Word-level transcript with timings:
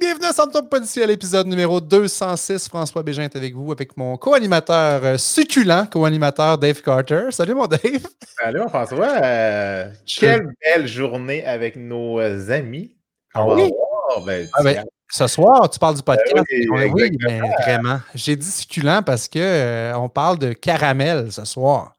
Bienvenue 0.00 0.26
à 0.26 0.32
Santo 0.32 0.60
Policier 0.62 1.04
à 1.04 1.06
l'épisode 1.06 1.46
numéro 1.46 1.80
206. 1.80 2.68
François 2.68 3.02
Bégin 3.04 3.22
est 3.22 3.36
avec 3.36 3.54
vous, 3.54 3.70
avec 3.70 3.96
mon 3.96 4.16
co-animateur 4.16 5.04
euh, 5.04 5.16
succulent, 5.16 5.86
co-animateur 5.86 6.58
Dave 6.58 6.82
Carter. 6.82 7.26
Salut 7.30 7.54
mon 7.54 7.66
Dave. 7.66 7.80
Salut 8.36 8.58
mon 8.58 8.68
François. 8.68 9.12
Euh, 9.22 9.88
quelle 10.04 10.48
belle 10.64 10.88
journée 10.88 11.44
avec 11.44 11.76
nos 11.76 12.18
euh, 12.18 12.50
amis. 12.50 12.96
Ah 13.34 13.46
oui? 13.46 13.70
ben, 14.26 14.48
Ah 14.54 14.62
ben, 14.64 14.84
ce 15.10 15.26
soir, 15.28 15.70
tu 15.70 15.78
parles 15.78 15.94
du 15.94 16.02
podcast. 16.02 16.44
oui, 16.50 16.66
oui, 16.68 16.90
oui, 16.92 17.02
exactement. 17.04 17.48
mais 17.48 17.62
vraiment. 17.62 18.00
J'ai 18.16 18.34
dit 18.34 18.50
succulent 18.50 19.02
parce 19.04 19.28
que 19.28 19.38
euh, 19.38 19.96
on 19.96 20.08
parle 20.08 20.38
de 20.38 20.54
caramel 20.54 21.30
ce 21.30 21.44
soir. 21.44 21.94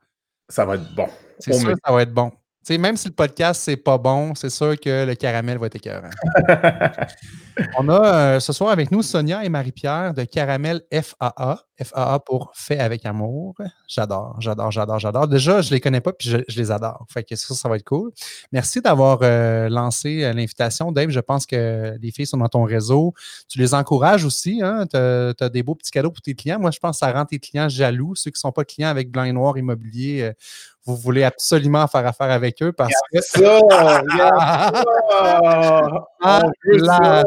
ça 0.49 0.65
va 0.65 0.75
être 0.75 0.95
bon. 0.95 1.07
C'est 1.39 1.53
sûr 1.53 1.73
ça 1.85 1.93
va 1.93 2.01
être 2.01 2.13
bon. 2.13 2.31
Tu 2.65 2.73
sais, 2.73 2.77
même 2.77 2.97
si 2.97 3.07
le 3.07 3.13
podcast, 3.13 3.61
c'est 3.63 3.77
pas 3.77 3.97
bon, 3.97 4.35
c'est 4.35 4.49
sûr 4.49 4.79
que 4.79 5.05
le 5.05 5.15
caramel 5.15 5.57
va 5.57 5.67
être 5.67 5.75
écœurant. 5.75 6.09
On 7.77 7.89
a 7.89 8.15
euh, 8.15 8.39
ce 8.39 8.53
soir 8.53 8.71
avec 8.71 8.91
nous 8.91 9.01
Sonia 9.01 9.43
et 9.43 9.49
Marie-Pierre 9.49 10.13
de 10.13 10.23
Caramel 10.23 10.81
FAA. 10.91 11.63
FAA 11.83 12.19
pour 12.19 12.51
Fait 12.55 12.79
avec 12.79 13.05
amour. 13.05 13.55
J'adore, 13.87 14.35
j'adore, 14.39 14.71
j'adore, 14.71 14.99
j'adore. 14.99 15.27
Déjà, 15.27 15.61
je 15.61 15.71
les 15.71 15.79
connais 15.79 16.01
pas 16.01 16.13
puis 16.13 16.29
je, 16.29 16.37
je 16.47 16.59
les 16.59 16.71
adore. 16.71 17.05
Fait 17.09 17.23
que 17.23 17.35
ça, 17.35 17.55
ça 17.55 17.69
va 17.69 17.77
être 17.77 17.85
cool. 17.85 18.11
Merci 18.51 18.81
d'avoir 18.81 19.19
euh, 19.21 19.69
lancé 19.69 20.23
euh, 20.23 20.33
l'invitation. 20.33 20.91
Dave, 20.91 21.09
je 21.09 21.19
pense 21.19 21.45
que 21.45 21.97
les 22.01 22.11
filles 22.11 22.27
sont 22.27 22.37
dans 22.37 22.49
ton 22.49 22.63
réseau. 22.63 23.13
Tu 23.47 23.59
les 23.59 23.73
encourages 23.73 24.25
aussi. 24.25 24.61
Hein? 24.61 24.85
Tu 24.89 24.97
as, 24.97 25.49
des 25.49 25.63
beaux 25.63 25.75
petits 25.75 25.91
cadeaux 25.91 26.11
pour 26.11 26.21
tes 26.21 26.35
clients. 26.35 26.59
Moi, 26.59 26.71
je 26.71 26.79
pense 26.79 26.99
que 26.99 27.05
ça 27.05 27.11
rend 27.11 27.25
tes 27.25 27.39
clients 27.39 27.69
jaloux. 27.69 28.15
Ceux 28.15 28.31
qui 28.31 28.37
ne 28.37 28.41
sont 28.41 28.51
pas 28.51 28.65
clients 28.65 28.89
avec 28.89 29.11
Blanc 29.11 29.23
et 29.23 29.31
Noir 29.31 29.57
Immobilier, 29.57 30.21
euh, 30.21 30.33
vous 30.89 30.95
voulez 31.01 31.23
absolument 31.23 31.85
faire 31.87 32.05
affaire 32.07 32.31
avec 32.31 32.61
eux 32.63 32.71
parce 32.71 32.93
que 33.13 33.21
Ça, 33.21 33.59
ça. 34.79 34.79
Ah, 36.21 36.41
là. 36.65 37.23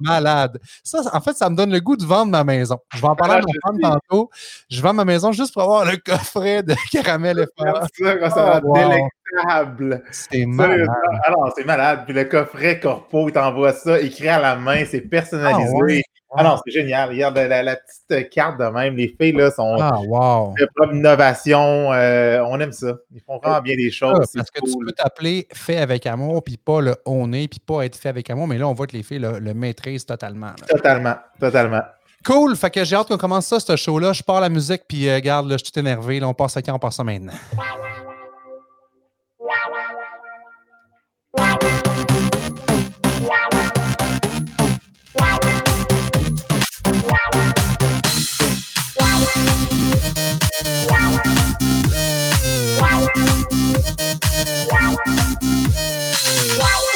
Malade. 0.00 0.58
Ça, 0.82 1.00
en 1.12 1.20
fait, 1.20 1.36
ça 1.36 1.48
me 1.50 1.56
donne 1.56 1.72
le 1.72 1.80
goût 1.80 1.96
de 1.96 2.04
vendre 2.04 2.32
ma 2.32 2.44
maison. 2.44 2.78
Je 2.94 3.00
vais 3.00 3.08
en 3.08 3.14
parler 3.16 3.34
à 3.34 3.36
Ah, 3.38 3.40
ma 3.42 3.52
je 3.52 3.58
femme 3.62 3.80
tantôt. 4.08 4.30
Je 4.70 4.80
vends 4.82 4.94
ma 4.94 5.04
maison 5.04 5.32
juste 5.32 5.52
pour 5.52 5.62
avoir 5.62 5.84
le 5.84 5.96
coffret 5.96 6.62
de 6.62 6.74
caramel. 6.92 7.46
Regarde 7.58 8.32
ça, 8.32 8.54
Ah, 8.56 8.60
wow. 8.64 8.74
délectable. 8.74 10.02
C'est 10.10 10.46
malade. 10.46 10.88
Alors, 11.24 11.52
c'est 11.56 11.64
malade. 11.64 12.00
Puis 12.06 12.14
le 12.14 12.24
coffret 12.24 12.80
corpo, 12.80 13.28
il 13.28 13.32
t'envoie 13.32 13.72
ça, 13.72 14.00
écrit 14.00 14.28
à 14.28 14.40
la 14.40 14.56
main, 14.56 14.84
c'est 14.90 15.00
personnalisé. 15.02 15.70
Ah, 15.72 15.84
ouais. 15.84 16.02
Ah 16.36 16.42
non, 16.44 16.56
c'est 16.64 16.72
génial. 16.72 17.08
Regarde 17.10 17.36
la, 17.36 17.62
la 17.62 17.76
petite 17.76 18.30
carte 18.30 18.58
de 18.58 18.64
même. 18.66 18.96
Les 18.96 19.08
filles, 19.20 19.32
là, 19.32 19.50
sont 19.50 19.76
Ah, 19.80 19.98
wow. 20.06 20.54
de 20.58 20.68
propre 20.74 20.94
innovation. 20.94 21.92
euh, 21.92 22.40
on 22.46 22.58
aime 22.60 22.72
ça. 22.72 22.94
Ils 23.14 23.20
font 23.20 23.38
vraiment 23.38 23.60
bien 23.60 23.76
des 23.76 23.88
Ah, 23.88 23.96
choses. 23.96 24.30
parce 24.34 24.50
que 24.50 24.60
tu 24.64 24.76
peux 24.78 24.92
t'appeler 24.92 25.46
fait 25.52 25.78
avec 25.78 26.06
amour, 26.06 26.42
puis 26.44 26.56
pas 26.56 26.80
le 26.80 26.94
on 27.06 27.32
est, 27.32 27.48
puis 27.48 27.60
pas 27.60 27.82
être 27.84 27.96
fait 27.96 28.08
avec 28.08 28.28
amour. 28.30 28.46
Mais 28.46 28.58
là, 28.58 28.68
on 28.68 28.74
voit 28.74 28.86
que 28.86 28.96
les 28.96 29.02
filles 29.02 29.18
le, 29.20 29.38
le 29.38 29.54
maîtrisent 29.54 30.06
totalement. 30.06 30.46
là. 30.48 30.66
Totalement. 30.68 31.14
Totalement. 31.40 31.82
Cool. 32.24 32.56
Fait 32.56 32.70
que 32.70 32.84
j'ai 32.84 32.96
hâte 32.96 33.06
qu'on 33.08 33.16
commence 33.18 33.46
ça, 33.46 33.60
ce 33.60 33.76
show-là. 33.76 34.12
Je 34.12 34.22
pars 34.22 34.40
la 34.40 34.48
musique, 34.48 34.82
puis 34.88 35.08
euh, 35.08 35.14
regarde, 35.14 35.48
là, 35.48 35.56
je 35.58 35.64
suis 35.64 35.72
tout 35.72 35.78
énervé. 35.78 36.18
Là, 36.20 36.28
on 36.28 36.34
passe 36.34 36.56
à 36.56 36.62
quand? 36.62 36.74
On 36.74 36.78
passe 36.78 36.96
ça 36.96 37.04
maintenant. 37.04 37.32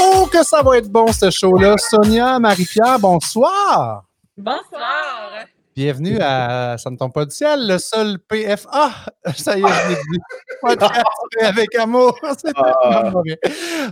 Oh, 0.03 0.27
que 0.31 0.43
ça 0.45 0.63
va 0.63 0.79
être 0.79 0.89
bon, 0.91 1.07
ce 1.13 1.31
show-là. 1.31 1.77
Sonia, 1.79 2.39
Marie-Pierre, 2.39 2.99
bonsoir. 2.99 4.05
Bonsoir. 4.37 5.45
Bienvenue 5.77 6.19
à 6.21 6.77
Ça 6.79 6.91
ne 6.91 6.97
tombe 6.97 7.13
pas 7.13 7.25
du 7.25 7.35
ciel, 7.35 7.67
le 7.69 7.79
seul 7.79 8.19
PFA. 8.19 8.91
Ça 9.37 9.57
y 9.57 9.63
est, 9.63 9.67
je 9.69 9.89
l'ai 9.89 9.95
dit. 9.95 10.19
Podcast 10.61 11.03
fait 11.39 11.47
avec 11.47 11.75
amour. 11.77 12.19
C'est 12.39 12.53
Ah. 12.57 12.73
tellement 12.83 13.11
mauvais. 13.13 13.39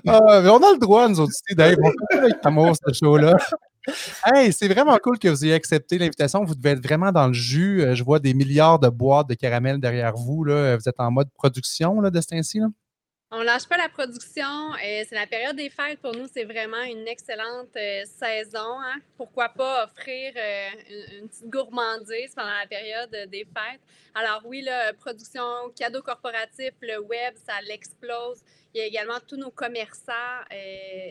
Ah, 0.07 0.41
mais 0.43 0.51
on 0.51 0.59
a 0.63 0.73
le 0.73 0.79
droit, 0.79 1.09
nous 1.09 1.21
autres. 1.21 1.33
On 1.51 1.55
fait 1.57 2.17
avec 2.19 2.35
amour, 2.45 2.73
ce 2.87 2.93
show-là. 2.93 3.35
Hey, 4.25 4.53
c'est 4.53 4.69
vraiment 4.69 4.97
cool 4.99 5.19
que 5.19 5.29
vous 5.29 5.45
ayez 5.45 5.55
accepté 5.55 5.99
l'invitation. 5.99 6.45
Vous 6.45 6.55
devez 6.55 6.71
être 6.71 6.83
vraiment 6.85 7.13
dans 7.13 7.27
le 7.29 7.33
jus. 7.33 7.83
Euh, 7.83 7.95
Je 7.95 8.05
vois 8.05 8.19
des 8.19 8.35
milliards 8.35 8.79
de 8.79 8.89
boîtes 8.89 9.29
de 9.29 9.35
caramel 9.35 9.79
derrière 9.81 10.15
vous. 10.15 10.45
Là. 10.45 10.77
Vous 10.77 10.89
êtes 10.89 10.99
en 11.01 11.11
mode 11.11 11.31
production 11.33 12.01
là, 12.01 12.11
de 12.11 12.21
ce 12.21 12.27
temps-ci. 12.29 12.61
On 13.31 13.43
lâche 13.43 13.67
pas 13.69 13.77
la 13.77 13.91
production. 13.91 14.73
euh, 14.73 15.05
c'est 15.07 15.15
la 15.15 15.27
période 15.27 15.55
des 15.57 15.69
fêtes. 15.69 16.01
Pour 16.01 16.15
nous, 16.15 16.27
c'est 16.33 16.45
vraiment 16.45 16.83
une 16.83 17.07
excellente 17.07 17.77
euh, 17.77 18.03
saison. 18.07 18.81
hein. 18.81 18.97
Pourquoi 19.19 19.51
pas 19.51 19.85
offrir 19.85 20.33
euh, 20.35 20.69
une, 21.21 21.29
petite 21.29 21.51
gourmandise 21.51 22.33
pendant 22.35 22.55
la 22.59 22.67
période 22.67 23.15
euh, 23.15 23.27
des 23.27 23.45
fêtes? 23.45 23.81
Alors 24.15 24.41
oui, 24.47 24.63
la 24.63 24.95
production, 24.95 25.43
cadeaux 25.79 26.01
corporatifs, 26.01 26.73
le 26.81 27.01
web, 27.03 27.35
ça 27.47 27.61
l'explose. 27.69 28.41
Il 28.75 28.79
y 28.79 28.81
a 28.81 28.87
également 28.87 29.19
tous 29.27 29.37
nos 29.37 29.51
commerçants. 29.51 30.13
euh, 30.51 31.11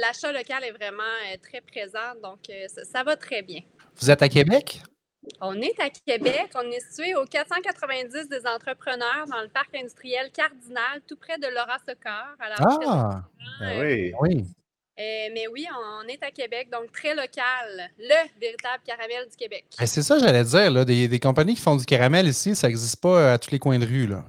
L'achat 0.00 0.32
local 0.32 0.64
est 0.64 0.72
vraiment 0.72 1.02
euh, 1.02 1.36
très 1.42 1.60
présent, 1.60 2.14
donc 2.22 2.38
euh, 2.48 2.66
ça, 2.68 2.84
ça 2.84 3.02
va 3.04 3.14
très 3.16 3.42
bien. 3.42 3.60
Vous 4.00 4.10
êtes 4.10 4.22
à 4.22 4.28
Québec? 4.28 4.80
On 5.40 5.54
est 5.60 5.78
à 5.78 5.90
Québec. 5.90 6.50
On 6.54 6.68
est 6.70 6.80
situé 6.80 7.14
au 7.14 7.24
490 7.24 8.28
des 8.28 8.46
entrepreneurs 8.46 9.26
dans 9.28 9.40
le 9.42 9.48
parc 9.48 9.74
industriel 9.74 10.30
Cardinal, 10.32 11.00
tout 11.06 11.16
près 11.16 11.38
de 11.38 11.46
Laura 11.46 11.78
Socor. 11.86 12.34
Ah, 12.40 13.22
Ben 13.60 13.80
euh, 13.80 13.82
oui. 13.84 14.12
oui. 14.20 14.44
euh, 14.98 15.28
mais 15.32 15.46
oui, 15.46 15.66
on 16.02 16.08
est 16.08 16.22
à 16.22 16.30
Québec, 16.30 16.68
donc 16.72 16.90
très 16.92 17.14
local. 17.14 17.90
Le 17.98 18.40
véritable 18.40 18.82
caramel 18.84 19.28
du 19.30 19.36
Québec. 19.36 19.66
Ben, 19.78 19.86
c'est 19.86 20.02
ça, 20.02 20.18
j'allais 20.18 20.44
dire. 20.44 20.70
Là, 20.70 20.84
des, 20.84 21.06
des 21.06 21.20
compagnies 21.20 21.54
qui 21.54 21.62
font 21.62 21.76
du 21.76 21.84
caramel 21.84 22.26
ici, 22.26 22.56
ça 22.56 22.66
n'existe 22.66 23.00
pas 23.00 23.34
à 23.34 23.38
tous 23.38 23.50
les 23.50 23.58
coins 23.58 23.78
de 23.78 23.86
rue. 23.86 24.06
Là. 24.06 24.24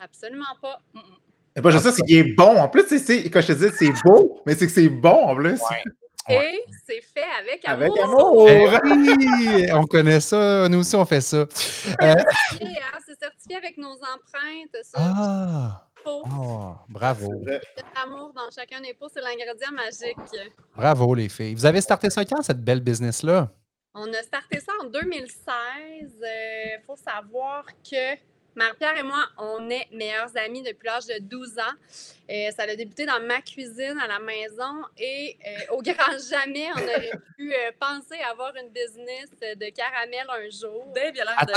Absolument 0.00 0.44
pas. 0.60 0.80
Mm, 0.92 0.98
mm. 0.98 1.02
C'est 1.58 1.62
pas 1.62 1.70
juste 1.72 1.84
ça, 1.84 1.90
c'est 1.92 2.02
qu'il 2.02 2.16
est 2.18 2.34
bon. 2.36 2.56
En 2.56 2.68
plus, 2.68 2.86
c'est- 2.86 2.98
c'est, 3.00 3.28
quand 3.30 3.40
je 3.40 3.48
te 3.48 3.52
dis 3.52 3.74
c'est 3.76 3.92
beau, 4.04 4.40
mais 4.46 4.54
c'est 4.54 4.66
que 4.66 4.72
c'est 4.72 4.88
bon 4.88 5.24
en 5.24 5.34
plus. 5.34 5.60
Ouais. 5.60 5.82
Et 6.30 6.64
c'est 6.86 7.00
fait 7.00 7.24
avec 7.40 7.66
amour. 7.66 7.82
Avec 7.96 8.04
amour. 8.04 8.44
Ben 8.46 8.80
oui, 8.84 9.66
on 9.72 9.84
connaît 9.86 10.20
ça. 10.20 10.68
Nous 10.68 10.78
aussi, 10.78 10.94
on 10.94 11.04
fait 11.04 11.20
ça. 11.20 11.38
Euh, 11.38 11.44
Et, 12.60 12.64
hein, 12.66 12.98
c'est 13.04 13.18
certifié 13.18 13.56
avec 13.56 13.76
nos 13.76 13.94
empreintes. 13.94 14.76
Ça, 14.84 14.98
ah, 15.00 15.88
oh, 16.06 16.74
bravo. 16.88 17.32
L'amour 17.96 18.32
dans 18.36 18.50
chacun 18.54 18.80
des 18.80 18.94
pots, 18.94 19.08
c'est 19.12 19.20
l'ingrédient 19.20 19.72
magique. 19.72 20.16
Bravo, 20.76 21.12
les 21.14 21.28
filles. 21.28 21.54
Vous 21.56 21.66
avez 21.66 21.80
starté 21.80 22.08
ça 22.08 22.24
quand, 22.24 22.40
cette 22.42 22.62
belle 22.62 22.80
business-là? 22.80 23.50
On 23.94 24.06
a 24.12 24.22
starté 24.22 24.60
ça 24.60 24.70
en 24.80 24.84
2016. 24.84 25.32
Il 26.22 26.80
faut 26.86 26.94
savoir 26.94 27.64
que 27.82 28.14
Marie-Pierre 28.58 28.98
et 28.98 29.02
moi, 29.04 29.24
on 29.38 29.70
est 29.70 29.86
meilleurs 29.92 30.36
amis 30.36 30.62
depuis 30.62 30.86
l'âge 30.86 31.06
de 31.06 31.18
12 31.20 31.58
ans. 31.60 31.62
Euh, 32.28 32.50
ça 32.50 32.64
a 32.64 32.74
débuté 32.74 33.06
dans 33.06 33.20
ma 33.24 33.40
cuisine 33.40 33.96
à 34.02 34.08
la 34.08 34.18
maison 34.18 34.82
et 34.98 35.38
euh, 35.46 35.76
au 35.76 35.80
grand 35.80 35.94
jamais, 36.30 36.66
on 36.76 36.82
aurait 36.82 37.12
pu 37.36 37.54
euh, 37.54 37.70
penser 37.78 38.20
avoir 38.28 38.52
une 38.56 38.68
business 38.70 39.30
de 39.40 39.70
caramel 39.70 40.26
un 40.28 40.50
jour. 40.50 40.92
Dave, 40.92 41.12
il 41.14 41.20
a 41.20 41.24
l'air 41.24 41.46
de 41.46 41.52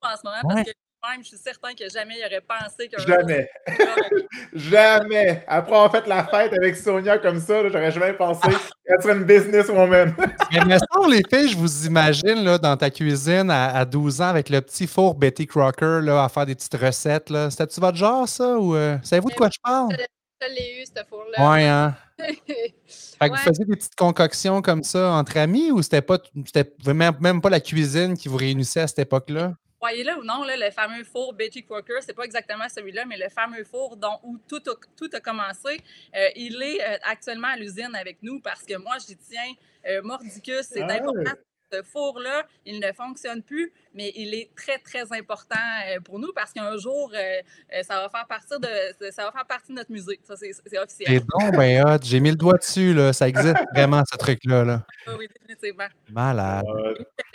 en 0.00 0.16
ce 0.16 0.20
moment 0.24 0.36
Ouais. 0.44 0.54
parce 0.54 0.68
que 0.68 0.85
même, 1.12 1.22
je 1.22 1.28
suis 1.28 1.36
certain 1.38 1.74
que 1.74 1.88
jamais 1.88 2.14
il 2.18 2.24
aurait 2.26 2.40
pensé 2.40 2.88
qu'un 2.88 3.02
Jamais. 3.04 3.48
Jamais. 4.52 5.44
Après 5.46 5.72
avoir 5.74 5.90
fait 5.90 6.06
la 6.06 6.24
fête 6.24 6.52
avec 6.52 6.76
Sonia 6.76 7.18
comme 7.18 7.40
ça, 7.40 7.68
j'aurais 7.68 7.90
jamais 7.90 8.12
pensé 8.14 8.48
qu'elle 8.86 9.02
serait 9.02 9.14
une 9.14 9.24
businesswoman. 9.24 10.14
Mais 10.52 10.64
me 10.64 10.78
semble, 10.92 11.10
les 11.14 11.22
filles, 11.28 11.50
je 11.50 11.56
vous 11.56 11.86
imagine 11.86 12.44
là, 12.44 12.58
dans 12.58 12.76
ta 12.76 12.90
cuisine 12.90 13.50
à, 13.50 13.76
à 13.76 13.84
12 13.84 14.20
ans 14.20 14.28
avec 14.28 14.48
le 14.48 14.60
petit 14.60 14.86
four 14.86 15.14
Betty 15.14 15.46
Crocker 15.46 16.00
là, 16.02 16.24
à 16.24 16.28
faire 16.28 16.46
des 16.46 16.54
petites 16.54 16.74
recettes. 16.76 17.30
là. 17.30 17.50
C'était-tu 17.50 17.80
votre 17.80 17.96
genre, 17.96 18.28
ça? 18.28 18.56
Ou 18.58 18.74
euh, 18.76 18.96
savez-vous 19.02 19.30
de 19.30 19.34
quoi 19.34 19.48
je 19.52 19.58
parle? 19.62 19.96
Je 20.40 20.48
l'ai 20.48 20.82
eu, 20.82 20.84
ce 20.86 21.02
four-là. 21.08 21.50
Ouais, 21.50 21.64
hein? 21.66 21.94
Fait 22.18 22.34
que 22.36 23.24
Ouais. 23.24 23.30
vous 23.30 23.36
faisiez 23.36 23.64
des 23.64 23.76
petites 23.76 23.94
concoctions 23.94 24.60
comme 24.62 24.82
ça 24.82 25.10
entre 25.12 25.36
amis 25.38 25.70
ou 25.70 25.82
c'était 25.82 26.02
pas 26.02 26.18
c'était 26.44 26.70
même, 26.92 27.14
même 27.20 27.40
pas 27.40 27.48
la 27.50 27.60
cuisine 27.60 28.16
qui 28.16 28.28
vous 28.28 28.36
réunissait 28.36 28.80
à 28.80 28.86
cette 28.86 28.98
époque-là? 29.00 29.54
Voyez-le 29.86 30.18
ou 30.18 30.24
non, 30.24 30.42
là, 30.42 30.56
le 30.56 30.72
fameux 30.72 31.04
four 31.04 31.32
Betty 31.32 31.62
Crocker, 31.62 32.00
c'est 32.00 32.12
pas 32.12 32.24
exactement 32.24 32.68
celui-là, 32.68 33.04
mais 33.04 33.16
le 33.16 33.28
fameux 33.28 33.62
four 33.62 33.96
dont, 33.96 34.18
où 34.24 34.36
tout 34.48 34.60
a, 34.66 34.74
tout 34.96 35.08
a 35.12 35.20
commencé, 35.20 35.80
euh, 36.16 36.28
il 36.34 36.60
est 36.60 36.82
euh, 36.82 36.98
actuellement 37.04 37.46
à 37.46 37.56
l'usine 37.56 37.94
avec 37.94 38.18
nous 38.20 38.40
parce 38.40 38.64
que 38.64 38.76
moi, 38.78 38.96
j'y 39.06 39.16
tiens 39.16 39.52
euh, 39.86 40.02
mordicus. 40.02 40.62
C'est 40.62 40.82
Ah 40.82 40.94
important. 40.94 41.30
Ce 41.72 41.82
four-là, 41.82 42.46
il 42.64 42.78
ne 42.78 42.92
fonctionne 42.92 43.42
plus, 43.42 43.72
mais 43.92 44.12
il 44.14 44.34
est 44.34 44.50
très, 44.54 44.78
très 44.78 45.12
important 45.12 45.56
euh, 45.88 46.00
pour 46.00 46.20
nous 46.20 46.32
parce 46.32 46.52
qu'un 46.52 46.76
jour, 46.76 47.10
euh, 47.12 47.40
euh, 47.74 47.82
ça, 47.82 48.00
va 48.02 48.08
faire 48.08 48.26
partie 48.28 48.54
de, 48.60 49.10
ça 49.10 49.24
va 49.24 49.32
faire 49.32 49.46
partie 49.46 49.72
de 49.72 49.76
notre 49.76 49.90
musée. 49.90 50.20
Ça, 50.22 50.36
c'est 50.36 50.78
officiel. 50.78 51.08
C'est 51.08 51.26
donc 51.26 51.56
ben. 51.56 51.98
J'ai 52.02 52.20
mis 52.20 52.30
le 52.30 52.36
doigt 52.36 52.58
dessus, 52.58 52.94
là. 52.94 53.12
Ça 53.12 53.28
existe 53.28 53.56
vraiment, 53.74 54.02
ce 54.10 54.16
truc-là. 54.16 54.64
Là. 54.64 54.86
Oui, 55.18 55.26
définitivement. 55.28 55.88
Malade. 56.10 56.64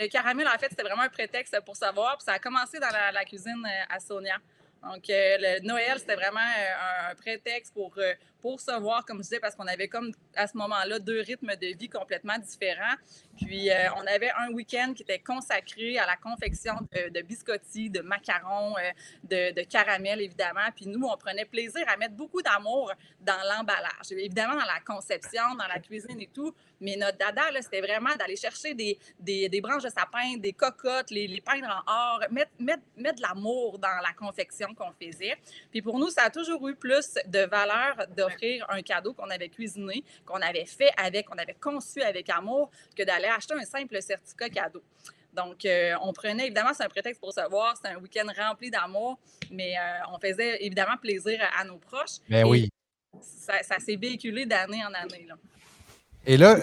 Le 0.00 0.08
caramel, 0.08 0.48
en 0.48 0.58
fait, 0.58 0.68
c'était 0.70 0.82
vraiment 0.82 1.02
un 1.02 1.10
prétexte 1.10 1.58
pour 1.66 1.76
savoir. 1.76 2.16
Puis 2.16 2.24
ça 2.24 2.32
a 2.32 2.38
commencé 2.38 2.78
dans 2.78 2.90
la, 2.90 3.12
la 3.12 3.24
cuisine 3.24 3.62
à 3.90 4.00
Sonia. 4.00 4.38
Donc, 4.82 5.04
le 5.08 5.64
Noël, 5.66 5.98
c'était 5.98 6.16
vraiment 6.16 6.40
un, 6.40 7.14
prétexte 7.14 7.72
pour, 7.74 7.94
pour 8.42 8.60
se 8.60 8.78
voir, 8.78 9.06
comme 9.06 9.18
je 9.18 9.22
disais, 9.22 9.40
parce 9.40 9.54
qu'on 9.54 9.66
avait 9.68 9.88
comme 9.88 10.12
à 10.34 10.46
ce 10.46 10.56
moment-là 10.58 10.98
deux 10.98 11.20
rythmes 11.20 11.54
de 11.56 11.78
vie 11.78 11.88
complètement 11.88 12.36
différents. 12.38 12.96
Puis 13.36 13.70
euh, 13.70 13.88
on 13.96 14.06
avait 14.06 14.32
un 14.38 14.52
week-end 14.52 14.92
qui 14.94 15.02
était 15.02 15.20
consacré 15.20 15.96
à 15.98 16.06
la 16.06 16.16
confection 16.16 16.74
de, 16.92 17.22
biscottis, 17.22 17.88
de 17.88 18.00
macarons, 18.00 18.76
euh, 18.76 18.90
de, 19.24 19.54
de, 19.54 19.62
caramel, 19.62 20.20
évidemment. 20.20 20.68
Puis 20.74 20.86
nous, 20.86 21.06
on 21.06 21.16
prenait 21.16 21.44
plaisir 21.44 21.82
à 21.88 21.96
mettre 21.96 22.14
beaucoup 22.14 22.42
d'amour 22.42 22.92
dans 23.20 23.40
l'emballage. 23.48 24.10
Évidemment, 24.10 24.54
dans 24.54 24.66
la 24.66 24.80
conception, 24.84 25.54
dans 25.56 25.68
la 25.68 25.78
cuisine 25.78 26.20
et 26.20 26.28
tout. 26.34 26.52
Mais 26.80 26.96
notre 26.96 27.16
dada, 27.16 27.42
c'était 27.60 27.80
vraiment 27.80 28.14
d'aller 28.18 28.36
chercher 28.36 28.74
des, 28.74 28.98
des, 29.20 29.60
branches 29.60 29.84
de 29.84 29.88
sapin, 29.88 30.36
des 30.36 30.52
cocottes, 30.52 31.10
les, 31.10 31.28
les 31.28 31.40
peindre 31.40 31.68
en 31.86 31.92
or, 31.92 32.24
mettre, 32.30 32.50
mettre, 32.58 32.82
mettre 32.96 33.16
de 33.16 33.22
l'amour 33.22 33.78
dans 33.78 34.00
la 34.02 34.12
confection 34.12 34.74
qu'on 34.74 34.90
faisait. 35.00 35.38
Puis 35.70 35.80
pour 35.80 35.98
nous, 36.00 36.10
ça 36.10 36.24
a 36.24 36.30
toujours 36.30 36.68
eu 36.68 36.74
plus 36.74 37.14
de 37.26 37.40
valeur 37.46 37.96
un 38.68 38.82
cadeau 38.82 39.12
qu'on 39.14 39.30
avait 39.30 39.48
cuisiné, 39.48 40.04
qu'on 40.24 40.40
avait 40.40 40.66
fait 40.66 40.90
avec, 40.96 41.26
qu'on 41.26 41.38
avait 41.38 41.56
conçu 41.60 42.02
avec 42.02 42.28
amour, 42.30 42.70
que 42.96 43.02
d'aller 43.02 43.28
acheter 43.28 43.54
un 43.54 43.64
simple 43.64 44.00
certificat 44.00 44.48
cadeau. 44.48 44.82
Donc, 45.32 45.64
euh, 45.64 45.94
on 46.02 46.12
prenait, 46.12 46.44
évidemment, 46.44 46.74
c'est 46.74 46.84
un 46.84 46.88
prétexte 46.88 47.20
pour 47.20 47.32
se 47.32 47.48
voir, 47.48 47.74
c'est 47.82 47.88
un 47.88 47.96
week-end 47.96 48.26
rempli 48.36 48.70
d'amour, 48.70 49.18
mais 49.50 49.74
euh, 49.78 50.12
on 50.12 50.18
faisait 50.18 50.62
évidemment 50.62 50.96
plaisir 51.00 51.40
à, 51.56 51.64
nos 51.64 51.78
proches. 51.78 52.18
Mais 52.28 52.42
ben 52.42 52.48
oui. 52.48 52.68
Ça, 53.20 53.62
ça 53.62 53.78
s'est 53.78 53.96
véhiculé 53.96 54.46
d'année 54.46 54.84
en 54.84 54.92
année. 54.92 55.26
Là. 55.26 55.36
Et 56.24 56.36
là, 56.36 56.56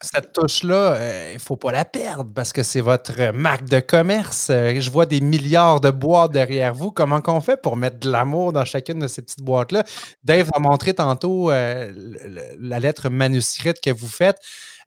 cette 0.00 0.32
touche-là, 0.32 0.94
euh, 0.94 1.28
il 1.32 1.34
ne 1.34 1.40
faut 1.40 1.56
pas 1.56 1.72
la 1.72 1.84
perdre 1.84 2.30
parce 2.32 2.52
que 2.52 2.62
c'est 2.62 2.80
votre 2.80 3.32
marque 3.32 3.64
de 3.64 3.80
commerce. 3.80 4.48
Euh, 4.50 4.80
je 4.80 4.88
vois 4.88 5.04
des 5.04 5.20
milliards 5.20 5.80
de 5.80 5.90
boîtes 5.90 6.30
derrière 6.30 6.74
vous. 6.74 6.92
Comment 6.92 7.20
qu'on 7.20 7.40
fait 7.40 7.60
pour 7.60 7.76
mettre 7.76 7.98
de 7.98 8.08
l'amour 8.08 8.52
dans 8.52 8.64
chacune 8.64 9.00
de 9.00 9.08
ces 9.08 9.22
petites 9.22 9.42
boîtes-là? 9.42 9.82
Dave 10.22 10.50
a 10.54 10.60
montré 10.60 10.94
tantôt 10.94 11.50
euh, 11.50 11.92
la 12.60 12.78
lettre 12.78 13.08
manuscrite 13.08 13.80
que 13.80 13.90
vous 13.90 14.06
faites. 14.08 14.38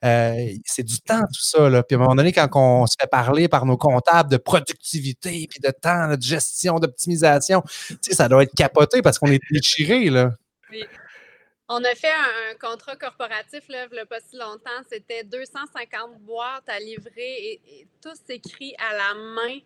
c'est 0.02 0.84
du 0.84 1.02
temps, 1.02 1.20
tout 1.22 1.44
ça. 1.44 1.70
Là. 1.70 1.84
Puis 1.84 1.96
à 1.96 2.00
un 2.00 2.04
moment 2.04 2.16
donné, 2.16 2.32
quand 2.32 2.48
on 2.56 2.88
se 2.88 2.96
fait 3.00 3.08
parler 3.08 3.50
par 3.50 3.66
nos 3.66 3.76
comptables 3.76 4.32
de 4.32 4.38
productivité, 4.38 5.48
puis 5.50 5.60
de 5.62 5.72
temps, 5.72 6.16
de 6.16 6.22
gestion, 6.22 6.80
d'optimisation, 6.80 7.62
ça 8.10 8.30
doit 8.30 8.44
être 8.44 8.56
capoté 8.56 9.02
parce 9.02 9.20
qu'on 9.20 9.28
est 9.28 9.42
déchiré. 9.52 10.10
Là. 10.10 10.32
Oui. 10.72 10.86
On 11.70 11.84
a 11.84 11.96
fait 11.96 12.12
un, 12.12 12.56
contrat 12.60 12.96
corporatif 12.96 13.68
là, 13.70 13.86
il 13.90 13.94
n'y 13.94 14.00
a 14.00 14.06
pas 14.06 14.20
si 14.20 14.36
longtemps. 14.36 14.84
C'était 14.90 15.24
250 15.24 16.20
boîtes 16.20 16.68
à 16.68 16.80
livrer 16.80 17.62
et, 17.66 17.88
tout 18.02 18.16
s'écrit 18.28 18.76
à 18.78 18.94
la 18.96 19.14
main. 19.14 19.60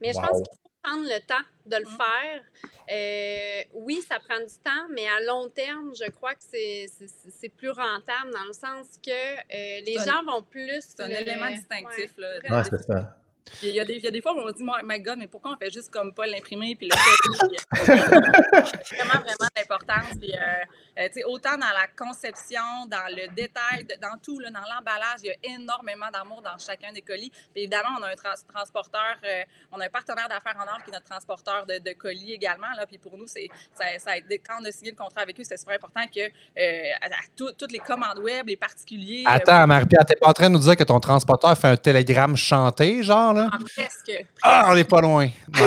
Mais 0.00 0.12
je 0.12 0.18
pense 0.18 0.38
qu'il 0.38 0.58
faut 0.62 0.70
prendre 0.82 1.04
le 1.04 1.20
temps 1.20 1.44
de 1.66 1.76
le 1.76 1.84
mmh. 1.84 1.96
faire. 1.96 2.42
Euh, 2.90 3.62
oui, 3.74 4.02
ça 4.08 4.18
prend 4.18 4.40
du 4.40 4.58
temps, 4.64 4.88
mais 4.90 5.06
à 5.06 5.20
long 5.20 5.48
terme, 5.48 5.92
je 5.94 6.10
crois 6.10 6.34
que 6.34 6.42
c'est 6.42 7.48
plus 7.50 7.70
rentable 7.70 8.32
dans 8.32 8.44
le 8.44 8.52
sens 8.52 8.86
que 9.04 9.10
euh, 9.10 9.80
les 9.84 9.96
gens 10.04 10.24
vont 10.24 10.42
plus. 10.42 10.80
C'est 10.80 11.02
un 11.02 11.08
élément 11.08 11.50
distinctif. 11.50 12.12
Ouais. 12.18 12.48
Là, 12.48 12.64
c'est 12.64 12.82
ça. 12.82 13.21
Il 13.62 13.70
y, 13.70 13.80
a 13.80 13.84
des, 13.84 13.94
il 13.94 14.04
y, 14.04 14.08
a 14.08 14.10
des, 14.10 14.20
fois 14.20 14.34
où 14.34 14.40
on 14.40 14.46
me 14.46 14.52
dit, 14.52 14.62
my 14.62 15.00
God, 15.00 15.18
mais 15.18 15.26
pourquoi 15.26 15.52
on 15.52 15.56
fait 15.56 15.70
juste 15.70 15.90
comme 15.90 16.12
pas 16.12 16.26
l'imprimer 16.26 16.74
puis 16.74 16.88
le 16.88 16.96
C'est 17.74 18.96
vraiment, 18.96 19.20
vraiment 19.20 19.50
l'importance. 19.56 20.16
Euh, 20.22 20.98
euh 20.98 21.22
autant 21.26 21.56
dans 21.56 21.72
la 21.72 21.86
conception, 21.96 22.86
dans 22.88 23.08
le 23.08 23.32
détail, 23.34 23.86
dans 24.00 24.18
tout, 24.22 24.38
là, 24.38 24.50
dans 24.50 24.60
l'emballage, 24.60 25.20
il 25.22 25.26
y 25.26 25.30
a 25.30 25.54
énormément 25.56 26.10
d'amour 26.12 26.42
dans 26.42 26.58
chacun 26.58 26.92
des 26.92 27.02
colis. 27.02 27.30
Puis 27.52 27.62
évidemment, 27.62 27.90
on 27.98 28.02
a 28.02 28.08
un 28.10 28.34
transporteur, 28.52 29.16
euh, 29.24 29.42
on 29.70 29.80
a 29.80 29.86
un 29.86 29.90
partenaire 29.90 30.28
d'affaires 30.28 30.56
en 30.56 30.64
or 30.64 30.82
qui 30.84 30.90
est 30.90 30.94
notre 30.94 31.08
transporteur 31.08 31.66
de, 31.66 31.78
de 31.78 31.92
colis 31.92 32.32
également. 32.32 32.72
Là, 32.76 32.86
puis 32.86 32.98
pour 32.98 33.16
nous, 33.16 33.26
c'est, 33.26 33.48
ça, 33.74 33.84
ça, 33.98 34.12
quand 34.46 34.58
on 34.60 34.64
a 34.64 34.72
signé 34.72 34.90
le 34.90 34.96
contrat 34.96 35.22
avec 35.22 35.38
eux, 35.38 35.44
c'est 35.44 35.56
super 35.56 35.76
important 35.76 36.02
que 36.06 36.20
euh, 36.20 36.90
à, 37.00 37.08
toutes 37.36 37.72
les 37.72 37.78
commandes 37.78 38.18
web, 38.18 38.46
les 38.48 38.56
particuliers. 38.56 39.24
Attends, 39.26 39.66
Marie-Pierre, 39.66 40.04
t'es 40.06 40.16
pas 40.16 40.28
en 40.28 40.32
train 40.32 40.48
de 40.48 40.54
nous 40.54 40.60
dire 40.60 40.76
que 40.76 40.84
ton 40.84 41.00
transporteur 41.00 41.56
fait 41.56 41.68
un 41.68 41.76
télégramme 41.76 42.36
chanté, 42.36 43.02
genre? 43.02 43.31
Là? 43.32 43.50
Ah, 43.52 43.58
presque, 43.74 44.26
Ah, 44.42 44.66
on 44.68 44.74
n'est 44.74 44.84
pas 44.84 45.00
loin. 45.00 45.28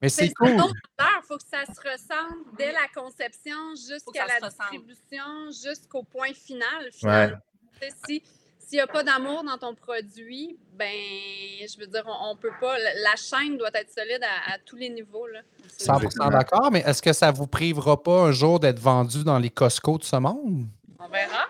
Mais 0.00 0.08
c'est 0.08 0.32
cool. 0.34 0.50
Il 0.50 1.22
faut 1.26 1.36
que 1.36 1.44
ça 1.44 1.64
se 1.66 1.80
ressente 1.80 2.56
dès 2.56 2.72
la 2.72 2.86
conception 2.94 3.74
jusqu'à 3.74 4.26
la 4.26 4.40
distribution, 4.48 5.50
jusqu'au 5.50 6.04
point 6.04 6.32
final. 6.32 6.90
final. 6.92 7.40
Si 8.06 8.22
s'il 8.68 8.76
n'y 8.76 8.82
a 8.82 8.86
pas 8.86 9.02
d'amour 9.02 9.42
dans 9.44 9.56
ton 9.56 9.74
produit, 9.74 10.58
ben, 10.74 10.86
je 10.86 11.80
veux 11.80 11.86
dire, 11.86 12.04
on, 12.06 12.34
ne 12.34 12.38
peut 12.38 12.52
pas. 12.60 12.76
La 12.78 13.16
chaîne 13.16 13.56
doit 13.56 13.70
être 13.72 13.90
solide 13.90 14.22
à, 14.22 14.58
tous 14.58 14.76
les 14.76 14.90
niveaux. 14.90 15.26
Là. 15.26 15.40
100% 15.78 16.30
d'accord, 16.30 16.70
mais 16.70 16.80
est-ce 16.80 17.00
que 17.00 17.14
ça 17.14 17.32
ne 17.32 17.36
vous 17.36 17.46
privera 17.46 18.02
pas 18.02 18.24
un 18.24 18.32
jour 18.32 18.60
d'être 18.60 18.78
vendu 18.78 19.24
dans 19.24 19.38
les 19.38 19.48
Costco 19.48 19.96
de 19.96 20.04
ce 20.04 20.16
monde? 20.16 20.66
On 20.98 21.08
verra. 21.08 21.46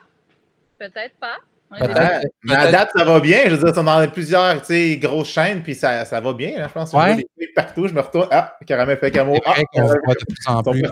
Peut-être 0.78 1.16
pas. 1.16 1.38
Mais 1.70 2.54
à 2.54 2.72
date, 2.72 2.90
ça 2.96 3.04
va 3.04 3.20
bien. 3.20 3.40
Je 3.46 3.54
veux 3.54 3.72
dire, 3.72 3.80
on 3.80 3.84
dans 3.84 4.08
plusieurs 4.08 4.56
grosses 5.00 5.28
chaînes, 5.28 5.62
puis 5.62 5.74
ça, 5.74 6.04
ça 6.04 6.20
va 6.20 6.32
bien. 6.32 6.52
Hein, 6.58 6.66
je 6.68 6.72
pense 6.72 6.90
que 6.90 6.96
ouais. 6.96 7.26
des 7.38 7.48
partout. 7.54 7.88
Je 7.88 7.94
me 7.94 8.00
retourne. 8.00 8.28
Ah, 8.30 8.56
Caramel 8.66 8.98
fait 8.98 9.10
camo. 9.10 9.36
Ah, 9.44 9.54
on 9.74 9.82
voit 9.82 9.96
de 9.96 10.24
plus 10.24 10.46
en 10.46 10.62
plus. 10.62 10.82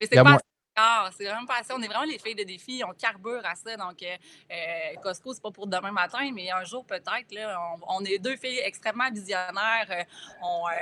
Mais 0.00 0.08
c'est 0.10 0.22
pas 0.22 0.38
ah, 0.76 1.08
c'est 1.16 1.24
vraiment 1.24 1.46
pas 1.46 1.58
assez. 1.60 1.72
On 1.72 1.80
est 1.80 1.86
vraiment 1.86 2.04
les 2.04 2.18
filles 2.18 2.34
de 2.34 2.42
défi. 2.42 2.82
On 2.84 2.92
carbure 2.94 3.42
à 3.44 3.54
ça. 3.54 3.76
Donc, 3.76 4.02
euh, 4.02 4.16
euh 4.50 5.00
Costco, 5.02 5.32
c'est 5.32 5.42
pas 5.42 5.52
pour 5.52 5.68
demain 5.68 5.92
matin, 5.92 6.30
mais 6.34 6.50
un 6.50 6.64
jour 6.64 6.84
peut-être. 6.84 7.06
On, 7.32 8.00
on, 8.00 8.04
est 8.04 8.18
deux 8.18 8.36
filles 8.36 8.60
extrêmement 8.64 9.08
visionnaires. 9.12 9.86
Euh, 9.90 10.02
on, 10.42 10.66
euh, 10.66 10.72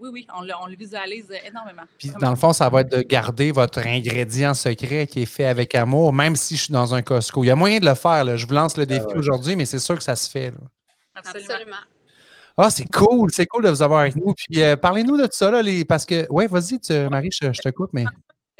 oui, 0.00 0.08
oui, 0.12 0.26
on, 0.34 0.46
on, 0.62 0.66
le 0.66 0.76
visualise 0.76 1.30
énormément. 1.44 1.82
Puis, 1.98 2.10
dans 2.18 2.30
le 2.30 2.36
fond, 2.36 2.54
ça 2.54 2.70
va 2.70 2.80
être 2.80 2.90
de 2.90 3.02
garder 3.02 3.52
votre 3.52 3.80
ingrédient 3.86 4.54
secret 4.54 5.06
qui 5.06 5.22
est 5.22 5.26
fait 5.26 5.44
avec 5.44 5.74
amour, 5.74 6.14
même 6.14 6.34
si 6.34 6.56
je 6.56 6.64
suis 6.64 6.72
dans 6.72 6.94
un 6.94 7.02
Costco. 7.02 7.44
Il 7.44 7.48
y 7.48 7.50
a 7.50 7.56
moyen 7.56 7.80
de 7.80 7.86
le 7.86 7.94
faire. 7.94 8.24
Là. 8.24 8.36
Je 8.36 8.46
vous 8.46 8.54
lance 8.54 8.78
le 8.78 8.84
ah 8.84 8.86
défi 8.86 9.14
aujourd'hui, 9.14 9.56
mais 9.56 9.66
c'est 9.66 9.78
sûr 9.78 9.96
que 9.96 10.04
ça 10.04 10.16
se 10.16 10.30
fait. 10.30 10.54
Absolument. 11.14 11.76
Ah, 12.56 12.70
c'est 12.70 12.90
cool, 12.90 13.30
c'est 13.30 13.46
cool 13.46 13.62
de 13.62 13.68
vous 13.68 13.82
avoir 13.82 14.00
avec 14.00 14.16
nous. 14.16 14.32
Puis 14.34 14.60
parlez-nous 14.80 15.18
de 15.18 15.28
ça, 15.30 15.50
là, 15.50 15.60
les... 15.60 15.84
parce 15.84 16.06
que, 16.06 16.26
ouais, 16.30 16.46
vas-y, 16.46 16.80
Marie, 17.08 17.30
je, 17.30 17.52
je, 17.52 17.60
te 17.60 17.68
coupe, 17.68 17.90
mais 17.92 18.04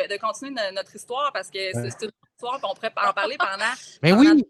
de 0.07 0.17
continuer 0.21 0.55
notre 0.73 0.95
histoire 0.95 1.33
parce 1.33 1.51
que 1.51 1.59
c'est 1.73 2.05
une 2.05 2.11
histoire, 2.35 2.61
on 2.63 2.75
pourrait 2.75 2.93
en 2.97 3.13
parler 3.13 3.37
pendant. 3.39 3.73
Mais 4.03 4.13
oui! 4.13 4.45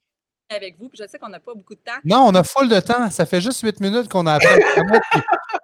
Avec 0.50 0.78
vous, 0.78 0.88
puis 0.88 0.98
je 1.02 1.06
sais 1.06 1.18
qu'on 1.18 1.28
n'a 1.28 1.40
pas 1.40 1.52
beaucoup 1.52 1.74
de 1.74 1.80
temps. 1.80 1.98
Non, 2.04 2.24
on 2.26 2.34
a 2.34 2.42
full 2.42 2.70
de 2.70 2.80
temps. 2.80 3.10
Ça 3.10 3.26
fait 3.26 3.40
juste 3.40 3.60
huit 3.60 3.80
minutes 3.80 4.08
qu'on 4.08 4.26
a 4.26 4.36
appris. 4.36 4.48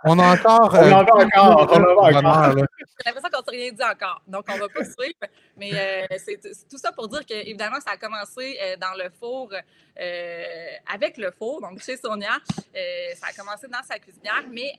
on 0.05 0.19
a 0.19 0.35
encore. 0.35 0.75
On 0.75 0.93
a 0.93 1.01
encore. 1.01 1.71
On 1.73 2.15
a 2.15 2.19
encore. 2.19 2.55
J'ai 2.55 3.11
l'impression 3.11 3.31
qu'on 3.33 3.39
ne 3.39 3.45
s'est 3.45 3.63
rien 3.63 3.73
dit 3.73 3.83
encore. 3.83 4.21
Donc, 4.27 4.45
on 4.51 4.55
ne 4.57 4.61
va 4.61 4.69
pas 4.69 4.85
suivre. 4.85 5.15
Mais 5.57 5.71
euh, 5.73 6.17
c'est 6.19 6.39
tout 6.69 6.77
ça 6.77 6.93
pour 6.93 7.09
dire 7.09 7.25
que, 7.25 7.33
évidemment, 7.33 7.81
ça 7.81 7.93
a 7.93 7.97
commencé 7.97 8.59
euh, 8.63 8.77
dans 8.77 8.93
le 9.03 9.09
four, 9.19 9.51
euh, 9.99 10.45
avec 10.93 11.17
le 11.17 11.31
four, 11.31 11.63
donc 11.63 11.81
chez 11.81 11.97
Sonia. 11.97 12.37
ça 12.45 13.27
a 13.31 13.33
commencé 13.33 13.67
dans 13.69 13.83
sa 13.89 13.99
cuisinière, 13.99 14.45
mais 14.53 14.75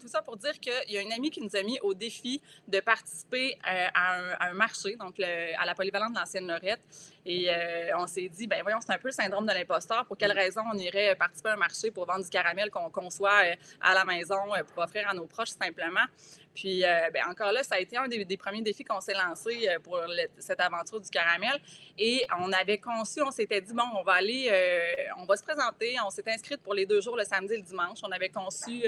tout 0.00 0.08
ça 0.08 0.22
pour 0.22 0.36
dire 0.36 0.58
qu'il 0.58 0.92
y 0.92 0.98
a 0.98 1.02
une 1.02 1.12
amie 1.12 1.30
qui 1.30 1.40
nous 1.40 1.54
a 1.54 1.62
mis 1.62 1.78
au 1.82 1.94
défi 1.94 2.40
de 2.66 2.80
participer 2.80 3.56
euh, 3.68 3.86
à, 3.94 4.48
un, 4.48 4.52
marché, 4.54 4.96
donc 4.96 5.20
à 5.20 5.64
la 5.64 5.74
polyvalente 5.74 6.14
de 6.14 6.18
l'ancienne 6.18 6.46
Lorette. 6.46 6.80
Et 7.26 7.50
euh, 7.50 7.98
on 7.98 8.06
s'est 8.06 8.28
dit, 8.28 8.46
ben 8.46 8.62
voyons, 8.62 8.78
c'est 8.80 8.92
un 8.92 8.98
peu 8.98 9.08
le 9.08 9.12
syndrome 9.12 9.46
de 9.46 9.52
l'imposteur. 9.52 10.06
Pour 10.06 10.16
quelle 10.16 10.32
raison 10.32 10.62
on 10.72 10.78
irait 10.78 11.14
participer 11.16 11.50
à 11.50 11.52
un 11.52 11.56
marché 11.56 11.90
pour 11.90 12.06
vendre 12.06 12.24
du 12.24 12.30
caramel 12.30 12.70
qu'on 12.70 12.88
conçoit 12.90 13.44
euh, 13.44 13.54
à 13.80 13.94
la 13.94 14.04
maison 14.04 14.38
pour 14.72 14.82
offrir 14.82 15.08
à 15.08 15.14
nos 15.14 15.26
proches 15.26 15.50
simplement? 15.50 16.06
Puis, 16.54 16.84
euh, 16.84 17.10
ben, 17.12 17.22
encore 17.30 17.52
là, 17.52 17.62
ça 17.62 17.76
a 17.76 17.78
été 17.78 17.96
un 17.96 18.08
des, 18.08 18.36
premiers 18.36 18.62
défis 18.62 18.84
qu'on 18.84 19.00
s'est 19.00 19.14
lancé 19.14 19.68
euh, 19.68 19.78
pour 19.78 20.00
cette 20.38 20.60
aventure 20.60 21.00
du 21.00 21.08
caramel. 21.08 21.60
Et 21.98 22.26
on 22.38 22.52
avait 22.52 22.78
conçu, 22.78 23.22
on 23.22 23.30
s'était 23.30 23.60
dit, 23.60 23.72
bon, 23.72 23.84
on 23.98 24.02
va 24.02 24.14
aller, 24.14 24.48
euh, 24.50 25.12
on 25.18 25.24
va 25.24 25.36
se 25.36 25.44
présenter. 25.44 25.96
On 26.04 26.10
s'est 26.10 26.28
inscrite 26.28 26.60
pour 26.62 26.74
les 26.74 26.86
deux 26.86 27.00
jours, 27.00 27.16
le 27.16 27.24
samedi 27.24 27.54
et 27.54 27.56
le 27.58 27.62
dimanche. 27.62 27.98
On 28.02 28.10
avait 28.10 28.28
conçu 28.28 28.82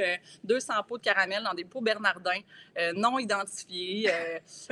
200 0.45 0.75
pots 0.89 0.99
de 0.99 1.03
caramel 1.03 1.43
dans 1.43 1.55
des 1.55 1.65
pots 1.65 1.81
Bernardin 1.81 2.41
non 2.95 3.19
identifiés. 3.19 4.11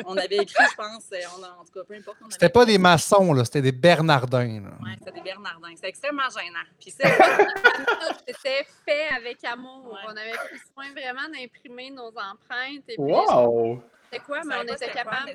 on 0.05 0.17
avait 0.17 0.37
écrit, 0.37 0.65
je 0.71 0.77
pense, 0.77 1.11
on 1.37 1.43
en 1.43 1.65
tout 1.65 1.73
cas, 1.73 1.85
peu 1.87 1.95
importe. 1.95 2.19
C'était 2.31 2.49
pas 2.49 2.65
des 2.65 2.79
maçons, 2.79 3.33
là, 3.33 3.45
c'était 3.45 3.63
des 3.63 3.73
Bernardins. 3.73 4.63
Oui, 4.83 4.91
c'était 4.99 5.13
des 5.13 5.21
Bernardins. 5.21 5.75
C'était 5.75 5.89
extrêmement 5.89 6.29
gênant. 6.31 6.65
Puis 6.81 6.91
c'était 6.91 8.67
fait 8.85 9.09
avec 9.17 9.45
amour. 9.45 9.97
On 10.07 10.11
avait 10.11 10.33
pris 10.33 10.59
soin 10.73 10.91
vraiment 10.93 11.29
d'imprimer 11.29 11.91
nos 11.91 12.09
empreintes 12.09 12.80
wow! 12.99 13.83
C'est 14.13 14.19
quoi, 14.21 14.41
mais 14.45 14.57
on 14.57 14.63
était 14.63 14.91
capable 14.91 15.31
de... 15.31 15.35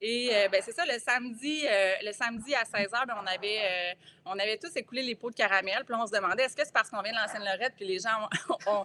Et 0.00 0.28
euh, 0.34 0.48
ben, 0.48 0.60
c'est 0.62 0.72
ça, 0.72 0.84
le 0.84 0.98
samedi, 0.98 1.64
euh, 1.66 1.92
le 2.02 2.12
samedi 2.12 2.54
à 2.54 2.64
16h, 2.64 3.06
ben, 3.06 3.14
on, 3.22 3.26
avait, 3.26 3.60
euh, 3.62 3.94
on 4.26 4.38
avait 4.38 4.58
tous 4.58 4.76
écoulé 4.76 5.02
les 5.02 5.14
pots 5.14 5.30
de 5.30 5.34
caramel. 5.34 5.84
Puis 5.86 5.94
on 5.94 6.06
se 6.06 6.12
demandait 6.12 6.44
est-ce 6.44 6.54
que 6.54 6.64
c'est 6.64 6.72
parce 6.72 6.90
qu'on 6.90 7.00
vient 7.00 7.12
de 7.12 7.16
l'ancienne 7.16 7.44
Lorette 7.44 7.72
puis 7.76 7.86
les 7.86 7.98
gens 7.98 8.28
ont, 8.66 8.84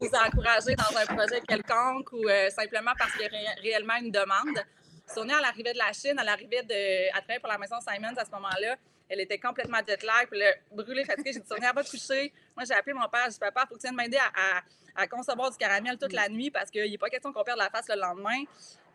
nous 0.00 0.10
encouragés 0.26 0.74
dans 0.74 0.96
un 0.96 1.06
projet 1.06 1.40
quelconque 1.42 2.12
ou 2.12 2.24
simplement 2.50 2.92
parce 2.98 3.12
qu'il 3.12 3.22
y 3.32 3.46
a 3.46 3.52
réellement 3.62 3.96
une 3.96 4.10
demande? 4.10 4.58
Sonia, 5.06 5.36
elle 5.38 5.44
arrivait 5.44 5.72
de 5.72 5.78
la 5.78 5.92
Chine, 5.92 6.16
elle 6.20 6.28
arrivait 6.28 6.62
de, 6.62 7.08
à 7.10 7.20
travailler 7.20 7.40
pour 7.40 7.50
la 7.50 7.58
maison 7.58 7.76
Simons 7.80 8.16
à 8.16 8.24
ce 8.24 8.30
moment-là. 8.32 8.76
Elle 9.12 9.20
était 9.20 9.38
complètement 9.38 9.76
jet 9.86 10.02
lag. 10.02 10.26
Puis 10.26 10.38
là, 10.38 10.46
brûlée, 10.70 11.04
fatiguée, 11.04 11.34
j'ai 11.34 11.40
dit 11.40 11.46
Sonia, 11.46 11.70
va 11.70 11.84
te 11.84 11.90
coucher. 11.90 12.32
Moi, 12.56 12.64
j'ai 12.66 12.72
appelé 12.72 12.94
mon 12.94 13.06
père. 13.08 13.24
J'ai 13.26 13.32
dit 13.32 13.38
Papa, 13.38 13.64
il 13.64 13.68
faut 13.68 13.74
que 13.74 13.80
tu 13.80 13.86
viennes 13.86 13.94
m'aider 13.94 14.16
à, 14.16 14.62
à, 14.96 15.06
concevoir 15.06 15.50
du 15.50 15.58
caramel 15.58 15.98
toute 15.98 16.14
la 16.14 16.30
nuit 16.30 16.50
parce 16.50 16.70
qu'il 16.70 16.90
n'est 16.90 16.96
pas 16.96 17.10
question 17.10 17.30
qu'on 17.30 17.44
perde 17.44 17.58
la 17.58 17.68
face 17.68 17.88
le 17.88 18.00
lendemain. 18.00 18.42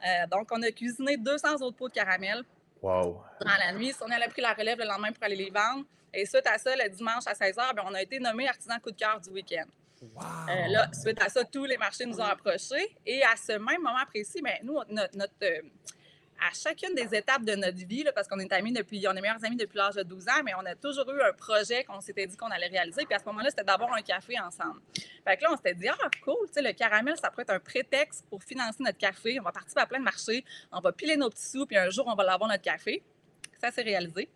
Euh, 0.03 0.25
donc, 0.31 0.49
on 0.51 0.61
a 0.63 0.71
cuisiné 0.71 1.17
200 1.17 1.61
autres 1.61 1.77
pots 1.77 1.87
de 1.87 1.93
caramel. 1.93 2.43
Wow. 2.81 3.21
La 3.41 3.71
nuit. 3.73 3.93
Sonia 3.93 4.17
a 4.17 4.27
pris 4.27 4.41
la 4.41 4.53
relève 4.53 4.79
le 4.79 4.85
lendemain 4.85 5.11
pour 5.11 5.23
aller 5.23 5.35
les 5.35 5.51
vendre. 5.51 5.85
Et 6.11 6.25
suite 6.25 6.47
à 6.47 6.57
ça, 6.57 6.75
le 6.75 6.89
dimanche 6.89 7.27
à 7.27 7.33
16h, 7.33 7.75
ben, 7.75 7.83
on 7.85 7.93
a 7.93 8.01
été 8.01 8.19
nommé 8.19 8.47
artisan 8.47 8.79
coup 8.79 8.89
de 8.89 8.97
cœur 8.97 9.21
du 9.21 9.29
week-end. 9.29 9.65
Wow. 10.01 10.23
Euh, 10.49 10.67
là, 10.67 10.89
suite 10.93 11.21
à 11.21 11.29
ça, 11.29 11.43
tous 11.43 11.65
les 11.65 11.77
marchés 11.77 12.07
nous 12.07 12.19
ont 12.19 12.23
approchés. 12.23 12.97
Et 13.05 13.21
à 13.21 13.35
ce 13.35 13.51
même 13.51 13.83
moment 13.83 14.05
précis, 14.07 14.41
ben, 14.41 14.57
nous, 14.63 14.79
notre, 14.89 15.33
euh, 15.43 15.61
à 16.39 16.53
chacune 16.53 16.93
des 16.95 17.15
étapes 17.15 17.43
de 17.43 17.55
notre 17.55 17.77
vie, 17.77 18.05
parce 18.13 18.27
qu'on 18.27 18.39
est 18.39 18.51
amis 18.53 18.71
depuis, 18.71 19.05
on 19.07 19.11
est 19.11 19.21
meilleurs 19.21 19.43
amis 19.43 19.55
depuis 19.55 19.77
l'âge 19.77 19.95
de 19.95 20.03
12 20.03 20.27
ans, 20.27 20.43
mais 20.45 20.51
on 20.55 20.65
a 20.65 20.75
toujours 20.75 21.09
eu 21.11 21.21
un 21.21 21.33
projet 21.33 21.83
qu'on 21.83 21.99
s'était 22.01 22.27
dit 22.27 22.37
qu'on 22.37 22.49
allait 22.49 22.67
réaliser. 22.67 23.05
Puis 23.05 23.15
à 23.15 23.19
ce 23.19 23.25
moment-là, 23.25 23.49
c'était 23.49 23.63
d'avoir 23.63 23.93
un 23.93 24.01
café 24.01 24.39
ensemble. 24.39 24.79
Fait 25.25 25.37
que 25.37 25.43
là, 25.43 25.49
on 25.51 25.55
s'était 25.55 25.73
dit, 25.73 25.87
ah, 25.87 26.09
cool, 26.23 26.47
le 26.55 26.71
caramel, 26.73 27.15
ça 27.21 27.29
pourrait 27.29 27.43
être 27.43 27.53
un 27.53 27.59
prétexte 27.59 28.25
pour 28.29 28.43
financer 28.43 28.83
notre 28.83 28.97
café. 28.97 29.39
On 29.39 29.43
va 29.43 29.51
participer 29.51 29.81
à 29.81 29.85
plein 29.85 29.99
de 29.99 30.03
marchés, 30.03 30.43
on 30.71 30.79
va 30.79 30.91
piler 30.91 31.17
nos 31.17 31.29
petits 31.29 31.49
sous, 31.49 31.65
puis 31.65 31.77
un 31.77 31.89
jour, 31.89 32.05
on 32.07 32.15
va 32.15 32.23
l'avoir 32.23 32.49
notre 32.49 32.63
café. 32.63 33.03
Ça 33.59 33.71
s'est 33.71 33.81
réalisé. 33.81 34.29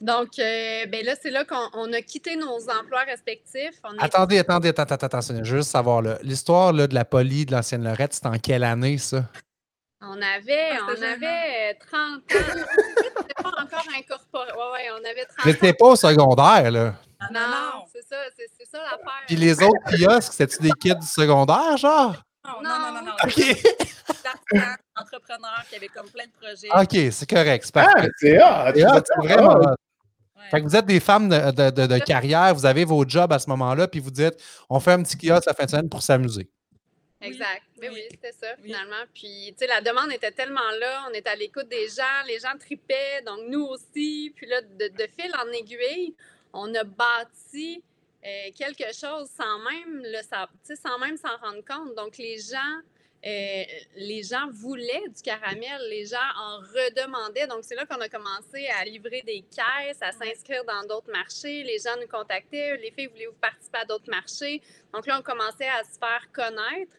Donc, 0.00 0.38
euh, 0.38 0.86
ben 0.86 1.04
là, 1.04 1.14
c'est 1.20 1.30
là 1.30 1.44
qu'on 1.44 1.92
a 1.92 2.02
quitté 2.02 2.36
nos 2.36 2.70
emplois 2.70 3.02
respectifs. 3.04 3.80
Attendez, 3.98 4.38
attendez, 4.38 4.68
attendez, 4.68 4.68
attendez, 4.68 5.04
attendez, 5.04 5.44
je 5.44 5.50
veux 5.50 5.58
juste 5.58 5.70
savoir, 5.70 6.02
l'histoire 6.22 6.72
de 6.72 6.94
la 6.94 7.04
poly 7.04 7.46
de 7.46 7.52
l'ancienne 7.52 7.82
Lorette, 7.82 8.14
c'était 8.14 8.28
en 8.28 8.38
quelle 8.38 8.62
année, 8.62 8.98
ça? 8.98 9.24
On 10.00 10.22
avait, 10.22 10.70
ah, 10.74 10.86
on 10.86 11.02
avait 11.02 11.74
30 11.74 12.18
ans. 12.18 12.20
C'était 12.30 13.42
pas 13.42 13.48
encore 13.48 13.84
incorporé. 13.96 14.52
Ouais, 14.52 14.72
ouais, 14.72 14.90
on 14.92 15.04
avait 15.04 15.24
30 15.24 15.38
ans. 15.38 15.42
J'étais 15.44 15.72
pas 15.72 15.86
au 15.86 15.96
secondaire, 15.96 16.70
là. 16.70 16.94
Non, 17.32 17.40
non, 17.40 17.84
c'est 17.92 18.06
ça, 18.06 18.16
c'est 18.36 18.66
ça 18.70 18.78
l'affaire. 18.78 19.24
Puis 19.26 19.34
les 19.34 19.60
autres 19.60 19.80
kiosques, 19.90 20.32
c'était-tu 20.32 20.62
des 20.62 20.70
kids 20.80 20.94
du 20.94 21.06
secondaire, 21.06 21.76
genre? 21.76 22.14
Non, 22.46 22.62
non, 22.62 22.78
non, 22.78 22.92
non. 22.92 23.06
non. 23.06 23.12
OK. 23.24 24.62
entrepreneurs 24.96 25.64
qui 25.68 25.76
avaient 25.76 25.88
comme 25.88 26.08
plein 26.10 26.26
de 26.26 26.32
projets. 26.40 26.68
OK, 26.72 27.12
c'est 27.12 27.28
correct. 27.28 27.64
C'est 27.64 27.74
parfait. 27.74 28.08
Ah, 28.40 28.72
c'est 28.72 29.04
C'est 29.04 29.26
vraiment. 29.26 29.74
Fait 30.50 30.60
que 30.60 30.66
vous 30.66 30.76
êtes 30.76 30.86
des 30.86 31.00
femmes 31.00 31.28
de, 31.28 31.70
de, 31.70 31.86
de, 31.86 31.98
carrière, 32.06 32.54
vous 32.54 32.64
avez 32.64 32.84
vos 32.84 33.06
jobs 33.06 33.32
à 33.32 33.38
ce 33.38 33.50
moment-là, 33.50 33.88
puis 33.88 34.00
vous 34.00 34.10
dites 34.10 34.34
on 34.70 34.80
fait 34.80 34.92
un 34.92 35.02
petit 35.02 35.18
kiosque 35.18 35.46
la 35.46 35.54
fin 35.54 35.64
de 35.64 35.70
semaine 35.70 35.88
pour 35.88 36.02
s'amuser. 36.02 36.48
Exact. 37.20 37.64
Oui, 37.80 37.88
oui, 37.92 38.02
c'était 38.10 38.32
ça, 38.32 38.56
finalement. 38.62 39.04
Puis, 39.12 39.52
tu 39.52 39.58
sais, 39.58 39.66
la 39.66 39.80
demande 39.80 40.12
était 40.12 40.30
tellement 40.30 40.70
là, 40.78 41.06
on 41.10 41.14
était 41.14 41.30
à 41.30 41.34
l'écoute 41.34 41.68
des 41.68 41.88
gens, 41.88 42.26
les 42.26 42.38
gens 42.38 42.56
tripaient, 42.58 43.22
donc 43.26 43.40
nous 43.48 43.64
aussi. 43.64 44.32
Puis 44.36 44.46
là, 44.46 44.62
de, 44.62 45.08
fil 45.18 45.32
en 45.34 45.50
aiguille, 45.52 46.14
on 46.52 46.72
a 46.74 46.84
bâti 46.84 47.82
euh, 48.24 48.50
quelque 48.56 48.94
chose 48.94 49.28
sans 49.36 49.58
même 49.58 50.02
le 50.04 50.20
sans 50.76 50.98
même 50.98 51.16
s'en 51.16 51.36
rendre 51.38 51.64
compte. 51.64 51.96
Donc, 51.96 52.18
les 52.18 52.38
gens 52.38 52.80
euh, 53.26 53.64
les 53.96 54.22
gens 54.22 54.48
voulaient 54.52 55.08
du 55.08 55.22
caramel, 55.22 55.80
les 55.90 56.06
gens 56.06 56.16
en 56.36 56.58
redemandaient. 56.58 57.48
Donc, 57.48 57.64
c'est 57.64 57.74
là 57.74 57.84
qu'on 57.84 58.00
a 58.00 58.08
commencé 58.08 58.68
à 58.78 58.84
livrer 58.84 59.22
des 59.22 59.42
caisses, 59.42 59.98
à 60.00 60.12
s'inscrire 60.12 60.64
dans 60.64 60.86
d'autres 60.86 61.10
marchés. 61.10 61.64
Les 61.64 61.78
gens 61.78 61.96
nous 62.00 62.06
contactaient, 62.06 62.76
les 62.76 62.92
filles 62.92 63.08
voulaient 63.08 63.26
vous 63.26 63.40
participer 63.40 63.78
à 63.78 63.84
d'autres 63.84 64.08
marchés. 64.08 64.62
Donc 64.94 65.06
là, 65.06 65.18
on 65.18 65.22
commençait 65.22 65.68
à 65.68 65.82
se 65.82 65.98
faire 65.98 66.28
connaître. 66.32 66.92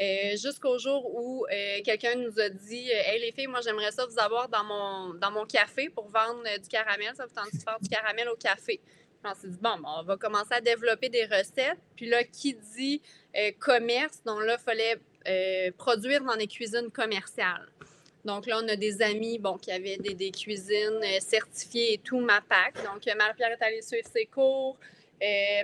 Euh, 0.00 0.36
jusqu'au 0.36 0.78
jour 0.78 1.04
où 1.14 1.46
euh, 1.46 1.80
quelqu'un 1.84 2.14
nous 2.14 2.38
a 2.40 2.48
dit 2.48 2.88
Hey 2.90 3.20
les 3.20 3.30
filles, 3.32 3.46
moi 3.46 3.60
j'aimerais 3.60 3.90
ça 3.90 4.06
vous 4.06 4.18
avoir 4.18 4.48
dans 4.48 4.64
mon, 4.64 5.12
dans 5.14 5.30
mon 5.30 5.44
café 5.44 5.90
pour 5.90 6.08
vendre 6.08 6.42
du 6.58 6.68
caramel. 6.68 7.12
Ça 7.14 7.26
vous 7.26 7.34
tente 7.34 7.52
de 7.52 7.58
faire 7.58 7.78
du 7.80 7.88
caramel 7.88 8.28
au 8.28 8.36
café? 8.36 8.80
on 9.24 9.34
s'est 9.34 9.48
dit 9.48 9.58
Bon, 9.60 9.78
ben, 9.78 9.88
on 9.98 10.02
va 10.02 10.16
commencer 10.16 10.52
à 10.52 10.60
développer 10.62 11.10
des 11.10 11.24
recettes. 11.24 11.78
Puis 11.94 12.06
là, 12.06 12.24
qui 12.24 12.54
dit 12.54 13.02
commerce, 13.58 14.22
donc 14.24 14.42
là, 14.44 14.56
il 14.58 14.64
fallait 14.64 14.98
euh, 15.26 15.70
produire 15.76 16.22
dans 16.24 16.36
des 16.36 16.46
cuisines 16.46 16.90
commerciales. 16.90 17.68
Donc 18.24 18.46
là, 18.46 18.60
on 18.62 18.68
a 18.68 18.76
des 18.76 19.02
amis 19.02 19.38
bon, 19.38 19.56
qui 19.58 19.72
avaient 19.72 19.96
des, 19.96 20.30
cuisines 20.30 21.00
euh, 21.02 21.20
certifiées 21.20 21.94
et 21.94 21.98
tout, 21.98 22.20
MAPAC. 22.20 22.74
Donc, 22.84 23.06
euh, 23.06 23.14
Marie-Pierre 23.16 23.52
est 23.52 23.64
allée 23.64 23.82
suivre 23.82 24.08
ses 24.12 24.26
cours. 24.26 24.76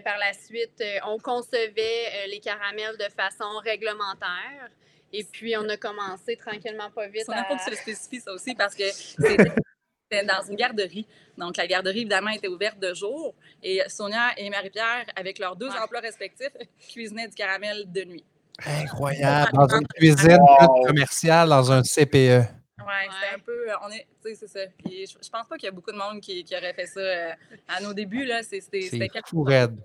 par 0.05 0.19
la 0.19 0.33
suite, 0.33 0.83
on 1.07 1.19
concevait 1.19 2.27
les 2.29 2.41
caramels 2.41 2.97
de 2.97 3.09
façon 3.17 3.59
réglementaire. 3.65 4.71
Et 5.13 5.25
puis, 5.25 5.57
on 5.57 5.69
a 5.69 5.77
commencé 5.77 6.37
tranquillement, 6.37 6.91
pas 6.91 7.09
vite. 7.09 7.25
On 7.29 7.33
n'a 7.33 7.45
pas 7.45 7.57
que 7.57 7.71
se 7.71 7.77
spécifier 7.77 8.21
ça 8.21 8.33
aussi 8.33 8.55
parce 8.57 8.75
que 8.75 8.91
c'était 8.91 10.25
dans 10.25 10.43
une 10.49 10.57
garderie. 10.57 11.07
Donc, 11.37 11.57
la 11.57 11.67
garderie, 11.67 12.01
évidemment, 12.01 12.31
était 12.31 12.49
ouverte 12.49 12.79
de 12.79 12.95
jour. 12.95 13.35
Et 13.63 13.83
Sonia 13.89 14.33
et 14.37 14.51
Marie-Pierre, 14.51 15.07
avec 15.17 15.39
leurs 15.39 15.57
deux 15.57 15.71
emplois 15.71 16.01
respectifs, 16.01 16.53
cuisinaient 16.91 17.29
du 17.29 17.35
caramel 17.35 17.91
de 17.91 18.05
nuit. 18.05 18.25
Incroyable. 18.67 19.53
Dans 19.53 19.69
une 19.69 19.87
cuisine 19.87 20.39
commerciale, 20.87 21.49
dans 21.49 21.71
un 21.71 21.83
CPE. 21.83 22.47
Oui, 22.79 22.95
c'est 23.21 23.35
un 23.35 23.39
peu. 23.39 23.67
On 23.83 23.91
est, 23.91 24.07
c'est 24.35 24.49
ça. 24.49 24.61
Puis 24.79 25.07
je, 25.07 25.17
je 25.23 25.31
pense 25.31 25.47
pas 25.47 25.57
qu'il 25.57 25.67
y 25.67 25.69
a 25.69 25.73
beaucoup 25.73 25.93
de 25.93 25.97
monde 25.97 26.21
qui, 26.21 26.43
qui 26.43 26.57
aurait 26.57 26.73
fait 26.73 26.87
ça 26.87 27.01
euh, 27.01 27.33
à 27.69 27.81
nos 27.81 27.93
débuts. 27.93 28.25
Là. 28.25 28.43
C'était 28.43 28.89
fou 29.27 29.43
raide. 29.43 29.79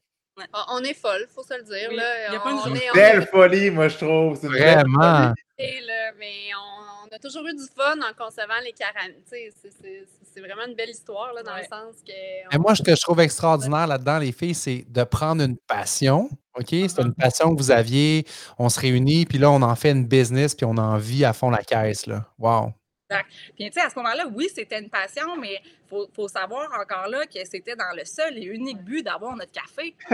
Ah, 0.51 0.65
on 0.69 0.79
est 0.79 0.95
folle, 0.95 1.27
il 1.29 1.33
faut 1.33 1.43
se 1.43 1.55
le 1.55 1.63
dire. 1.63 1.91
Là. 1.91 2.27
Il 2.29 2.33
y 2.33 2.35
a 2.35 2.39
pas 2.39 2.51
une 2.51 2.93
belle 2.93 3.27
folie, 3.27 3.69
moi, 3.69 3.87
je 3.87 3.97
trouve. 3.97 4.39
Vraiment. 4.39 5.33
mais 5.59 6.49
on, 6.57 7.15
a 7.15 7.19
toujours 7.19 7.45
eu 7.45 7.53
du 7.53 7.65
fun 7.75 7.97
en 8.01 8.13
concevant 8.17 8.59
les 8.63 8.71
caramels. 8.71 9.21
C'est 9.25 9.51
vraiment 10.41 10.65
une 10.67 10.75
belle 10.75 10.89
histoire, 10.89 11.33
là, 11.33 11.43
dans 11.43 11.55
le 11.55 11.63
sens 11.63 11.95
que. 12.05 12.57
moi, 12.57 12.75
ce 12.75 12.83
que 12.83 12.95
je 12.95 13.01
trouve 13.01 13.19
extraordinaire 13.19 13.87
là-dedans, 13.87 14.19
les 14.19 14.31
filles, 14.31 14.55
c'est 14.55 14.85
de 14.87 15.03
prendre 15.03 15.43
une 15.43 15.57
passion. 15.57 16.29
OK? 16.55 16.67
C'est 16.69 16.87
uh-huh. 16.87 17.05
une 17.05 17.13
passion 17.13 17.55
que 17.55 17.59
vous 17.59 17.71
aviez. 17.71 18.25
On 18.59 18.69
se 18.69 18.79
réunit, 18.79 19.25
puis 19.25 19.37
là, 19.37 19.51
on 19.51 19.61
en 19.61 19.75
fait 19.75 19.91
une 19.91 20.05
business, 20.05 20.55
puis 20.55 20.65
on 20.65 20.77
en 20.77 20.97
vit 20.97 21.25
à 21.25 21.33
fond 21.33 21.49
la 21.49 21.63
caisse. 21.63 22.05
Là. 22.05 22.25
Wow. 22.37 22.73
Puis, 23.55 23.69
tu 23.69 23.73
sais, 23.73 23.81
à 23.81 23.89
ce 23.89 23.95
moment-là, 23.97 24.25
oui, 24.33 24.49
c'était 24.53 24.79
une 24.79 24.89
passion, 24.89 25.37
mais 25.37 25.61
il 25.91 26.07
faut, 26.13 26.27
savoir 26.27 26.69
encore 26.79 27.07
là 27.07 27.25
que 27.25 27.39
c'était 27.45 27.75
dans 27.75 27.95
le 27.95 28.05
seul 28.05 28.37
et 28.37 28.43
unique 28.43 28.83
but 28.83 29.03
d'avoir 29.03 29.35
notre 29.35 29.51
café. 29.51 29.95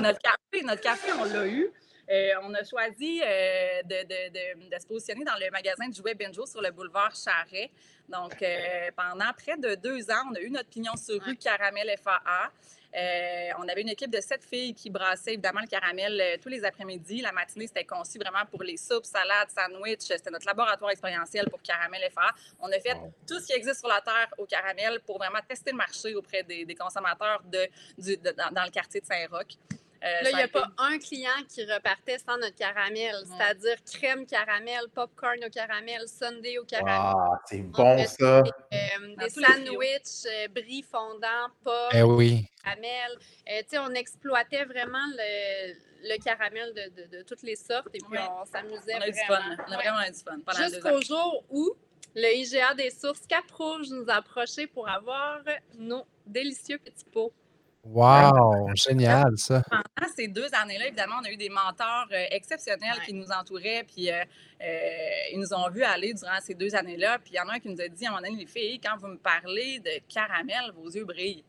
notre 0.00 0.18
café, 0.18 0.64
notre 0.64 0.82
café, 0.82 1.12
on 1.18 1.24
l'a 1.24 1.46
eu. 1.46 1.70
Euh, 2.12 2.32
on 2.42 2.52
a 2.52 2.62
choisi 2.62 3.22
euh, 3.24 3.82
de, 3.84 4.68
de, 4.68 4.78
se 4.78 4.86
positionner 4.86 5.24
dans 5.24 5.36
le 5.40 5.50
magasin 5.50 5.88
de 5.88 5.94
jouets 5.94 6.14
Benjo 6.14 6.44
sur 6.44 6.60
le 6.60 6.70
boulevard 6.70 7.14
Charret. 7.14 7.70
Donc, 8.08 8.42
euh, 8.42 8.90
pendant 8.94 9.32
près 9.32 9.56
de 9.56 9.74
deux 9.76 10.10
ans, 10.10 10.24
on 10.30 10.34
a 10.34 10.40
eu 10.40 10.50
notre 10.50 10.68
pignon 10.68 10.94
sur 10.96 11.22
rue 11.22 11.36
Caramel 11.36 11.94
FAA. 12.02 12.50
Euh, 12.94 13.48
on 13.58 13.66
avait 13.68 13.80
une 13.80 13.88
équipe 13.88 14.10
de 14.10 14.20
sept 14.20 14.44
filles 14.44 14.74
qui 14.74 14.90
brassaient 14.90 15.32
évidemment 15.32 15.60
le 15.60 15.66
caramel 15.66 16.20
euh, 16.20 16.36
tous 16.42 16.50
les 16.50 16.62
après-midi. 16.62 17.22
La 17.22 17.32
matinée, 17.32 17.66
c'était 17.66 17.84
conçu 17.84 18.18
vraiment 18.18 18.44
pour 18.50 18.62
les 18.62 18.76
soupes, 18.76 19.06
salades, 19.06 19.48
sandwichs. 19.48 20.02
C'était 20.02 20.30
notre 20.30 20.46
laboratoire 20.46 20.90
expérientiel 20.90 21.48
pour 21.48 21.62
Caramel 21.62 22.02
FA. 22.12 22.30
On 22.60 22.70
a 22.70 22.78
fait 22.80 22.94
tout 23.26 23.40
ce 23.40 23.46
qui 23.46 23.54
existe 23.54 23.78
sur 23.78 23.88
la 23.88 24.02
Terre 24.02 24.28
au 24.36 24.44
caramel 24.44 25.00
pour 25.06 25.16
vraiment 25.16 25.38
tester 25.48 25.70
le 25.70 25.78
marché 25.78 26.14
auprès 26.14 26.42
des, 26.42 26.74
consommateurs 26.74 27.42
de, 27.44 27.66
dans, 28.52 28.64
le 28.64 28.70
quartier 28.70 29.00
de 29.00 29.06
Saint-Roch. 29.06 29.56
Euh, 30.04 30.22
là, 30.22 30.30
il 30.30 30.36
n'y 30.36 30.42
a 30.42 30.48
pas 30.48 30.68
un 30.78 30.98
client 30.98 31.30
qui 31.48 31.64
repartait 31.64 32.18
sans 32.18 32.36
notre 32.36 32.56
caramel, 32.56 33.14
c'est-à-dire 33.24 33.76
crème 33.84 34.26
caramel, 34.26 34.88
popcorn 34.92 35.44
au 35.44 35.48
caramel, 35.48 36.08
sundae 36.08 36.58
au 36.60 36.64
caramel. 36.64 36.94
Ah, 36.96 37.40
c'est 37.46 37.58
bon 37.58 38.04
ça! 38.06 38.42
Des, 38.42 38.50
euh, 38.76 39.28
sandwichs, 39.28 40.26
euh, 40.26 40.48
brie 40.48 40.82
fondant, 40.82 41.48
pop, 41.62 41.92
eh 41.92 42.02
oui. 42.02 42.44
caramel. 42.64 43.18
on 43.74 43.94
exploitait 43.94 44.64
vraiment 44.64 45.06
le, 45.16 45.72
le 46.02 46.18
caramel 46.22 46.74
de, 46.74 47.18
de, 47.18 47.22
toutes 47.22 47.42
les 47.42 47.56
sortes 47.56 47.94
et 47.94 47.98
puis 47.98 48.18
on 48.18 48.44
s'amusait 48.44 48.98
vraiment. 48.98 49.06
Du 49.06 49.18
fun. 49.28 49.56
On 49.68 49.72
a 49.72 49.76
vraiment 49.76 50.02
eu 50.02 50.10
du 50.10 50.18
fun. 50.18 50.68
Jusqu'au 50.68 51.00
jour 51.00 51.44
où 51.48 51.76
le 52.16 52.36
IGA 52.36 52.74
des 52.74 52.90
sources 52.90 53.26
Cap 53.28 53.48
Rouge 53.52 53.88
nous 53.90 54.08
a 54.08 54.14
approchés 54.14 54.66
pour 54.66 54.88
avoir 54.88 55.40
nos 55.78 56.04
délicieux 56.26 56.78
petits 56.78 57.04
pots. 57.04 57.32
Wow, 57.84 58.70
génial 58.74 59.36
ça. 59.36 59.62
Pendant 59.68 60.12
ces 60.14 60.28
deux 60.28 60.48
années-là, 60.52 60.86
évidemment, 60.86 61.16
on 61.20 61.24
a 61.24 61.30
eu 61.30 61.36
des 61.36 61.48
mentors 61.48 62.06
euh, 62.12 62.26
exceptionnels 62.30 63.00
qui 63.04 63.12
nous 63.12 63.26
entouraient, 63.32 63.84
puis 63.84 64.08
euh, 64.08 64.22
euh, 64.62 65.32
ils 65.32 65.40
nous 65.40 65.52
ont 65.52 65.68
vu 65.68 65.82
aller 65.82 66.14
durant 66.14 66.38
ces 66.40 66.54
deux 66.54 66.76
années-là. 66.76 67.18
Puis 67.18 67.32
il 67.34 67.36
y 67.36 67.40
en 67.40 67.48
a 67.48 67.54
un 67.54 67.58
qui 67.58 67.68
nous 67.68 67.80
a 67.80 67.88
dit 67.88 68.06
à 68.06 68.10
un 68.10 68.12
moment 68.12 68.22
donné, 68.22 68.38
les 68.38 68.46
filles, 68.46 68.78
quand 68.78 68.96
vous 68.98 69.08
me 69.08 69.18
parlez 69.18 69.80
de 69.80 70.00
caramel, 70.08 70.70
vos 70.76 70.88
yeux 70.88 71.04
brillent. 71.04 71.44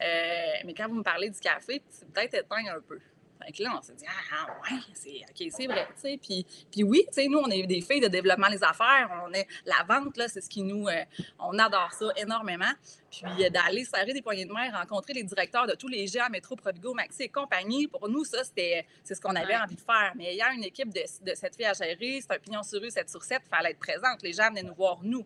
mais 0.00 0.74
quand 0.76 0.88
vous 0.88 0.96
me 0.96 1.04
parlez 1.04 1.30
du 1.30 1.38
café, 1.38 1.80
c'est 1.88 2.08
peut-être 2.12 2.34
éteint 2.34 2.74
un 2.76 2.80
peu. 2.80 2.98
Fait 3.44 3.52
que 3.52 3.62
là, 3.62 3.74
on 3.78 3.82
s'est 3.82 3.94
dit, 3.94 4.04
ah, 4.08 4.36
ah 4.36 4.46
ouais, 4.62 4.80
c'est, 4.94 5.20
OK, 5.28 5.52
c'est 5.56 5.66
vrai. 5.66 5.88
Puis, 6.20 6.46
puis 6.70 6.82
oui, 6.82 7.06
nous, 7.28 7.38
on 7.38 7.50
est 7.50 7.66
des 7.66 7.80
filles 7.80 8.00
de 8.00 8.08
développement 8.08 8.50
des 8.50 8.62
affaires. 8.62 9.10
On 9.26 9.32
est, 9.32 9.46
la 9.64 9.84
vente, 9.88 10.16
là, 10.16 10.28
c'est 10.28 10.40
ce 10.40 10.48
qui 10.48 10.62
nous, 10.62 10.88
euh, 10.88 11.04
on 11.38 11.58
adore 11.58 11.92
ça 11.92 12.06
énormément. 12.16 12.72
Puis 13.10 13.44
euh, 13.44 13.50
d'aller 13.50 13.84
serrer 13.84 14.12
des 14.12 14.22
poignées 14.22 14.44
de 14.44 14.52
main, 14.52 14.70
rencontrer 14.70 15.12
les 15.14 15.22
directeurs 15.22 15.66
de 15.66 15.74
tous 15.74 15.88
les 15.88 16.06
géants, 16.06 16.28
Métro, 16.30 16.56
Provigo, 16.56 16.94
Maxi 16.94 17.24
et 17.24 17.28
compagnie, 17.28 17.86
pour 17.86 18.08
nous, 18.08 18.24
ça, 18.24 18.44
c'était, 18.44 18.86
c'est 19.04 19.14
ce 19.14 19.20
qu'on 19.20 19.34
avait 19.34 19.56
envie 19.56 19.76
de 19.76 19.80
faire. 19.80 20.12
Mais 20.16 20.34
il 20.34 20.38
y 20.38 20.42
a 20.42 20.52
une 20.52 20.64
équipe 20.64 20.92
de, 20.92 21.02
de 21.22 21.34
cette 21.34 21.56
fille 21.56 21.66
à 21.66 21.72
gérer, 21.72 22.20
c'est 22.20 22.32
un 22.32 22.38
pignon 22.38 22.62
sur 22.62 22.80
rue, 22.80 22.90
cette 22.90 23.10
sur 23.10 23.22
7, 23.22 23.42
il 23.44 23.48
fallait 23.48 23.70
être 23.70 23.78
présente. 23.78 24.22
Les 24.22 24.32
gens 24.32 24.48
venaient 24.48 24.62
nous 24.62 24.74
voir, 24.74 24.98
nous. 25.02 25.24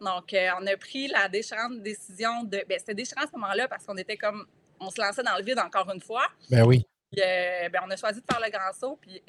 Donc, 0.00 0.34
on 0.34 0.66
a 0.66 0.76
pris 0.76 1.06
la 1.08 1.28
déchirante 1.28 1.80
décision 1.80 2.42
de. 2.42 2.64
Ben, 2.68 2.78
c'était 2.78 2.94
déchirant 2.94 3.22
à 3.22 3.26
ce 3.26 3.32
moment-là 3.32 3.68
parce 3.68 3.84
qu'on 3.84 3.96
était 3.96 4.16
comme. 4.16 4.46
On 4.80 4.90
se 4.90 5.00
lançait 5.00 5.22
dans 5.22 5.36
le 5.36 5.44
vide 5.44 5.60
encore 5.60 5.88
une 5.94 6.00
fois. 6.00 6.26
Ben 6.50 6.64
oui. 6.64 6.84
Ben, 7.16 7.80
on 7.86 7.90
a 7.90 7.96
choisi 7.96 8.20
de 8.20 8.26
faire 8.30 8.40
le 8.40 8.50
grand 8.50 8.72
saut. 8.72 8.98
Puis, 9.00 9.22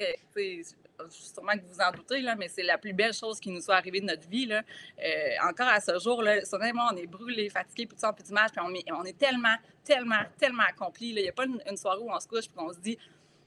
sûrement 1.10 1.52
que 1.52 1.64
vous 1.66 1.80
en 1.80 1.90
doutez, 1.92 2.20
là, 2.20 2.34
mais 2.36 2.48
c'est 2.48 2.62
la 2.62 2.78
plus 2.78 2.92
belle 2.92 3.12
chose 3.12 3.40
qui 3.40 3.50
nous 3.50 3.60
soit 3.60 3.76
arrivée 3.76 4.00
de 4.00 4.06
notre 4.06 4.28
vie. 4.28 4.46
Là. 4.46 4.62
Euh, 5.02 5.48
encore 5.48 5.68
à 5.68 5.80
ce 5.80 5.98
jour, 5.98 6.22
là, 6.22 6.36
moi, 6.72 6.90
on 6.92 6.96
est 6.96 7.06
brûlés, 7.06 7.50
fatigués, 7.50 7.86
de 7.86 7.98
sang, 7.98 8.12
plus 8.12 8.24
d'image, 8.24 8.50
puis 8.50 8.60
on, 8.62 8.96
on, 8.96 9.04
est 9.04 9.18
tellement, 9.18 9.56
tellement, 9.84 10.22
tellement 10.38 10.62
accomplis. 10.68 11.08
Il 11.08 11.22
n'y 11.22 11.28
a 11.28 11.32
pas 11.32 11.44
une, 11.44 11.76
soirée 11.76 12.00
où 12.00 12.10
on 12.10 12.20
se 12.20 12.28
couche 12.28 12.44
et 12.44 12.56
qu'on 12.56 12.72
se 12.72 12.78
dit 12.78 12.98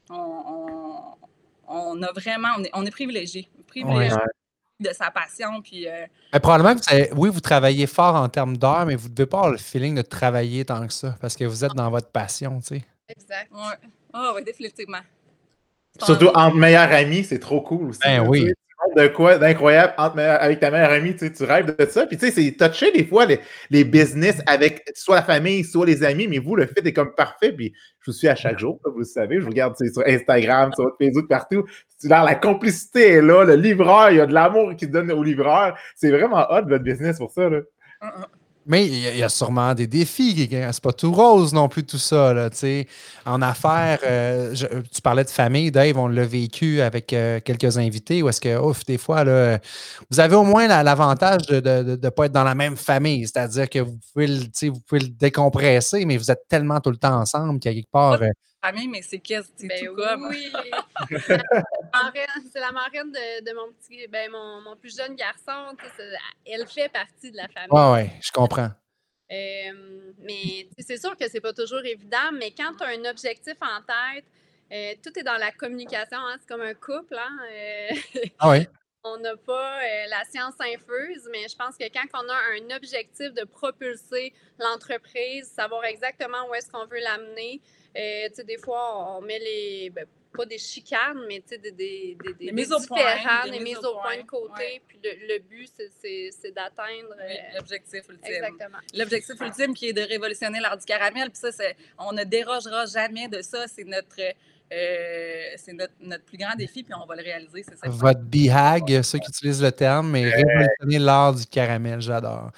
on, 0.09 1.15
on, 1.67 2.01
a 2.03 2.11
vraiment, 2.11 2.49
on 2.57 2.63
est, 2.63 2.69
on 2.73 2.85
est 2.85 2.91
privilégié. 2.91 3.49
privilégié. 3.67 4.17
de 4.79 4.89
sa 4.93 5.11
passion. 5.11 5.61
Puis, 5.61 5.87
euh, 5.87 6.05
probablement 6.41 6.75
que 6.75 7.13
oui, 7.15 7.29
vous 7.29 7.41
travaillez 7.41 7.87
fort 7.87 8.15
en 8.15 8.29
termes 8.29 8.57
d'heures, 8.57 8.85
mais 8.85 8.95
vous 8.95 9.09
ne 9.09 9.13
devez 9.13 9.27
pas 9.27 9.37
avoir 9.37 9.51
le 9.51 9.57
feeling 9.57 9.95
de 9.95 10.01
travailler 10.01 10.65
tant 10.65 10.85
que 10.85 10.93
ça 10.93 11.15
parce 11.19 11.35
que 11.35 11.45
vous 11.45 11.65
êtes 11.65 11.73
dans 11.73 11.89
votre 11.89 12.09
passion. 12.09 12.59
Tu 12.59 12.79
sais. 12.79 12.85
Exact. 13.09 13.49
Oui, 14.17 14.23
oh, 14.31 14.35
ouais, 14.35 14.43
définitivement. 14.43 14.99
Surtout 16.03 16.27
entre 16.33 16.55
meilleurs 16.55 16.91
amis, 16.91 17.23
c'est 17.23 17.39
trop 17.39 17.61
cool 17.61 17.89
aussi. 17.89 17.99
Ben 18.03 18.27
oui. 18.27 18.51
De 18.95 19.07
quoi 19.07 19.37
d'incroyable 19.37 19.93
avec 19.97 20.59
ta 20.59 20.71
meilleure 20.71 20.91
amie, 20.91 21.13
tu, 21.13 21.25
sais, 21.25 21.33
tu 21.33 21.43
rêves 21.43 21.75
de 21.75 21.85
ça. 21.89 22.05
Puis 22.05 22.17
tu 22.17 22.29
sais, 22.29 22.31
c'est 22.31 22.51
touché 22.51 22.91
des 22.91 23.05
fois 23.05 23.25
les, 23.25 23.39
les, 23.71 23.83
business 23.83 24.41
avec 24.45 24.89
soit 24.95 25.17
la 25.17 25.21
famille, 25.23 25.63
soit 25.63 25.85
les 25.85 26.03
amis, 26.03 26.27
mais 26.27 26.37
vous, 26.37 26.55
le 26.55 26.67
fit 26.67 26.85
est 26.85 26.93
comme 26.93 27.13
parfait. 27.13 27.51
Puis 27.51 27.73
je 28.01 28.11
vous 28.11 28.17
suis 28.17 28.27
à 28.27 28.35
chaque 28.35 28.59
jour, 28.59 28.79
vous 28.85 28.99
le 28.99 29.03
savez. 29.05 29.37
Je 29.37 29.41
vous 29.41 29.49
regarde 29.49 29.75
sur 29.75 30.03
Instagram, 30.05 30.71
sur 30.75 30.95
Facebook, 30.99 31.27
partout. 31.27 31.65
la 32.03 32.35
complicité 32.35 33.13
est 33.13 33.21
là, 33.21 33.43
le 33.43 33.55
livreur, 33.55 34.11
il 34.11 34.17
y 34.17 34.21
a 34.21 34.27
de 34.27 34.33
l'amour 34.33 34.75
qui 34.75 34.87
donne 34.87 35.11
au 35.11 35.23
livreur. 35.23 35.77
C'est 35.95 36.11
vraiment 36.11 36.45
hot 36.49 36.67
votre 36.67 36.83
business 36.83 37.17
pour 37.17 37.31
ça. 37.31 37.49
Là. 37.49 37.61
Mais 38.69 38.85
il 38.85 39.17
y, 39.17 39.23
a 39.23 39.29
sûrement 39.29 39.73
des 39.73 39.87
défis. 39.87 40.49
C'est 40.51 40.81
pas 40.81 40.91
tout 40.91 41.13
rose 41.13 41.53
non 41.53 41.69
plus, 41.69 41.85
tout 41.85 41.97
ça. 41.97 42.33
Là, 42.33 42.49
en 43.25 43.41
affaires, 43.41 43.99
euh, 44.03 44.53
tu 44.93 45.01
parlais 45.01 45.23
de 45.23 45.29
famille, 45.29 45.71
Dave, 45.71 45.97
on 45.97 46.07
l'a 46.07 46.25
vécu 46.25 46.81
avec 46.81 47.13
euh, 47.13 47.39
quelques 47.39 47.77
invités. 47.77 48.21
Ou 48.21 48.27
est-ce 48.27 48.41
que, 48.41 48.59
ouf, 48.59 48.83
des 48.83 48.97
fois, 48.97 49.23
là, 49.23 49.59
vous 50.11 50.19
avez 50.19 50.35
au 50.35 50.43
moins 50.43 50.67
l'avantage 50.67 51.47
de 51.47 51.97
ne 52.01 52.09
pas 52.09 52.25
être 52.25 52.33
dans 52.33 52.43
la 52.43 52.55
même 52.55 52.75
famille. 52.75 53.25
C'est-à-dire 53.25 53.69
que 53.69 53.79
vous 53.79 53.97
pouvez, 54.11 54.27
le, 54.27 54.69
vous 54.69 54.81
pouvez 54.81 55.01
le 55.01 55.07
décompresser, 55.07 56.03
mais 56.03 56.17
vous 56.17 56.29
êtes 56.29 56.45
tellement 56.49 56.81
tout 56.81 56.91
le 56.91 56.97
temps 56.97 57.21
ensemble 57.21 57.59
qu'il 57.61 57.71
y 57.71 57.73
a 57.73 57.77
quelque 57.77 57.91
part. 57.91 58.21
Euh, 58.21 58.27
famille, 58.63 58.87
mais 58.87 59.01
c'est 59.01 59.19
qu'est-ce 59.19 59.65
ben 59.65 59.85
tout 59.85 59.95
comme. 59.95 60.27
Oui, 60.27 60.51
c'est 61.27 62.59
la 62.59 62.71
marraine 62.71 63.11
de, 63.11 63.53
mon 63.53 63.71
petit, 63.73 64.07
ben 64.07 64.31
mon, 64.31 64.61
mon, 64.61 64.75
plus 64.75 64.95
jeune 64.95 65.15
garçon. 65.15 65.75
Elle 66.45 66.67
fait 66.67 66.89
partie 66.89 67.31
de 67.31 67.37
la 67.37 67.47
famille. 67.47 67.69
Oui, 67.71 68.03
oui, 68.03 68.19
je 68.21 68.31
comprends. 68.31 68.71
Euh, 69.31 70.13
mais 70.19 70.69
c'est 70.79 70.97
sûr 70.97 71.17
que 71.17 71.27
c'est 71.29 71.41
pas 71.41 71.53
toujours 71.53 71.83
évident, 71.83 72.31
mais 72.33 72.51
quand 72.51 72.73
tu 72.77 72.83
as 72.83 72.87
un 72.87 73.09
objectif 73.09 73.55
en 73.61 73.81
tête, 73.81 74.25
euh, 74.71 74.93
tout 75.03 75.17
est 75.19 75.23
dans 75.23 75.37
la 75.37 75.51
communication, 75.51 76.17
hein, 76.17 76.37
c'est 76.39 76.47
comme 76.47 76.61
un 76.61 76.73
couple. 76.73 77.17
Hein, 77.17 77.37
euh, 77.51 78.23
ah 78.39 78.49
oui. 78.49 78.67
on 79.03 79.17
n'a 79.17 79.35
pas 79.37 79.79
la 80.09 80.23
science 80.25 80.55
infuse, 80.59 81.29
mais 81.31 81.47
je 81.47 81.55
pense 81.55 81.77
que 81.77 81.85
quand 81.93 82.07
on 82.13 82.29
a 82.29 82.37
un 82.57 82.75
objectif 82.75 83.33
de 83.33 83.45
propulser 83.45 84.33
l'entreprise, 84.59 85.49
savoir 85.49 85.85
exactement 85.85 86.49
où 86.49 86.55
est-ce 86.55 86.69
qu'on 86.69 86.85
veut 86.85 86.99
l'amener, 86.99 87.61
euh, 87.97 88.43
des 88.43 88.57
fois, 88.57 89.17
on 89.17 89.21
met 89.21 89.39
les. 89.39 89.89
Ben, 89.89 90.05
pas 90.33 90.45
des 90.45 90.59
chicanes, 90.59 91.25
mais 91.27 91.43
des, 91.49 91.57
des, 91.57 91.71
des, 91.71 92.33
des, 92.33 92.51
mises 92.51 92.71
au 92.71 92.79
point, 92.81 93.01
des 93.49 93.59
mises 93.59 93.83
au 93.83 93.99
point 93.99 94.17
de 94.17 94.27
côté. 94.27 94.81
Puis 94.87 94.99
le, 95.03 95.39
but, 95.39 95.71
c'est 95.99 96.51
d'atteindre. 96.51 97.15
Euh, 97.19 97.55
l'objectif 97.57 98.07
ultime. 98.07 98.33
Exactement. 98.33 98.77
L'objectif 98.93 99.41
ultime 99.41 99.73
qui 99.73 99.87
est 99.89 99.93
de 99.93 100.01
révolutionner 100.01 100.59
l'art 100.59 100.77
du 100.77 100.85
caramel. 100.85 101.31
Puis 101.31 101.51
ça, 101.51 101.63
on 101.97 102.11
ne 102.13 102.23
dérogera 102.23 102.85
jamais 102.85 103.27
de 103.27 103.41
ça. 103.41 103.67
C'est 103.67 103.85
notre 103.85 104.21
euh, 104.71 105.43
c'est 105.55 105.73
notre, 105.73 105.93
notre, 106.01 106.25
plus 106.25 106.37
grand 106.37 106.55
défi, 106.57 106.83
puis 106.83 106.93
on 106.93 107.05
va 107.05 107.15
le 107.15 107.23
réaliser. 107.23 107.63
C'est 107.63 107.77
ça. 107.77 107.87
Votre 107.89 108.21
BHAG, 108.21 109.01
ceux 109.01 109.19
qui 109.19 109.29
utilisent 109.29 109.61
le 109.61 109.71
terme, 109.71 110.11
mais 110.11 110.29
révolutionner 110.29 110.99
l'art 110.99 111.33
du 111.33 111.45
caramel, 111.45 112.01
j'adore. 112.01 112.51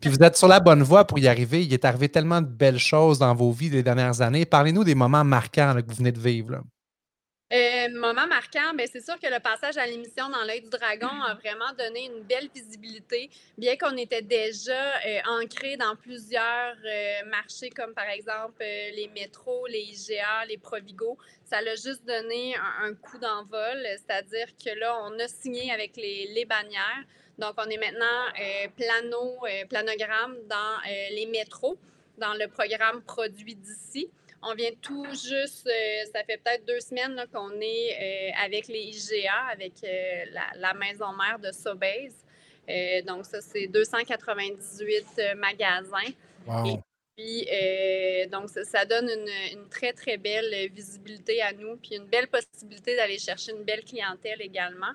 Puis 0.00 0.10
vous 0.10 0.18
êtes 0.22 0.36
sur 0.36 0.48
la 0.48 0.60
bonne 0.60 0.82
voie 0.82 1.04
pour 1.04 1.18
y 1.18 1.26
arriver. 1.26 1.64
Il 1.64 1.72
est 1.72 1.84
arrivé 1.84 2.08
tellement 2.08 2.40
de 2.40 2.46
belles 2.46 2.78
choses 2.78 3.18
dans 3.18 3.34
vos 3.34 3.50
vies 3.50 3.70
les 3.70 3.82
dernières 3.82 4.20
années. 4.20 4.46
Parlez-nous 4.46 4.84
des 4.84 4.94
moments 4.94 5.24
marquants 5.24 5.74
que 5.74 5.88
vous 5.88 5.96
venez 5.96 6.12
de 6.12 6.20
vivre. 6.20 6.52
Là. 6.52 6.60
Euh, 7.52 7.88
moment 7.90 8.26
marquant, 8.26 8.74
ben 8.74 8.88
c'est 8.92 9.04
sûr 9.04 9.20
que 9.20 9.28
le 9.28 9.38
passage 9.38 9.76
à 9.76 9.86
l'émission 9.86 10.28
dans 10.30 10.42
l'œil 10.42 10.62
du 10.62 10.68
dragon 10.68 11.22
a 11.22 11.34
vraiment 11.34 11.72
donné 11.78 12.06
une 12.06 12.24
belle 12.24 12.48
visibilité, 12.52 13.30
bien 13.56 13.76
qu'on 13.76 13.96
était 13.96 14.22
déjà 14.22 14.96
euh, 15.06 15.20
ancré 15.28 15.76
dans 15.76 15.94
plusieurs 15.94 16.74
euh, 16.84 17.24
marchés 17.26 17.70
comme 17.70 17.94
par 17.94 18.08
exemple 18.08 18.60
euh, 18.62 18.90
les 18.96 19.08
métros, 19.14 19.64
les 19.68 19.78
IGA, 19.78 20.44
les 20.48 20.58
Provigo. 20.58 21.16
Ça 21.44 21.62
l'a 21.62 21.76
juste 21.76 22.04
donné 22.04 22.56
un, 22.82 22.92
coup 22.94 23.18
d'envol, 23.18 23.78
c'est-à-dire 23.92 24.48
que 24.56 24.76
là, 24.76 24.98
on 25.04 25.16
a 25.20 25.28
signé 25.28 25.70
avec 25.70 25.96
les, 25.96 26.44
bannières. 26.46 27.04
Donc, 27.38 27.54
on 27.58 27.70
est 27.70 27.78
maintenant 27.78 28.72
plano, 28.76 29.38
planogramme 29.68 30.36
dans 30.48 30.80
les 31.12 31.26
métros, 31.26 31.78
dans 32.18 32.34
le 32.34 32.48
programme 32.48 33.00
Produit 33.02 33.54
d'ici. 33.54 34.10
On 34.42 34.54
vient 34.54 34.70
tout 34.80 35.06
juste, 35.06 35.66
euh, 35.66 36.04
ça 36.12 36.22
fait 36.24 36.36
peut-être 36.38 36.64
deux 36.66 36.80
semaines 36.80 37.24
qu'on 37.32 37.52
est 37.60 37.96
euh, 38.00 38.44
avec 38.44 38.68
les 38.68 38.80
IGA, 38.80 39.34
avec 39.50 39.72
euh, 39.82 40.24
la, 40.54 40.74
maison 40.74 41.12
mère 41.12 41.38
de 41.38 41.50
Sobeys. 41.52 42.12
donc, 43.06 43.24
ça, 43.24 43.40
c'est 43.40 43.66
298 43.66 45.34
magasins. 45.36 46.12
Et 46.66 46.78
puis, 47.16 47.48
donc, 48.30 48.50
ça, 48.50 48.84
donne 48.84 49.08
une, 49.08 49.58
une, 49.58 49.68
très, 49.68 49.92
très 49.92 50.16
belle 50.16 50.70
visibilité 50.70 51.40
à 51.42 51.52
nous, 51.52 51.76
puis 51.76 51.96
une 51.96 52.06
belle 52.06 52.28
possibilité 52.28 52.94
d'aller 52.94 53.18
chercher 53.18 53.52
une 53.52 53.64
belle 53.64 53.84
clientèle 53.84 54.40
également. 54.42 54.92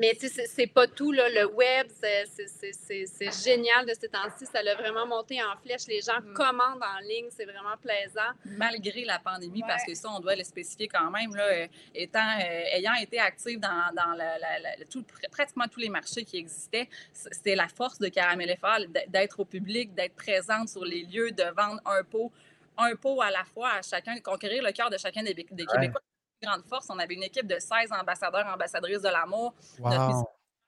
Mais 0.00 0.16
c'est 0.18 0.66
pas 0.66 0.86
tout. 0.86 1.12
Là. 1.12 1.28
Le 1.28 1.44
web, 1.44 1.88
c'est 1.92 3.44
génial 3.44 3.84
de 3.84 3.92
ces 3.92 4.08
temps-ci. 4.08 4.46
Ça 4.46 4.62
l'a 4.62 4.74
vraiment 4.74 5.06
monté 5.06 5.42
en 5.42 5.54
flèche. 5.62 5.86
Les 5.88 6.00
gens 6.00 6.20
mm. 6.22 6.32
commandent 6.32 6.82
en 6.82 7.00
ligne. 7.06 7.26
C'est 7.28 7.44
vraiment 7.44 7.76
plaisant. 7.82 8.30
Malgré 8.46 9.04
la 9.04 9.18
pandémie, 9.18 9.60
parce 9.60 9.84
que 9.84 9.94
ça, 9.94 10.08
on 10.10 10.20
doit 10.20 10.36
le 10.36 10.44
spécifier 10.44 10.88
quand 10.88 11.10
même. 11.10 11.34
Là, 11.36 11.44
euh, 11.44 11.66
étant, 11.94 12.38
euh, 12.38 12.76
ayant 12.76 12.94
été 12.94 13.18
active 13.18 13.60
dans, 13.60 13.94
dans 13.94 14.16
tout, 14.88 15.04
pratiquement 15.30 15.66
tous 15.70 15.80
les 15.80 15.90
marchés 15.90 16.24
qui 16.24 16.38
existaient, 16.38 16.88
c'était 17.12 17.54
la 17.54 17.68
force 17.68 17.98
de 17.98 18.08
Caramel 18.08 18.56
FR 18.56 18.86
d'être 19.08 19.40
au 19.40 19.44
public, 19.44 19.94
d'être 19.94 20.14
présente 20.14 20.70
sur 20.70 20.84
les 20.84 21.02
lieux, 21.02 21.30
de 21.30 21.44
vendre 21.54 21.80
un 21.84 22.02
pot 22.04 22.32
un 22.78 22.96
pot 22.96 23.20
à 23.20 23.30
la 23.30 23.44
fois 23.44 23.72
à 23.72 23.82
chacun, 23.82 24.18
conquérir 24.20 24.62
le 24.62 24.72
cœur 24.72 24.88
de 24.88 24.96
chacun 24.96 25.22
des, 25.22 25.34
des 25.34 25.66
Québécois 25.66 26.00
grande 26.42 26.64
force. 26.64 26.86
On 26.90 26.98
avait 26.98 27.14
une 27.14 27.22
équipe 27.22 27.46
de 27.46 27.58
16 27.58 27.92
ambassadeurs, 27.92 28.46
ambassadrices 28.46 29.02
de 29.02 29.08
l'amour. 29.08 29.54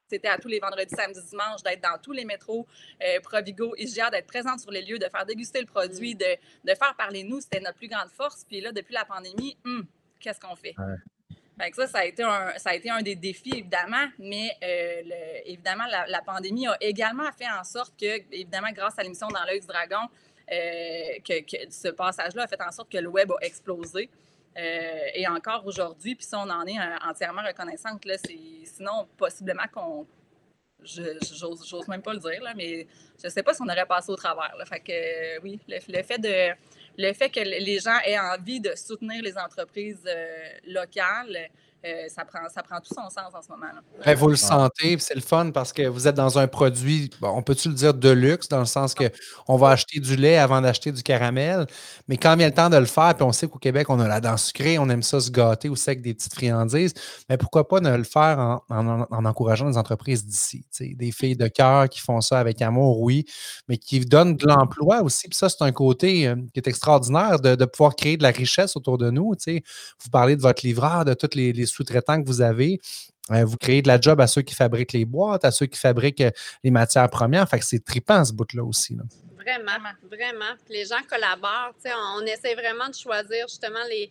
C'était 0.09 0.29
à 0.29 0.37
tous 0.37 0.49
les 0.49 0.59
vendredis, 0.59 0.95
samedis, 0.95 1.23
dimanches, 1.31 1.63
d'être 1.63 1.81
dans 1.81 1.97
tous 1.99 2.13
les 2.13 2.27
métros, 2.27 2.67
euh, 3.03 3.19
Provigo, 3.23 3.75
IGA, 3.79 4.11
d'être 4.11 4.27
présente 4.27 4.61
sur 4.61 4.71
les 4.71 4.83
lieux, 4.83 4.99
de 4.99 5.09
faire 5.09 5.25
déguster 5.25 5.59
le 5.59 5.67
produit, 5.67 6.15
de, 6.15 6.37
de 6.65 6.75
faire 6.75 6.95
parler 6.99 7.25
nous. 7.25 7.41
C'était 7.41 7.61
notre 7.61 7.79
plus 7.79 7.89
grande 7.89 8.11
force. 8.11 8.45
Puis 8.47 8.61
là, 8.61 8.73
depuis 8.73 8.93
la 8.93 9.07
pandémie, 9.07 9.57
hum, 9.65 9.87
qu'est-ce 10.21 10.39
qu'on 10.39 10.55
fait? 10.55 10.75
ça, 11.75 11.87
ça 11.87 11.99
a, 12.01 12.05
été 12.05 12.23
un, 12.23 12.53
ça 12.59 12.71
a 12.71 12.75
été 12.75 12.91
un 12.91 13.01
des 13.01 13.15
défis, 13.15 13.53
évidemment, 13.55 14.07
mais 14.19 14.51
euh, 14.63 15.41
évidemment, 15.47 15.85
la, 15.87 16.21
pandémie 16.21 16.67
a 16.67 16.77
également 16.81 17.31
fait 17.33 17.49
en 17.49 17.65
sorte 17.65 17.99
que, 17.99 18.21
évidemment, 18.33 18.73
grâce 18.73 18.99
à 18.99 19.03
l'émission 19.03 19.29
Dans 19.29 19.45
l'œil 19.45 19.61
du 19.61 19.67
dragon, 19.67 20.09
euh, 20.51 21.19
que, 21.25 21.71
ce 21.71 21.89
passage-là 21.89 22.43
a 22.43 22.47
fait 22.49 22.61
en 22.61 22.73
sorte 22.73 22.93
que 22.93 22.99
le 22.99 23.09
web 23.09 23.31
a 23.33 23.47
explosé. 23.47 24.11
Euh, 24.59 24.99
et 25.15 25.27
encore 25.27 25.67
aujourd'hui, 25.67 26.15
puis 26.15 26.27
ça, 26.27 26.38
on 26.38 26.51
en 26.51 26.67
est 26.67 26.79
euh, 26.79 26.97
entièrement 27.09 27.43
reconnaissante. 27.43 28.05
Là, 28.05 28.17
sinon, 28.65 29.09
possiblement 29.17 29.65
qu'on. 29.73 30.07
J'ose 30.85 31.87
même 31.87 32.03
pas 32.03 32.12
le 32.12 32.19
dire, 32.19 32.43
là, 32.43 32.55
mais 32.57 32.88
je 33.23 33.29
sais 33.29 33.43
pas 33.45 33.55
si 33.55 33.62
on 33.62 33.69
aurait 33.69 33.87
passé 33.87 34.11
au 34.11 34.17
travers. 34.17 34.53
Fait 34.67 34.81
que 34.81 35.41
oui, 35.41 35.61
le, 35.69 35.79
fait 36.03 36.19
de 36.19 36.53
le 36.99 37.12
fait 37.12 37.31
que 37.31 37.38
les 37.38 37.79
gens 37.79 37.99
aient 38.05 38.19
envie 38.19 38.59
de 38.59 38.75
soutenir 38.75 39.23
les 39.23 39.38
entreprises 39.38 40.03
euh, 40.07 40.51
locales, 40.67 41.49
euh, 41.85 42.09
ça, 42.09 42.25
prend, 42.25 42.49
ça 42.49 42.62
prend 42.62 42.79
tout 42.79 42.95
son 42.95 43.11
sens 43.11 43.35
en 43.35 43.42
ce 43.42 43.49
moment. 43.49 43.66
Ben, 44.05 44.14
vous 44.16 44.29
le 44.29 44.37
sentez, 44.37 44.97
c'est 44.99 45.16
le 45.16 45.21
fun 45.21 45.51
parce 45.51 45.73
que 45.73 45.83
vous 45.88 46.07
êtes 46.07 46.14
dans 46.14 46.38
un 46.38 46.47
produit, 46.47 47.11
on 47.21 47.42
peut-tu 47.42 47.68
le 47.68 47.75
dire, 47.75 47.92
de 47.92 48.11
luxe, 48.11 48.49
dans 48.49 48.61
le 48.61 48.66
sens 48.66 48.95
qu'on 48.95 49.57
va 49.57 49.71
acheter 49.71 49.99
du 49.99 50.14
lait 50.14 50.38
avant 50.38 50.61
d'acheter 50.61 50.92
du 50.92 51.03
caramel, 51.03 51.66
mais 52.07 52.16
quand 52.16 52.37
vient 52.37 52.47
le 52.47 52.55
temps 52.55 52.71
de 52.71 52.77
le 52.77 52.87
faire, 52.87 53.14
puis 53.16 53.25
on 53.25 53.33
sait 53.33 53.49
qu'au 53.49 53.59
Québec, 53.59 53.90
on 53.90 53.99
a 53.99 54.07
la 54.07 54.21
dent 54.21 54.37
sucrée, 54.37 54.79
on 54.79 54.88
aime 54.90 55.03
ça 55.03 55.18
se 55.21 55.31
gâter 55.31 55.68
aussi 55.68 55.90
avec 55.90 56.03
des 56.03 56.14
petites 56.14 56.35
friandises, 56.35 56.95
mais 57.29 57.37
pourquoi 57.37 57.66
pas 57.66 57.81
ne 57.81 57.97
le 57.97 58.05
faire 58.05 58.61
en, 58.68 59.25
encourageant 59.25 59.68
les 59.68 59.77
entreprises 59.77 60.25
d'ici, 60.25 60.64
des 60.81 61.11
filles 61.11 61.37
de 61.37 61.49
cœur 61.49 61.88
qui 61.88 62.01
font 62.01 62.21
ça 62.21 62.38
avec 62.38 62.62
amour, 62.62 63.01
oui, 63.01 63.27
mais 63.68 63.77
qui 63.77 63.99
donnent 64.01 64.37
de 64.37 64.47
l'emploi 64.47 65.03
aussi, 65.03 65.27
puis 65.29 65.37
ça, 65.37 65.49
c'est 65.49 65.62
un 65.62 65.73
côté 65.73 66.29
euh, 66.29 66.37
qui 66.53 66.61
est 66.61 66.68
extraordinaire 66.68 67.40
de, 67.40 67.64
pouvoir 67.64 67.97
créer 67.97 68.16
de 68.16 68.23
la 68.23 68.31
richesse 68.31 68.77
autour 68.77 68.99
de 68.99 69.11
nous. 69.11 69.35
Vous 69.47 70.11
parlez 70.11 70.37
de 70.37 70.42
votre 70.42 70.64
livreur, 70.64 71.05
de 71.05 71.14
toutes 71.14 71.35
les 71.35 71.53
sous-traitants 71.73 72.21
que 72.23 72.27
vous 72.27 72.41
avez. 72.41 72.81
Euh, 73.31 73.45
vous 73.45 73.57
créez 73.57 73.83
de 73.83 73.89
la 73.89 74.01
job 74.01 74.21
à 74.21 74.27
ceux 74.27 74.43
qui 74.43 74.55
fabriquent 74.55 74.93
les 74.93 75.05
boîtes, 75.05 75.45
à 75.45 75.51
ceux 75.51 75.67
qui 75.67 75.79
fabriquent 75.79 76.25
les 76.65 76.71
matières 76.71 77.09
premières. 77.09 77.49
Fait 77.49 77.59
que 77.59 77.65
c'est 77.65 77.85
trippant 77.85 78.25
ce 78.25 78.33
bout-là 78.33 78.65
aussi. 78.65 78.97
Vraiment, 79.37 79.79
vraiment. 80.09 80.55
les 80.69 80.85
gens 80.85 81.03
collaborent. 81.09 81.75
On, 81.85 82.23
on 82.23 82.27
essaie 82.27 82.55
vraiment 82.55 82.89
de 82.89 82.95
choisir 82.95 83.49
justement 83.49 83.85
les, 83.89 84.11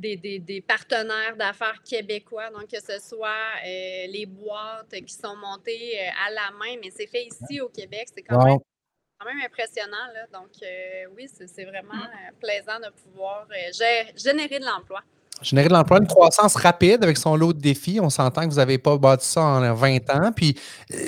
des, 0.00 0.64
partenaires 0.66 1.36
d'affaires 1.36 1.82
québécois, 1.82 2.50
donc 2.50 2.68
que 2.68 2.80
ce 2.80 2.98
soit 2.98 3.28
euh, 3.64 4.06
les 4.08 4.26
boîtes 4.26 4.94
qui 5.06 5.12
sont 5.12 5.36
montées 5.36 5.98
euh, 6.00 6.26
à 6.26 6.30
la 6.30 6.50
main, 6.58 6.76
mais 6.82 6.90
c'est 6.90 7.06
fait 7.06 7.26
ici 7.26 7.60
au 7.60 7.68
Québec. 7.68 8.08
C'est 8.14 8.22
quand, 8.22 8.44
même, 8.44 9.40
impressionnant. 9.44 9.96
Donc, 10.32 10.50
euh, 10.62 11.06
oui, 11.14 11.28
c'est 11.28 11.64
vraiment 11.64 12.06
plaisant 12.40 12.80
de 12.80 12.90
pouvoir 13.02 13.46
générer 14.16 14.58
de 14.58 14.64
l'emploi. 14.64 15.02
Générer 15.42 15.68
de 15.68 15.72
l'emploi, 15.72 15.98
une 15.98 16.06
croissance 16.06 16.56
rapide 16.56 17.02
avec 17.02 17.16
son 17.16 17.36
lot 17.36 17.52
de 17.52 17.60
défis. 17.60 17.98
On 18.00 18.10
s'entend 18.10 18.42
que 18.42 18.50
vous 18.50 18.56
n'avez 18.56 18.78
pas 18.78 18.96
bâti 18.98 19.26
ça 19.26 19.40
en 19.40 19.74
20 19.74 20.10
ans. 20.10 20.32
Puis, 20.32 20.58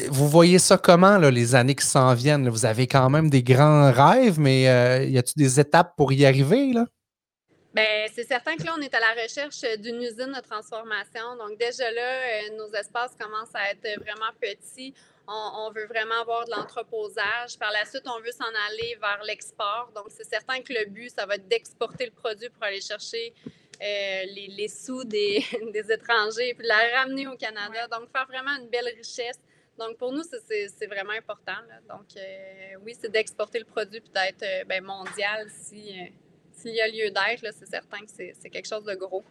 vous 0.09 0.29
voyez 0.29 0.59
ça 0.59 0.79
comment, 0.79 1.19
les 1.19 1.55
années 1.55 1.75
qui 1.75 1.87
s'en 1.87 2.15
viennent? 2.15 2.49
Vous 2.49 2.65
avez 2.65 2.87
quand 2.87 3.11
même 3.11 3.29
des 3.31 3.43
grands 3.43 3.93
rêves, 3.93 4.39
mais 4.41 4.63
y 5.11 5.19
a-t-il 5.19 5.43
des 5.43 5.61
étapes 5.61 5.95
pour 5.97 6.13
y 6.13 6.25
arriver? 6.25 6.73
Là? 6.73 6.87
Bien, 7.75 8.07
c'est 8.15 8.25
certain 8.25 8.55
que 8.57 8.65
là, 8.65 8.75
on 8.77 8.83
est 8.83 8.95
à 8.95 9.01
la 9.01 9.23
recherche 9.23 9.63
d'une 9.81 10.03
usine 10.03 10.31
de 10.31 10.41
transformation. 10.43 11.37
Donc, 11.39 11.59
déjà 11.59 11.91
là, 11.91 12.03
euh, 12.03 12.57
nos 12.59 12.71
espaces 12.75 13.13
commencent 13.19 13.55
à 13.55 13.71
être 13.71 13.99
vraiment 14.03 14.31
petits. 14.39 14.93
On, 15.27 15.71
veut 15.71 15.87
vraiment 15.87 16.21
avoir 16.21 16.45
de 16.45 16.51
l'entreposage. 16.51 17.59
Par 17.59 17.71
la 17.73 17.87
suite, 17.87 18.03
on 18.05 18.21
veut 18.21 18.33
s'en 18.33 18.45
aller 18.69 18.99
vers 19.01 19.23
l'export. 19.25 19.91
Donc, 19.95 20.09
c'est 20.11 20.29
certain 20.29 20.61
que 20.61 20.75
le 20.75 20.91
but, 20.91 21.11
ça 21.17 21.25
va 21.25 21.37
être 21.37 21.49
d'exporter 21.49 22.05
le 22.05 22.11
produit 22.11 22.51
pour 22.51 22.63
aller 22.65 22.83
chercher 22.83 23.33
euh, 23.83 24.23
les, 24.57 24.69
sous 24.69 25.05
des, 25.05 25.45
étrangers 25.91 26.55
puis 26.57 26.67
la 26.67 27.01
ramener 27.01 27.27
au 27.27 27.37
Canada. 27.37 27.89
Donc, 27.91 28.11
faire 28.13 28.27
vraiment 28.27 28.57
une 28.61 28.69
belle 28.69 28.93
richesse. 28.97 29.41
Donc, 29.79 29.97
pour 29.97 30.13
nous, 30.13 30.23
c'est 30.23 30.87
vraiment 30.87 31.13
important. 31.13 31.61
Donc, 31.89 32.07
euh, 32.17 32.75
oui, 32.85 32.95
c'est 33.01 33.11
d'exporter 33.11 33.59
le 33.59 33.65
produit 33.65 34.01
peut-être 34.01 34.67
ben, 34.67 34.85
mondial 34.85 35.49
si 35.51 35.97
s'il 36.55 36.75
y 36.75 36.81
a 36.81 36.87
lieu 36.87 37.11
d'être, 37.11 37.55
c'est 37.59 37.69
certain 37.69 37.99
que 38.01 38.11
c'est 38.15 38.51
quelque 38.51 38.69
chose 38.69 38.85
de 38.85 38.95
gros. 38.95 39.25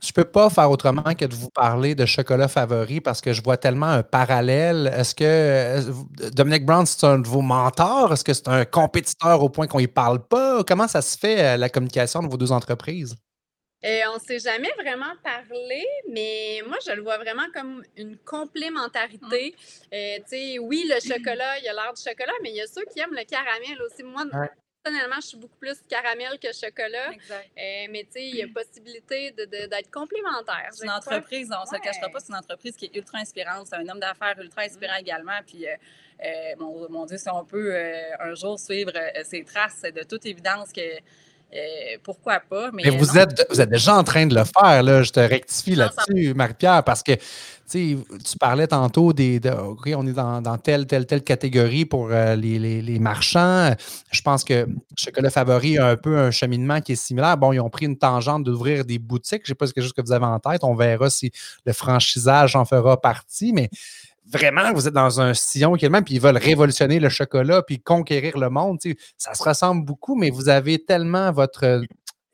Je 0.00 0.08
ne 0.08 0.14
peux 0.14 0.24
pas 0.24 0.50
faire 0.50 0.68
autrement 0.68 1.14
que 1.14 1.24
de 1.24 1.34
vous 1.34 1.50
parler 1.50 1.94
de 1.94 2.06
chocolat 2.06 2.48
favori 2.48 3.00
parce 3.00 3.20
que 3.20 3.32
je 3.32 3.40
vois 3.40 3.56
tellement 3.56 3.86
un 3.86 4.02
parallèle. 4.02 4.92
Est-ce 4.96 5.14
que 5.14 6.30
Dominic 6.30 6.66
Brown, 6.66 6.84
c'est 6.84 7.06
un 7.06 7.20
de 7.20 7.28
vos 7.28 7.40
mentors? 7.40 8.12
Est-ce 8.12 8.24
que 8.24 8.34
c'est 8.34 8.48
un 8.48 8.64
compétiteur 8.64 9.40
au 9.42 9.48
point 9.48 9.68
qu'on 9.68 9.80
ne 9.80 9.86
parle 9.86 10.18
pas? 10.26 10.64
Comment 10.64 10.88
ça 10.88 11.02
se 11.02 11.16
fait, 11.16 11.44
euh, 11.44 11.56
la 11.56 11.68
communication 11.68 12.20
de 12.20 12.28
vos 12.28 12.36
deux 12.36 12.50
entreprises? 12.50 13.14
Et 13.82 14.04
euh, 14.04 14.10
on 14.12 14.14
ne 14.14 14.20
s'est 14.20 14.38
jamais 14.38 14.72
vraiment 14.78 15.12
parlé, 15.24 15.84
mais 16.08 16.62
moi, 16.66 16.78
je 16.86 16.92
le 16.92 17.02
vois 17.02 17.18
vraiment 17.18 17.50
comme 17.52 17.82
une 17.96 18.16
complémentarité. 18.18 19.54
Euh, 19.92 20.18
oui, 20.60 20.88
le 20.88 21.00
chocolat, 21.14 21.58
il 21.58 21.64
y 21.64 21.68
a 21.68 21.72
l'air 21.72 21.92
du 21.92 22.02
chocolat, 22.02 22.32
mais 22.42 22.50
il 22.50 22.56
y 22.56 22.60
a 22.60 22.66
ceux 22.66 22.84
qui 22.84 23.00
aiment 23.00 23.14
le 23.14 23.24
caramel 23.24 23.82
aussi. 23.82 24.04
Moi, 24.04 24.24
personnellement, 24.82 25.16
je 25.16 25.26
suis 25.26 25.38
beaucoup 25.38 25.56
plus 25.58 25.80
caramel 25.88 26.38
que 26.38 26.52
chocolat. 26.52 27.10
Euh, 27.10 27.86
mais 27.90 28.04
tu 28.04 28.12
sais, 28.12 28.26
il 28.26 28.36
y 28.36 28.42
a 28.42 28.48
possibilité 28.54 29.32
d'être 29.32 29.90
complémentaire. 29.90 30.68
C'est 30.72 30.84
une 30.84 30.90
entreprise, 30.90 31.50
on 31.52 31.62
ne 31.62 31.76
se 31.76 31.82
cachera 31.82 32.08
pas, 32.08 32.20
c'est 32.20 32.30
une 32.32 32.38
entreprise 32.38 32.76
qui 32.76 32.86
est 32.86 32.96
ultra 32.96 33.18
inspirante. 33.18 33.66
C'est 33.66 33.76
un 33.76 33.88
homme 33.88 34.00
d'affaires 34.00 34.38
ultra 34.38 34.62
inspirant 34.62 34.94
mm. 34.94 35.00
également. 35.00 35.40
Puis, 35.46 35.66
euh, 35.66 35.74
euh, 36.24 36.88
mon, 36.88 37.06
Dieu, 37.06 37.18
si 37.18 37.28
on 37.30 37.44
peut 37.44 37.74
un 38.20 38.34
jour 38.34 38.58
suivre 38.58 38.92
ses 39.24 39.44
traces, 39.44 39.82
de 39.82 40.02
toute 40.04 40.24
évidence 40.26 40.72
que 40.72 40.98
euh, 41.54 41.98
pourquoi 42.02 42.40
pas? 42.40 42.70
Mais, 42.72 42.88
vous, 42.90 43.18
êtes, 43.18 43.46
vous 43.50 43.60
êtes 43.60 43.68
déjà 43.68 43.94
en 43.96 44.04
train 44.04 44.26
de 44.26 44.34
le 44.34 44.44
faire, 44.44 44.82
là. 44.82 45.02
Je 45.02 45.10
te 45.10 45.20
rectifie 45.20 45.74
là-dessus, 45.74 46.32
Marie-Pierre, 46.34 46.82
parce 46.82 47.02
que 47.02 47.12
tu 47.70 48.38
parlais 48.38 48.66
tantôt 48.66 49.12
des. 49.12 49.40
OK, 49.46 49.90
on 49.94 50.06
est 50.06 50.12
dans, 50.12 50.58
telle, 50.58 50.86
telle, 50.86 51.06
telle 51.06 51.22
catégorie 51.22 51.84
pour 51.84 52.08
euh, 52.10 52.36
les, 52.36 52.98
marchands. 52.98 53.74
Je 54.10 54.22
pense 54.22 54.44
que 54.44 54.66
Chocolat 54.96 55.30
Favori 55.30 55.78
a 55.78 55.88
un 55.88 55.96
peu 55.96 56.18
un 56.18 56.30
cheminement 56.30 56.80
qui 56.80 56.92
est 56.92 56.96
similaire. 56.96 57.36
Bon, 57.36 57.52
ils 57.52 57.60
ont 57.60 57.70
pris 57.70 57.86
une 57.86 57.98
tangente 57.98 58.44
d'ouvrir 58.44 58.84
des 58.84 58.98
boutiques. 58.98 59.42
Je 59.44 59.52
ne 59.52 59.54
sais 59.54 59.54
pas 59.54 59.66
si 59.66 59.70
c'est 59.70 59.74
quelque 59.74 59.84
chose 59.84 59.92
que 59.92 60.02
vous 60.02 60.12
avez 60.12 60.26
en 60.26 60.38
tête. 60.38 60.64
On 60.64 60.74
verra 60.74 61.10
si 61.10 61.32
le 61.64 61.72
franchisage 61.72 62.56
en 62.56 62.64
fera 62.64 63.00
partie, 63.00 63.52
mais 63.52 63.70
vraiment, 64.26 64.72
vous 64.72 64.88
êtes 64.88 64.94
dans 64.94 65.20
un 65.20 65.34
sillon 65.34 65.74
qui 65.74 65.88
puis 65.88 66.14
ils 66.14 66.20
veulent 66.20 66.38
révolutionner 66.38 67.00
le 67.00 67.08
chocolat, 67.08 67.62
puis 67.62 67.80
conquérir 67.80 68.38
le 68.38 68.50
monde. 68.50 68.78
Ça 69.16 69.34
se 69.34 69.42
ressemble 69.42 69.84
beaucoup, 69.84 70.14
mais 70.14 70.30
vous 70.30 70.48
avez 70.48 70.84
tellement 70.84 71.32
votre 71.32 71.82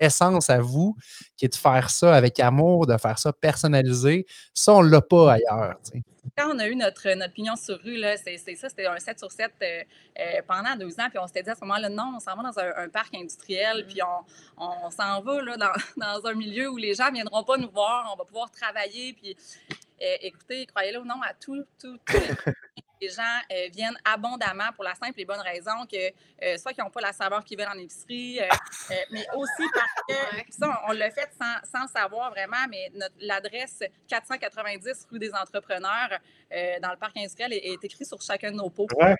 essence 0.01 0.48
à 0.51 0.61
vous 0.61 0.96
qui 1.37 1.46
est 1.46 1.48
de 1.48 1.55
faire 1.55 1.90
ça 1.90 2.14
avec 2.14 2.38
amour, 2.40 2.87
de 2.87 2.96
faire 2.96 3.18
ça 3.18 3.33
personnalisé. 3.33 4.27
Ça, 4.55 4.74
on 4.74 4.83
ne 4.83 4.90
l'a 4.90 5.01
pas 5.01 5.33
ailleurs. 5.33 5.77
Quand 6.37 6.55
on 6.55 6.59
a 6.59 6.68
eu 6.68 6.77
notre, 6.77 7.09
notre 7.14 7.33
pignon 7.33 7.57
sur 7.57 7.81
rue, 7.81 8.01
c'est 8.22 8.55
ça, 8.55 8.68
c'était 8.68 8.87
un 8.87 8.98
7 8.98 9.18
sur 9.18 9.33
7 9.33 9.51
euh, 9.62 9.83
euh, 10.20 10.22
pendant 10.46 10.77
deux 10.77 10.92
ans. 11.01 11.09
Puis 11.09 11.18
on 11.18 11.27
s'était 11.27 11.42
dit 11.42 11.51
à 11.51 11.55
ce 11.55 11.61
moment-là, 11.62 11.88
non, 11.88 12.12
on 12.16 12.20
s'en 12.20 12.37
va 12.37 12.42
dans 12.42 12.59
un, 12.59 12.88
parc 12.88 13.14
industriel, 13.14 13.87
puis 13.88 14.01
on, 14.57 14.90
s'en 14.90 15.20
va 15.22 15.42
là, 15.42 15.57
dans, 15.57 15.72
dans, 15.96 16.27
un 16.27 16.35
milieu 16.35 16.70
où 16.70 16.77
les 16.77 16.94
gens 16.94 17.09
ne 17.09 17.14
viendront 17.14 17.42
pas 17.42 17.57
nous 17.57 17.70
voir, 17.70 18.11
on 18.12 18.16
va 18.16 18.24
pouvoir 18.24 18.51
travailler. 18.51 19.14
Puis 19.14 19.37
écoutez, 20.00 20.66
croyez-le 20.66 21.00
ou 21.00 21.04
non, 21.04 21.20
à 21.22 21.34
tout, 21.34 21.64
tout, 21.80 21.98
les 23.00 23.08
gens 23.08 23.22
euh, 23.52 23.68
viennent 23.72 23.96
abondamment 24.04 24.72
pour 24.74 24.84
la 24.84 24.94
simple 24.94 25.20
et 25.20 25.24
bonne 25.24 25.40
raison 25.40 25.87
que 25.90 25.96
euh, 26.42 26.56
soit 26.58 26.72
qu'ils 26.72 26.82
n'ont 26.82 26.90
pas 26.90 27.00
la 27.00 27.12
saveur 27.12 27.44
qu'ils 27.44 27.58
veulent 27.58 27.68
en 27.68 27.78
épicerie, 27.78 28.40
mais 29.11 29.26
aussi 29.34 29.62
parce 29.72 29.92
que, 30.08 30.52
ça, 30.58 30.82
on, 30.88 30.92
l'a 30.92 31.11
fait 31.11 31.30
sans, 31.64 31.87
savoir 31.87 32.30
vraiment, 32.30 32.66
mais 32.68 32.90
l'adresse 33.20 33.82
490 34.08 35.06
rue 35.11 35.18
des 35.18 35.32
Entrepreneurs 35.32 36.18
dans 36.50 36.90
le 36.90 36.96
parc 36.96 37.16
industriel 37.16 37.52
est, 37.52 37.72
est 37.72 37.84
écrite 37.84 38.06
sur 38.06 38.20
chacun 38.20 38.50
de 38.50 38.56
nos 38.56 38.70
pots. 38.70 38.88
Ouais, 38.96 39.16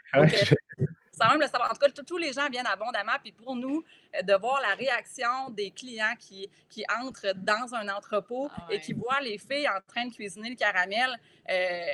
même 1.27 1.41
le 1.41 1.47
savoir. 1.47 1.71
En 1.71 1.75
tout 1.75 1.81
cas, 1.81 2.03
tous 2.07 2.17
les 2.17 2.33
gens 2.33 2.49
viennent 2.49 2.67
abondamment. 2.67 3.13
Puis 3.23 3.33
pour 3.33 3.57
nous, 3.57 3.85
euh, 4.15 4.23
de 4.23 4.35
voir 4.35 4.61
la 4.61 4.75
réaction 4.75 5.51
des 5.51 5.71
clients 5.71 6.15
qui, 6.19 6.49
qui 6.69 6.85
entrent 7.01 7.35
dans 7.37 7.75
un 7.75 7.89
entrepôt 7.89 8.49
ah 8.57 8.67
et 8.71 8.81
qui 8.81 8.93
voient 8.93 9.21
les 9.21 9.39
filles 9.39 9.69
en 9.69 9.81
train 9.87 10.07
de 10.07 10.15
cuisiner 10.15 10.51
le 10.51 10.57
caramel, 10.57 11.19
euh, 11.51 11.87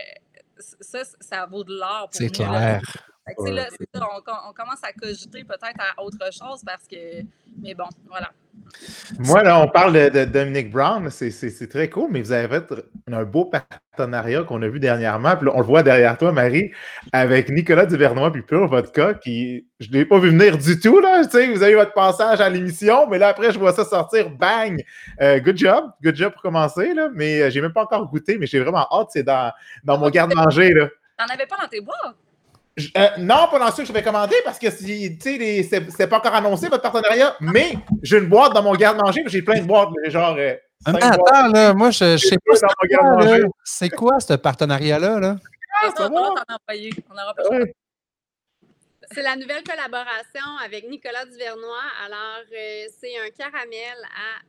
ça, 0.81 1.05
ça 1.21 1.47
vaut 1.47 1.65
de 1.65 1.75
l'or 1.75 2.09
pour 2.11 2.21
nous. 2.21 2.29
C'est 2.29 2.35
clair. 2.35 2.83
on, 4.47 4.53
commence 4.53 4.83
à 4.83 4.93
cogiter 4.93 5.45
peut-être 5.45 5.81
à 5.81 6.03
autre 6.03 6.33
chose 6.33 6.63
parce 6.65 6.87
que. 6.87 7.23
Mais 7.59 7.75
bon, 7.75 7.89
voilà. 8.07 8.31
Moi, 9.19 9.43
là, 9.43 9.61
on 9.61 9.69
parle 9.69 10.11
de, 10.11 10.25
Dominic 10.25 10.71
Brown, 10.71 11.09
c'est 11.11 11.69
très 11.69 11.89
cool, 11.89 12.09
mais 12.11 12.21
vous 12.21 12.33
avez 12.33 12.61
un 13.11 13.25
beau 13.25 13.45
partenariat 13.45 14.43
qu'on 14.43 14.61
a 14.63 14.69
vu 14.69 14.81
dernièrement. 14.81 15.37
Puis 15.37 15.49
on 15.53 15.61
le 15.61 15.67
voit 15.67 15.83
derrière 15.83 16.17
toi, 16.19 16.33
Marie, 16.33 16.73
avec 17.13 17.51
Nicolas 17.51 17.87
Duvernois 17.87 18.33
puis 18.33 18.43
Pure 18.43 18.67
Vodka, 18.67 19.15
qui 19.15 19.67
je 19.81 19.89
ne 19.89 19.95
l'ai 19.95 20.05
pas 20.05 20.19
vu 20.19 20.31
venir 20.31 20.59
du 20.59 20.79
tout. 20.79 21.01
Là, 21.01 21.23
vous 21.23 21.63
avez 21.63 21.73
eu 21.73 21.77
votre 21.77 21.93
passage 21.93 22.41
à 22.41 22.49
l'émission, 22.49 23.07
mais 23.09 23.19
là, 23.19 23.29
après, 23.29 23.53
je 23.53 23.59
vois 23.59 23.73
ça 23.73 23.85
sortir, 23.85 24.31
bang! 24.31 24.83
Euh, 25.21 25.39
good 25.41 25.57
job, 25.57 25.91
good 26.03 26.17
job 26.17 26.33
pour 26.33 26.43
commencer, 26.43 26.95
là, 26.95 27.09
mais 27.15 27.43
euh, 27.43 27.51
j'ai 27.51 27.61
même 27.61 27.73
pas 27.73 27.83
encore 27.83 28.09
goûté, 28.11 28.39
mais 28.39 28.47
j'ai 28.47 28.61
vraiment 28.61 28.87
hâte, 28.91 29.09
c'est 29.11 29.23
dans, 29.23 29.53
dans 29.85 29.99
mon 29.99 30.11
garde-manger. 30.11 30.75
T'en 31.17 31.33
avais 31.33 31.47
pas 31.47 31.57
dans 31.61 31.69
tes 31.69 31.81
bois? 31.81 32.15
Euh, 32.97 33.09
non, 33.19 33.47
pas 33.53 33.61
dans 33.61 33.71
ceux 33.71 33.85
que 33.85 33.89
je 33.89 33.93
vais 33.93 34.03
commander 34.03 34.35
parce 34.45 34.59
que 34.59 34.69
si, 34.69 35.17
c'est 35.21 36.09
pas 36.09 36.19
encore 36.19 36.35
annoncé 36.35 36.69
votre 36.69 36.83
partenariat, 36.83 37.37
mais 37.41 37.75
j'ai 38.03 38.19
une 38.19 38.29
boîte 38.29 38.53
dans 38.53 38.65
mon 38.65 38.75
garde-manger, 38.75 39.23
j'ai 39.27 39.43
plein 39.43 39.61
de 39.61 39.67
boîtes, 39.67 39.91
genre. 40.07 40.37
Euh, 40.37 40.57
attends, 40.85 41.49
là, 41.53 41.73
moi, 41.73 41.93
je, 41.93 42.17
je 42.17 42.27
sais 42.27 42.37
pas 42.45 42.57
c'est 43.63 43.91
quoi, 43.91 44.19
ce 44.19 44.35
partenariat-là. 44.35 45.21
Là? 45.21 45.37
Ah, 45.83 45.91
c'est 49.13 49.23
la 49.23 49.37
nouvelle 49.37 49.63
collaboration 49.63 50.57
avec 50.65 50.89
Nicolas 50.89 51.27
Duvernois. 51.27 51.87
Alors, 52.05 52.43
euh, 52.53 52.87
c'est 52.99 53.17
un 53.19 53.31
caramel 53.31 53.99
à 54.17 54.43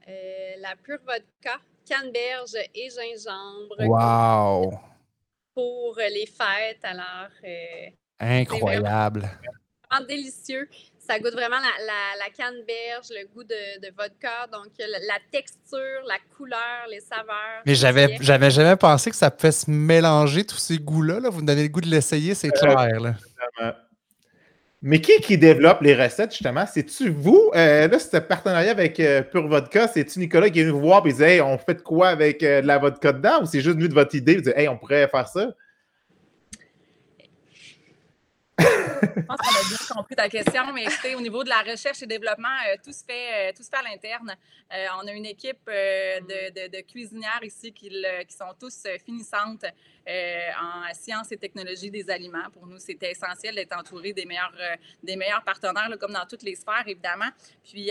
la 0.61 0.75
pure 0.77 0.97
vodka, 1.05 1.59
canneberge 1.87 2.55
et 2.73 2.89
gingembre. 2.89 3.75
Wow! 3.81 4.73
Pour 5.53 5.95
les 5.97 6.25
fêtes. 6.25 6.83
Alors, 6.83 7.29
Incroyable. 8.19 9.29
Vraiment 9.89 10.07
délicieux. 10.07 10.67
Ça 10.99 11.19
goûte 11.19 11.33
vraiment 11.33 11.59
la, 11.59 12.17
la, 12.17 12.29
canneberge, 12.35 13.09
le 13.11 13.27
goût 13.27 13.43
de, 13.43 13.95
vodka, 13.95 14.47
donc 14.51 14.71
la, 14.79 15.19
texture, 15.31 16.01
la 16.07 16.17
couleur, 16.35 16.87
les 16.89 16.99
saveurs. 16.99 17.61
Mais 17.65 17.75
j'avais, 17.75 18.17
j'avais 18.21 18.49
jamais 18.49 18.75
pensé 18.75 19.11
que 19.11 19.15
ça 19.15 19.29
pouvait 19.29 19.51
se 19.51 19.69
mélanger 19.69 20.43
tous 20.43 20.57
ces 20.57 20.79
goûts-là. 20.79 21.19
Là. 21.19 21.29
Vous 21.29 21.41
me 21.41 21.45
donnez 21.45 21.63
le 21.63 21.69
goût 21.69 21.81
de 21.81 21.89
l'essayer, 21.89 22.33
c'est 22.33 22.49
clair. 22.49 22.99
Là. 22.99 23.13
Mais 24.87 25.01
qui 25.01 25.19
qui 25.19 25.37
développe 25.37 25.81
les 25.81 25.95
recettes, 25.95 26.31
justement? 26.31 26.65
C'est-tu 26.71 27.09
vous? 27.09 27.49
Euh, 27.55 27.87
là, 27.87 27.97
ce 27.97 28.17
partenariat 28.17 28.69
avec 28.69 28.99
euh, 28.99 29.23
Pure 29.23 29.47
Vodka, 29.47 29.87
c'est-tu 29.87 30.19
Nicolas 30.19 30.51
qui 30.51 30.59
est 30.59 30.63
venu 30.63 30.73
vous 30.73 30.81
voir 30.81 31.05
et 31.07 31.11
dit 31.11 31.23
Hey, 31.23 31.41
on 31.41 31.57
fait 31.57 31.81
quoi 31.81 32.09
avec 32.09 32.43
euh, 32.43 32.61
de 32.61 32.67
la 32.67 32.77
vodka 32.77 33.11
dedans? 33.11 33.41
Ou 33.41 33.45
c'est 33.45 33.61
juste 33.61 33.77
venu 33.77 33.89
de 33.89 33.95
votre 33.95 34.13
idée? 34.13 34.35
Vous 34.35 34.41
dites 34.41 34.55
Hey, 34.55 34.67
on 34.67 34.77
pourrait 34.77 35.07
faire 35.07 35.27
ça? 35.27 35.47
Je 39.01 39.21
pense 39.21 39.37
qu'on 39.37 39.55
a 39.55 39.67
bien 39.67 39.95
compris 39.95 40.15
ta 40.15 40.29
question, 40.29 40.73
mais 40.73 40.83
écoutez, 40.83 41.15
au 41.15 41.21
niveau 41.21 41.43
de 41.43 41.49
la 41.49 41.61
recherche 41.61 42.01
et 42.01 42.05
développement, 42.05 42.47
euh, 42.67 42.75
tout, 42.83 42.91
se 42.91 43.03
fait, 43.03 43.49
euh, 43.49 43.51
tout 43.55 43.63
se 43.63 43.69
fait 43.69 43.77
à 43.77 43.81
l'interne. 43.81 44.35
Euh, 44.73 44.85
on 45.01 45.07
a 45.07 45.11
une 45.11 45.25
équipe 45.25 45.65
de, 45.67 46.49
de, 46.49 46.67
de, 46.67 46.81
cuisinières 46.81 47.43
ici 47.43 47.71
qui, 47.71 47.89
qui 47.89 48.35
sont 48.35 48.53
tous 48.59 48.87
finissantes 49.05 49.65
en 50.07 50.93
sciences 50.93 51.31
et 51.31 51.37
technologies 51.37 51.89
des 51.91 52.09
aliments. 52.09 52.49
Pour 52.53 52.67
nous, 52.67 52.79
c'était 52.79 53.11
essentiel 53.11 53.55
d'être 53.55 53.77
entouré 53.77 54.13
des 54.13 54.25
meilleurs, 54.25 54.53
des 55.03 55.15
meilleurs 55.15 55.43
partenaires, 55.43 55.89
comme 55.99 56.13
dans 56.13 56.25
toutes 56.25 56.43
les 56.43 56.55
sphères, 56.55 56.87
évidemment. 56.87 57.29
Puis, 57.63 57.89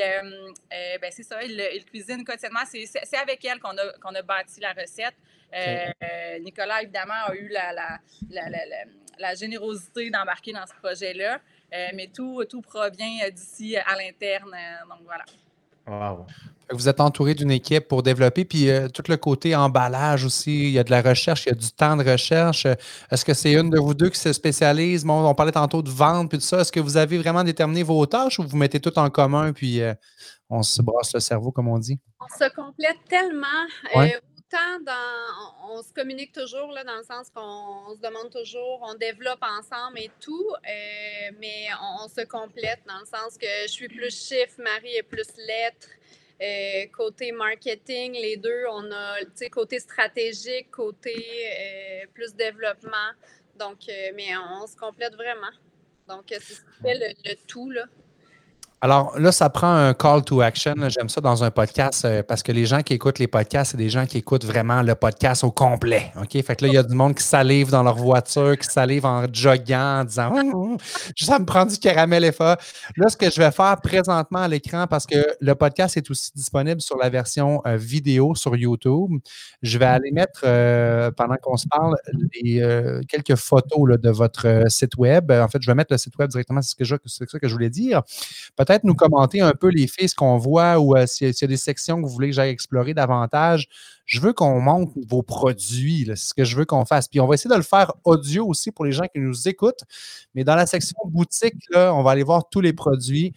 ben, 0.71 1.11
c'est 1.11 1.23
ça, 1.23 1.43
ils, 1.43 1.85
cuisinent 1.85 2.25
quotidiennement. 2.25 2.65
C'est 2.67 3.17
avec 3.17 3.45
elle 3.45 3.59
qu'on 3.61 3.77
a, 3.77 3.93
qu'on 4.01 4.15
a 4.15 4.23
bâti 4.23 4.61
la 4.61 4.73
recette. 4.73 5.15
Nicolas, 6.41 6.83
évidemment, 6.83 7.27
a 7.27 7.35
eu 7.35 7.49
la, 7.49 7.73
la, 7.73 7.99
la, 8.31 8.49
la 8.49 8.85
générosité 9.35 10.11
d'embarquer 10.11 10.53
dans 10.53 10.67
ce 10.67 10.75
projet-là. 10.83 11.41
Euh, 11.75 11.89
mais 11.95 12.09
tout, 12.15 12.45
tout 12.49 12.61
provient 12.61 13.19
euh, 13.25 13.31
d'ici 13.31 13.77
euh, 13.77 13.81
à 13.87 13.97
l'interne. 13.97 14.55
donc 14.89 15.01
voilà. 15.05 15.25
Wow. 15.87 16.27
Vous 16.71 16.89
êtes 16.89 17.01
entouré 17.01 17.35
d'une 17.35 17.51
équipe 17.51 17.89
pour 17.89 18.03
développer, 18.03 18.47
puis 18.47 18.71
tout 18.95 19.03
le 19.09 19.19
côté 19.19 19.55
emballage 19.55 20.25
aussi, 20.25 20.65
il 20.65 20.71
y 20.71 20.79
a 20.79 20.85
de 20.85 20.91
la 20.91 21.03
recherche, 21.03 21.45
il 21.45 21.51
y 21.51 21.53
a 21.53 21.55
du 21.55 21.71
temps 21.71 21.95
de 21.95 22.11
recherche. 22.11 22.67
Est-ce 23.11 23.23
que 23.23 23.35
c'est 23.35 23.53
une 23.53 23.69
de 23.69 23.79
vous 23.79 23.93
deux 23.93 24.09
qui 24.09 24.19
se 24.19 24.33
spécialise? 24.33 25.05
on 25.07 25.35
parlait 25.35 25.53
tantôt 25.53 25.83
de 25.83 25.91
vente, 25.91 26.31
puis 26.31 26.39
tout 26.39 26.45
ça. 26.45 26.61
Est-ce 26.61 26.73
que 26.73 26.81
vous 26.81 26.97
avez 26.97 27.19
vraiment 27.19 27.45
déterminé 27.45 27.83
vos 27.83 28.07
tâches 28.07 28.39
ou 28.39 28.45
vous 28.45 28.57
mettez 28.57 28.81
tout 28.81 28.99
en 28.99 29.11
commun, 29.11 29.53
puis 29.53 29.83
on 30.49 30.63
se 30.63 30.81
brasse 30.81 31.13
le 31.13 31.21
cerveau, 31.21 31.53
comme 31.53 31.69
on 31.69 31.79
dit? 31.79 31.99
On 32.19 32.29
se 32.29 32.49
complète 32.55 32.97
tellement 33.11 33.47
on, 35.71 35.83
se 35.83 35.93
communique 35.93 36.33
toujours 36.33 36.71
là, 36.73 36.85
dans 36.85 36.97
le 36.97 37.03
sens 37.03 37.31
qu'on 37.31 37.95
se 37.95 38.01
demande 38.01 38.31
toujours, 38.31 38.81
on 38.83 38.95
développe 38.95 39.43
ensemble 39.43 39.99
et 39.99 40.11
tout, 40.21 40.51
euh, 40.51 41.31
mais 41.39 41.67
on, 42.03 42.09
se 42.09 42.25
complète 42.27 42.81
dans 42.87 42.99
le 42.99 43.07
sens 43.07 43.37
que 43.39 43.47
je 43.63 43.69
suis 43.69 43.89
plus 43.89 44.11
chiffre, 44.11 44.55
Marie 44.59 44.97
est 44.97 45.03
plus 45.03 45.29
lettres. 45.37 45.89
Euh, 46.43 46.87
côté 46.93 47.31
marketing, 47.33 48.13
les 48.15 48.37
deux, 48.37 48.65
on 48.71 48.91
a 48.91 49.17
côté 49.53 49.79
stratégique, 49.79 50.71
côté 50.71 51.15
euh, 51.15 52.07
plus 52.13 52.35
développement. 52.35 53.13
Donc, 53.59 53.79
mais 54.15 54.37
on, 54.37 54.67
se 54.67 54.77
complète 54.77 55.15
vraiment. 55.15 55.53
Donc, 56.09 56.25
c'est 56.29 56.41
ce 56.41 56.61
qui 56.61 56.83
fait 56.83 56.95
le, 56.95 57.31
le 57.31 57.37
tout. 57.47 57.71
Là. 57.71 57.85
Alors 58.85 59.19
là, 59.19 59.33
ça 59.33 59.49
prend 59.49 59.75
un 59.75 59.95
call 59.95 60.23
to 60.25 60.43
action. 60.43 60.75
J'aime 60.91 61.09
ça 61.09 61.23
dans 61.23 61.43
un 61.43 61.51
podcast 61.51 62.05
euh, 62.05 62.23
parce 62.23 62.43
que 62.43 62.53
les 62.53 62.67
gens 62.67 62.83
qui 62.83 62.93
écoutent 62.93 63.19
les 63.19 63.27
podcasts, 63.27 63.71
c'est 63.71 63.79
des 63.79 63.89
gens 63.89 64.05
qui 64.05 64.19
écoutent 64.19 64.45
vraiment 64.45 64.83
le 64.83 64.95
podcast 64.95 65.43
au 65.43 65.51
complet. 65.51 66.13
OK? 66.21 66.33
Fait 66.45 66.55
que 66.55 66.67
là, 66.67 66.69
il 66.71 66.75
y 66.75 66.77
a 66.77 66.83
du 66.83 66.95
monde 66.95 67.15
qui 67.15 67.23
salive 67.23 67.71
dans 67.71 67.83
leur 67.83 67.97
voiture, 67.97 68.59
qui 68.59 68.69
salive 68.69 69.07
en 69.07 69.25
joguant, 69.33 70.01
en 70.01 70.05
disant 70.05 70.37
hum, 70.37 70.77
ça 71.17 71.39
me 71.39 71.47
prend 71.47 71.65
du 71.65 71.79
caramel 71.79 72.31
FA. 72.31 72.59
Là, 72.99 73.09
ce 73.09 73.17
que 73.17 73.31
je 73.31 73.41
vais 73.41 73.51
faire 73.53 73.81
présentement 73.83 74.41
à 74.41 74.49
l'écran, 74.49 74.87
parce 74.87 75.07
que 75.07 75.17
le 75.41 75.55
podcast 75.55 75.97
est 75.97 76.11
aussi 76.11 76.33
disponible 76.35 76.83
sur 76.83 76.99
la 76.99 77.09
version 77.09 77.63
euh, 77.67 77.79
vidéo 77.79 78.35
sur 78.35 78.55
YouTube, 78.55 79.13
je 79.63 79.79
vais 79.79 79.87
aller 79.87 80.11
mettre, 80.13 80.43
euh, 80.45 81.11
pendant 81.11 81.37
qu'on 81.37 81.57
se 81.57 81.67
parle, 81.69 81.97
quelques 83.09 83.37
photos 83.37 83.99
de 83.99 84.11
votre 84.11 84.65
site 84.69 84.99
web. 84.99 85.31
En 85.31 85.49
fait, 85.49 85.63
je 85.63 85.71
vais 85.71 85.75
mettre 85.75 85.95
le 85.95 85.97
site 85.97 86.19
web 86.19 86.29
directement, 86.29 86.61
c'est 86.61 86.85
ce 86.85 86.95
que 87.01 87.09
ça 87.09 87.39
que 87.39 87.49
je 87.49 87.55
voulais 87.55 87.71
dire. 87.71 88.03
Peut-être 88.57 88.74
nous 88.83 88.95
commenter 88.95 89.41
un 89.41 89.53
peu 89.53 89.69
les 89.69 89.87
faits, 89.87 90.09
ce 90.09 90.15
qu'on 90.17 90.39
voit 90.39 90.81
ou 90.81 90.97
euh, 90.97 91.07
s'il 91.07 91.29
y, 91.29 91.45
a 91.45 91.47
des 91.47 91.57
sections 91.57 92.03
que 92.03 92.07
vous 92.07 92.13
voulez 92.13 92.31
que 92.31 92.35
j'aille 92.35 92.51
explorer 92.51 92.95
davantage. 92.95 93.69
Je 94.07 94.21
veux 94.21 94.33
qu'on 94.33 94.61
montre 94.61 94.93
vos 95.07 95.23
produits, 95.23 96.05
c'est 96.09 96.17
ce 96.17 96.35
que 96.35 96.45
je 96.45 96.57
veux 96.57 96.65
qu'on 96.65 96.85
fasse. 96.85 97.07
Puis 97.07 97.21
on 97.21 97.27
va 97.27 97.35
essayer 97.35 97.51
de 97.51 97.57
le 97.57 97.63
faire 97.63 97.93
audio 98.05 98.47
aussi 98.47 98.73
pour 98.73 98.85
les 98.85 98.93
gens 98.93 99.05
qui 99.05 99.21
nous 99.21 99.49
écoutent. 99.49 99.85
Mais 100.35 100.43
dans 100.43 100.57
la 100.57 100.67
section 100.67 100.97
boutique, 101.07 101.55
là, 101.71 101.95
on 101.95 102.03
va 102.03 102.11
aller 102.11 102.25
voir 102.25 102.49
tous 102.51 102.61
les 102.61 102.73
produits. 102.73 103.33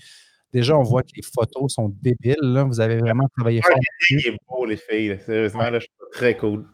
Déjà, 0.53 0.77
on 0.77 0.83
voit 0.83 1.03
que 1.03 1.11
les 1.15 1.21
photos 1.21 1.73
sont 1.73 1.93
débiles. 2.01 2.35
Là. 2.41 2.63
Vous 2.63 2.79
avez 2.79 2.97
vraiment 2.97 3.27
travaillé 3.37 3.61
fort. 3.61 3.77
C'est 3.99 4.35
beau, 4.49 4.65
les 4.65 4.77
filles. 4.77 5.19
Sérieusement, 5.25 5.69
là, 5.69 5.79
je 5.79 5.87
trouve 5.87 6.09
très 6.11 6.35
cool. 6.35 6.65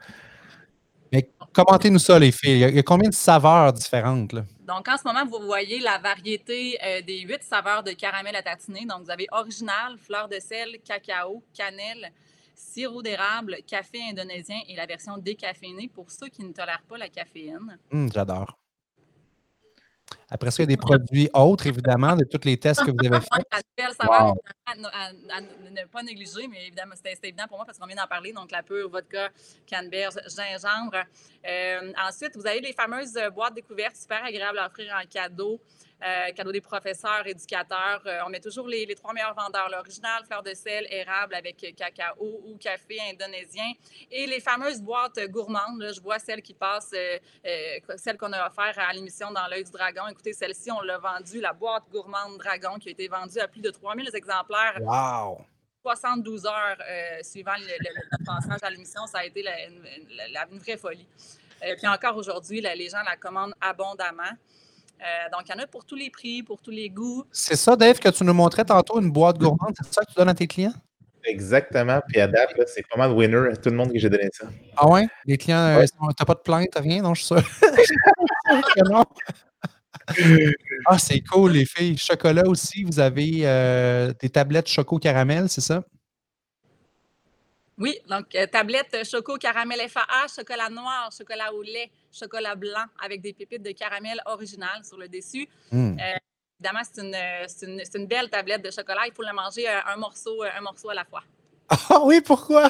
Mais 1.13 1.29
commentez-nous 1.53 1.99
ça, 1.99 2.17
les 2.17 2.31
filles. 2.31 2.63
Il 2.69 2.75
y 2.75 2.79
a 2.79 2.83
combien 2.83 3.07
de 3.07 3.13
saveurs 3.13 3.71
différentes? 3.71 4.33
Là? 4.33 4.43
Donc, 4.67 4.87
en 4.87 4.97
ce 4.97 5.03
moment, 5.05 5.25
vous 5.25 5.45
voyez 5.45 5.79
la 5.79 5.99
variété 5.99 6.77
euh, 6.83 7.01
des 7.03 7.19
huit 7.19 7.43
saveurs 7.43 7.83
de 7.83 7.91
caramel 7.91 8.35
à 8.35 8.41
tatiner. 8.41 8.85
Donc, 8.85 9.03
vous 9.03 9.11
avez 9.11 9.27
original, 9.31 9.95
fleur 9.99 10.27
de 10.27 10.39
sel, 10.39 10.77
cacao, 10.83 11.43
cannelle, 11.53 12.11
sirop 12.55 13.03
d'érable, 13.03 13.57
café 13.67 13.99
indonésien 14.09 14.59
et 14.67 14.75
la 14.75 14.87
version 14.87 15.17
décaféinée 15.19 15.87
pour 15.93 16.09
ceux 16.09 16.29
qui 16.29 16.43
ne 16.43 16.51
tolèrent 16.51 16.83
pas 16.89 16.97
la 16.97 17.09
caféine. 17.09 17.77
Hum, 17.91 18.11
j'adore. 18.11 18.57
Après 20.29 20.51
ça, 20.51 20.63
il 20.63 20.69
y 20.69 20.73
a 20.73 20.75
des 20.75 20.81
produits 20.81 21.29
autres, 21.33 21.67
évidemment, 21.67 22.15
de 22.15 22.23
tous 22.23 22.45
les 22.45 22.57
tests 22.57 22.83
que 22.83 22.91
vous 22.91 23.05
avez 23.05 23.19
faits. 23.33 23.45
La 23.77 24.31
à, 24.65 25.41
ne 25.41 25.85
pas 25.85 26.03
négliger, 26.03 26.47
mais 26.47 26.67
évidemment, 26.67 26.93
c'était 26.95 27.15
évident 27.27 27.45
pour 27.47 27.57
moi 27.57 27.65
parce 27.65 27.77
qu'on 27.77 27.85
vient 27.85 27.95
d'en 27.95 28.07
parler. 28.07 28.33
Donc, 28.33 28.51
la 28.51 28.63
pure, 28.63 28.89
vodka, 28.89 29.29
canneberge, 29.65 30.15
gingembre. 30.35 31.03
Euh, 31.47 31.93
ensuite, 32.03 32.35
vous 32.35 32.47
avez 32.47 32.61
les 32.61 32.73
fameuses 32.73 33.17
boîtes 33.33 33.55
découvertes 33.55 33.95
super 33.95 34.23
agréables 34.23 34.59
à 34.59 34.67
offrir 34.67 34.93
en 34.95 35.05
cadeau. 35.07 35.59
Euh, 36.03 36.31
cadeau 36.33 36.51
des 36.51 36.59
professeurs, 36.59 37.25
éducateurs. 37.25 38.01
Euh, 38.05 38.19
on 38.25 38.29
met 38.29 38.41
toujours 38.41 38.67
les, 38.67 38.93
trois 38.93 39.13
meilleurs 39.13 39.33
vendeurs, 39.33 39.69
l'original, 39.69 40.25
fleur 40.25 40.43
de 40.43 40.53
sel, 40.53 40.85
érable 40.89 41.33
avec 41.33 41.73
cacao 41.77 42.41
ou 42.45 42.57
café 42.57 42.99
indonésien. 43.09 43.71
Et 44.11 44.25
les 44.25 44.41
fameuses 44.41 44.81
boîtes 44.81 45.17
gourmandes, 45.29 45.91
je 45.95 46.01
vois 46.01 46.19
celles 46.19 46.41
qui 46.41 46.53
passent, 46.53 46.93
euh, 46.93 47.19
celles 47.95 48.17
qu'on 48.17 48.33
a 48.33 48.47
offert 48.47 48.77
à 48.77 48.91
l'émission 48.91 49.31
dans 49.31 49.47
l'œil 49.47 49.63
du 49.63 49.71
dragon. 49.71 50.01
Écoutez, 50.09 50.33
celle-ci, 50.33 50.71
on 50.71 50.81
l'a 50.81 50.97
vendue, 50.97 51.39
la 51.39 51.53
boîte 51.53 51.83
gourmande 51.89 52.37
dragon, 52.37 52.77
qui 52.79 52.89
a 52.89 52.91
été 52.91 53.07
vendue 53.07 53.39
à 53.39 53.47
plus 53.47 53.61
de 53.61 53.69
3000 53.69 54.09
exemplaires. 54.13 54.79
Wow! 54.81 55.37
72 55.83 56.45
heures 56.45 56.77
suivant 57.21 57.55
le, 57.57 58.25
passage 58.25 58.59
à 58.61 58.69
l'émission, 58.69 59.05
ça 59.05 59.19
a 59.19 59.25
été 59.25 59.41
la, 59.41 59.67
une, 59.67 60.59
vraie 60.59 60.77
folie. 60.77 61.07
puis 61.59 61.87
encore 61.87 62.15
aujourd'hui, 62.15 62.61
les 62.61 62.89
gens 62.89 63.03
la 63.03 63.17
commandent 63.17 63.53
abondamment. 63.59 64.31
Euh, 65.01 65.29
donc, 65.31 65.41
il 65.47 65.51
y 65.51 65.59
en 65.59 65.63
a 65.63 65.67
pour 65.67 65.85
tous 65.85 65.95
les 65.95 66.09
prix, 66.09 66.43
pour 66.43 66.61
tous 66.61 66.71
les 66.71 66.89
goûts. 66.89 67.25
C'est 67.31 67.55
ça, 67.55 67.75
Dave, 67.75 67.99
que 67.99 68.09
tu 68.09 68.23
nous 68.23 68.33
montrais 68.33 68.63
tantôt, 68.63 69.01
une 69.01 69.11
boîte 69.11 69.37
gourmande. 69.37 69.73
C'est 69.83 69.93
ça 69.93 70.01
que 70.03 70.11
tu 70.11 70.15
donnes 70.15 70.29
à 70.29 70.33
tes 70.33 70.47
clients? 70.47 70.73
Exactement. 71.25 72.01
Puis 72.07 72.19
à 72.19 72.27
date, 72.27 72.53
c'est 72.67 72.85
pas 72.87 72.97
mal 72.97 73.11
winner 73.11 73.49
à 73.51 73.55
tout 73.55 73.69
le 73.69 73.75
monde 73.75 73.91
que 73.93 73.99
j'ai 73.99 74.09
donné 74.09 74.29
ça. 74.33 74.47
Ah 74.75 74.87
ouais? 74.87 75.07
Les 75.25 75.37
clients, 75.37 75.57
euh, 75.57 75.85
t'as 76.17 76.25
pas 76.25 76.33
de 76.35 76.39
plainte, 76.39 76.75
rien? 76.75 77.01
Non, 77.01 77.13
je 77.13 77.23
suis 77.23 77.35
sûr? 77.35 77.43
ah, 80.85 80.97
c'est 80.97 81.21
cool, 81.21 81.51
les 81.53 81.65
filles. 81.65 81.97
Chocolat 81.97 82.43
aussi, 82.45 82.83
vous 82.83 82.99
avez 82.99 83.41
euh, 83.43 84.11
des 84.19 84.29
tablettes 84.29 84.67
choco 84.67 84.99
caramel, 84.99 85.47
c'est 85.49 85.61
ça? 85.61 85.83
Oui, 87.77 87.97
donc 88.07 88.35
euh, 88.35 88.45
tablette 88.45 89.03
choco 89.03 89.37
caramel 89.37 89.79
FAA, 89.89 90.27
chocolat 90.35 90.69
noir, 90.69 91.09
chocolat 91.17 91.51
au 91.53 91.63
lait, 91.63 91.89
chocolat 92.11 92.55
blanc 92.55 92.85
avec 93.03 93.21
des 93.21 93.33
pépites 93.33 93.63
de 93.63 93.71
caramel 93.71 94.21
original 94.25 94.83
sur 94.83 94.97
le 94.97 95.07
dessus. 95.07 95.47
Mmh. 95.71 95.97
Euh, 95.99 96.17
évidemment, 96.59 96.83
c'est 96.83 97.01
une, 97.01 97.69
une, 97.71 97.81
une, 97.95 98.07
belle 98.07 98.29
tablette 98.29 98.63
de 98.63 98.69
chocolat. 98.69 99.01
Il 99.07 99.13
faut 99.13 99.23
la 99.23 99.33
manger 99.33 99.67
euh, 99.67 99.79
un 99.87 99.97
morceau, 99.97 100.43
un 100.43 100.61
morceau 100.61 100.89
à 100.89 100.93
la 100.93 101.05
fois. 101.05 101.23
Ah 101.69 101.99
oui, 102.03 102.21
pourquoi? 102.21 102.69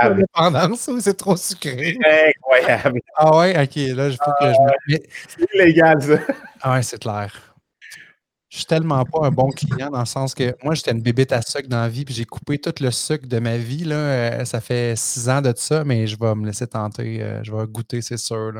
Incroyable. 0.00 0.76
c'est 1.00 1.16
trop 1.16 1.36
sucré? 1.36 1.96
Incroyable. 2.04 3.00
Ah 3.14 3.36
ouais, 3.36 3.50
ok, 3.50 3.76
là, 3.96 4.08
il 4.08 4.16
faut 4.16 4.32
que 4.40 4.46
je 4.46 4.92
me. 4.92 4.98
C'est 5.28 5.54
illégal, 5.54 6.02
ça. 6.02 6.18
Ah 6.60 6.72
ouais, 6.72 6.82
c'est 6.82 7.00
clair 7.00 7.51
je 8.52 8.58
suis 8.58 8.66
tellement 8.66 9.02
pas 9.06 9.26
un 9.26 9.30
bon 9.30 9.48
client 9.48 9.88
dans 9.88 10.00
le 10.00 10.04
sens 10.04 10.34
que 10.34 10.54
moi, 10.62 10.74
j'étais 10.74 10.90
une 10.90 11.00
bébête 11.00 11.32
à 11.32 11.40
sucre 11.40 11.68
dans 11.70 11.80
la 11.80 11.88
vie, 11.88 12.04
puis 12.04 12.12
j'ai 12.12 12.26
coupé 12.26 12.58
tout 12.58 12.74
le 12.82 12.90
sucre 12.90 13.26
de 13.26 13.38
ma 13.38 13.56
vie. 13.56 13.84
Là. 13.84 13.96
Euh, 13.96 14.44
ça 14.44 14.60
fait 14.60 14.94
six 14.94 15.30
ans 15.30 15.40
de 15.40 15.54
ça, 15.56 15.84
mais 15.84 16.06
je 16.06 16.18
vais 16.20 16.34
me 16.34 16.44
laisser 16.44 16.66
tenter. 16.66 17.22
Euh, 17.22 17.42
je 17.42 17.50
vais 17.50 17.66
goûter, 17.66 18.02
c'est 18.02 18.18
sûr. 18.18 18.52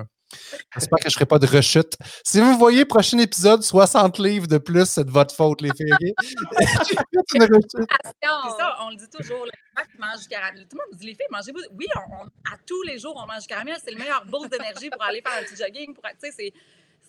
J'espère 0.75 0.99
que 0.99 1.11
je 1.11 1.15
ne 1.15 1.19
ferai 1.19 1.27
pas 1.27 1.39
de 1.39 1.47
rechute. 1.47 1.99
Si 2.25 2.41
vous 2.41 2.57
voyez 2.57 2.87
prochain 2.87 3.19
épisode, 3.19 3.63
60 3.63 4.19
livres 4.19 4.47
de 4.47 4.57
plus, 4.57 4.87
c'est 4.87 5.05
de 5.05 5.11
votre 5.11 5.35
faute, 5.35 5.61
les 5.61 5.73
filles. 5.77 5.93
c'est 6.23 7.39
ça, 7.39 8.77
on 8.81 8.89
le 8.89 8.97
dit 8.97 9.11
toujours. 9.11 9.45
Les 9.45 9.83
mange 9.99 10.21
du 10.23 10.29
caramel. 10.29 10.67
Tout 10.71 10.79
le 10.79 10.91
monde 10.91 10.99
dit 10.99 11.07
les 11.07 11.15
filles, 11.15 11.27
mangez-vous. 11.31 11.61
Oui, 11.79 11.87
à 11.95 12.57
tous 12.67 12.83
les 12.85 12.99
jours, 12.99 13.23
on 13.23 13.27
mange 13.27 13.43
du 13.43 13.47
caramel. 13.47 13.77
C'est 13.85 13.91
le 13.91 13.99
meilleur 13.99 14.25
boost 14.25 14.51
d'énergie 14.51 14.89
pour 14.89 15.03
aller 15.03 15.21
faire 15.21 15.39
un 15.39 15.45
petit 15.45 15.63
jogging. 15.63 15.93
Pour, 15.93 16.05
c'est 16.19 16.53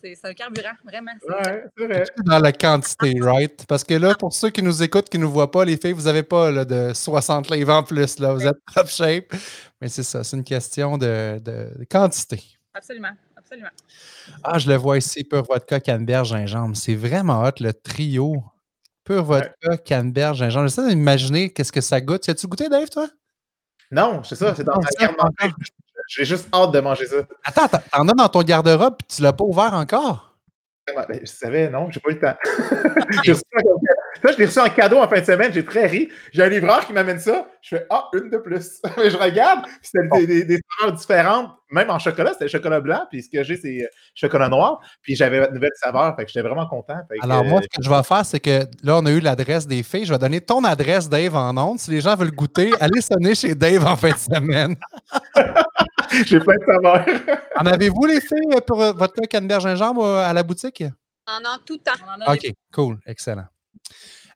c'est 0.04 0.26
un 0.26 0.34
carburant, 0.34 0.74
vraiment. 0.84 1.12
Ouais, 1.28 1.66
vrai. 1.78 2.06
Dans 2.26 2.40
la 2.40 2.52
quantité, 2.52 3.16
right? 3.22 3.66
Parce 3.68 3.84
que 3.84 3.94
là, 3.94 4.14
pour 4.16 4.34
ceux 4.34 4.50
qui 4.50 4.62
nous 4.62 4.84
écoutent, 4.84 5.10
qui 5.10 5.18
ne 5.18 5.24
nous 5.24 5.32
voient 5.32 5.52
pas, 5.52 5.64
les 5.64 5.78
filles, 5.78 5.94
vous 5.94 6.04
n'avez 6.04 6.24
pas 6.24 6.52
là, 6.52 6.66
de 6.66 6.92
60 6.94 7.50
livres 7.50 7.74
en 7.74 7.84
plus. 7.84 8.20
Là. 8.20 8.34
Vous 8.34 8.46
êtes 8.46 8.58
top 8.76 8.88
shape. 8.88 9.34
Mais 9.82 9.88
c'est 9.88 10.04
ça, 10.04 10.24
c'est 10.24 10.36
une 10.36 10.44
question 10.44 10.98
de, 10.98 11.40
de, 11.40 11.86
quantité. 11.90 12.44
Absolument, 12.74 13.12
absolument. 13.36 13.70
Ah, 14.44 14.58
je 14.58 14.70
le 14.70 14.76
vois 14.76 14.98
ici, 14.98 15.24
Pure 15.24 15.44
Vodka, 15.44 15.80
Canneberge, 15.80 16.30
Gingembre. 16.30 16.76
C'est 16.76 16.96
vraiment 16.96 17.44
hot, 17.44 17.60
le 17.60 17.74
trio. 17.74 18.44
Pure 19.04 19.24
Vodka, 19.24 19.78
Canneberge, 19.86 20.40
Gingembre. 20.40 20.68
J'essaie 20.68 20.90
d'imaginer 20.90 21.52
qu'est-ce 21.52 21.72
que 21.72 21.82
ça 21.82 22.02
goûte. 22.02 22.28
As-tu 22.28 22.48
goûté, 22.48 22.68
Dave, 22.68 22.90
toi? 22.90 23.08
Non, 23.92 24.24
c'est 24.24 24.36
ça, 24.36 24.56
c'est 24.56 24.64
dans 24.64 24.80
ma 24.80 25.50
j'ai 26.08 26.26
juste 26.26 26.48
hâte 26.54 26.72
de 26.72 26.80
manger 26.80 27.06
ça. 27.08 27.18
Attends, 27.44 27.80
t'en 27.92 28.08
as 28.08 28.14
dans 28.14 28.30
ton 28.30 28.42
garde-robe 28.42 28.96
et 29.02 29.14
tu 29.16 29.22
l'as 29.22 29.34
pas 29.34 29.44
ouvert 29.44 29.74
encore? 29.74 30.34
Ben, 30.86 31.06
je 31.22 31.26
savais, 31.28 31.70
non, 31.70 31.90
j'ai 31.90 32.02
pas 32.02 32.10
eu 32.10 32.14
le 32.16 32.20
temps. 32.20 32.36
Ça, 34.22 34.32
je 34.32 34.38
l'ai 34.38 34.46
reçu 34.46 34.60
en 34.60 34.70
cadeau 34.70 35.00
en 35.00 35.08
fin 35.08 35.20
de 35.20 35.26
semaine, 35.26 35.52
j'ai 35.52 35.66
très 35.66 35.86
ri. 35.86 36.10
J'ai 36.32 36.44
un 36.44 36.48
livreur 36.50 36.86
qui 36.86 36.94
m'amène 36.94 37.20
ça. 37.20 37.46
Je 37.62 37.76
fais 37.76 37.86
Ah, 37.90 38.10
une 38.14 38.30
de 38.30 38.38
plus. 38.38 38.80
je 38.98 39.18
regarde, 39.18 39.64
puis 39.66 39.74
c'était 39.82 40.08
des, 40.20 40.28
des, 40.28 40.46
des 40.46 40.60
saveurs 40.80 40.96
différentes, 40.96 41.52
même 41.72 41.90
en 41.90 42.00
chocolat, 42.00 42.32
c'était 42.34 42.48
chocolat 42.48 42.80
blanc, 42.80 43.02
puis 43.10 43.24
ce 43.24 43.30
que 43.30 43.44
j'ai, 43.44 43.58
c'est 43.58 43.84
euh, 43.84 43.88
chocolat 44.16 44.48
noir. 44.48 44.80
Puis 45.02 45.16
j'avais 45.16 45.40
une 45.40 45.54
nouvelle 45.54 45.72
saveur, 45.76 46.16
fait 46.16 46.24
que 46.26 46.32
j'étais 46.32 46.48
vraiment 46.48 46.68
content. 46.68 47.00
Que, 47.10 47.22
Alors, 47.22 47.44
moi, 47.44 47.60
euh, 47.60 47.64
ce 47.64 47.78
que 47.78 47.84
je 47.84 47.90
vais 47.90 48.04
faire, 48.04 48.26
c'est 48.26 48.40
que 48.40 48.66
là, 48.84 48.98
on 48.98 49.06
a 49.06 49.12
eu 49.12 49.20
l'adresse 49.20 49.68
des 49.68 49.84
filles. 49.84 50.06
Je 50.06 50.14
vais 50.14 50.20
donner 50.20 50.40
ton 50.40 50.64
adresse, 50.64 51.10
Dave, 51.10 51.36
en 51.36 51.58
ondes. 51.58 51.80
Si 51.80 51.92
les 51.92 52.00
gens 52.00 52.16
veulent 52.16 52.32
goûter, 52.32 52.72
allez 52.80 53.02
sonner 53.02 53.36
chez 53.36 53.56
Dave 53.56 53.86
en 53.86 53.96
fin 53.98 54.12
de 54.12 54.18
semaine. 54.18 54.76
j'ai 56.26 56.40
plein 56.40 56.56
de 56.58 56.66
saveurs. 56.66 57.06
En 57.60 57.66
avez-vous, 57.66 58.08
filles, 58.08 58.62
pour 58.66 58.82
euh, 58.82 58.94
votre 58.94 59.22
canneberge 59.28 59.64
gingembre 59.64 60.04
euh, 60.06 60.26
à 60.26 60.34
la 60.34 60.44
boutique? 60.44 60.84
En 61.28 61.38
en 61.46 61.58
tout 61.66 61.78
temps. 61.78 61.92
On 62.06 62.22
en 62.22 62.34
OK, 62.34 62.52
cool, 62.74 63.00
excellent. 63.06 63.46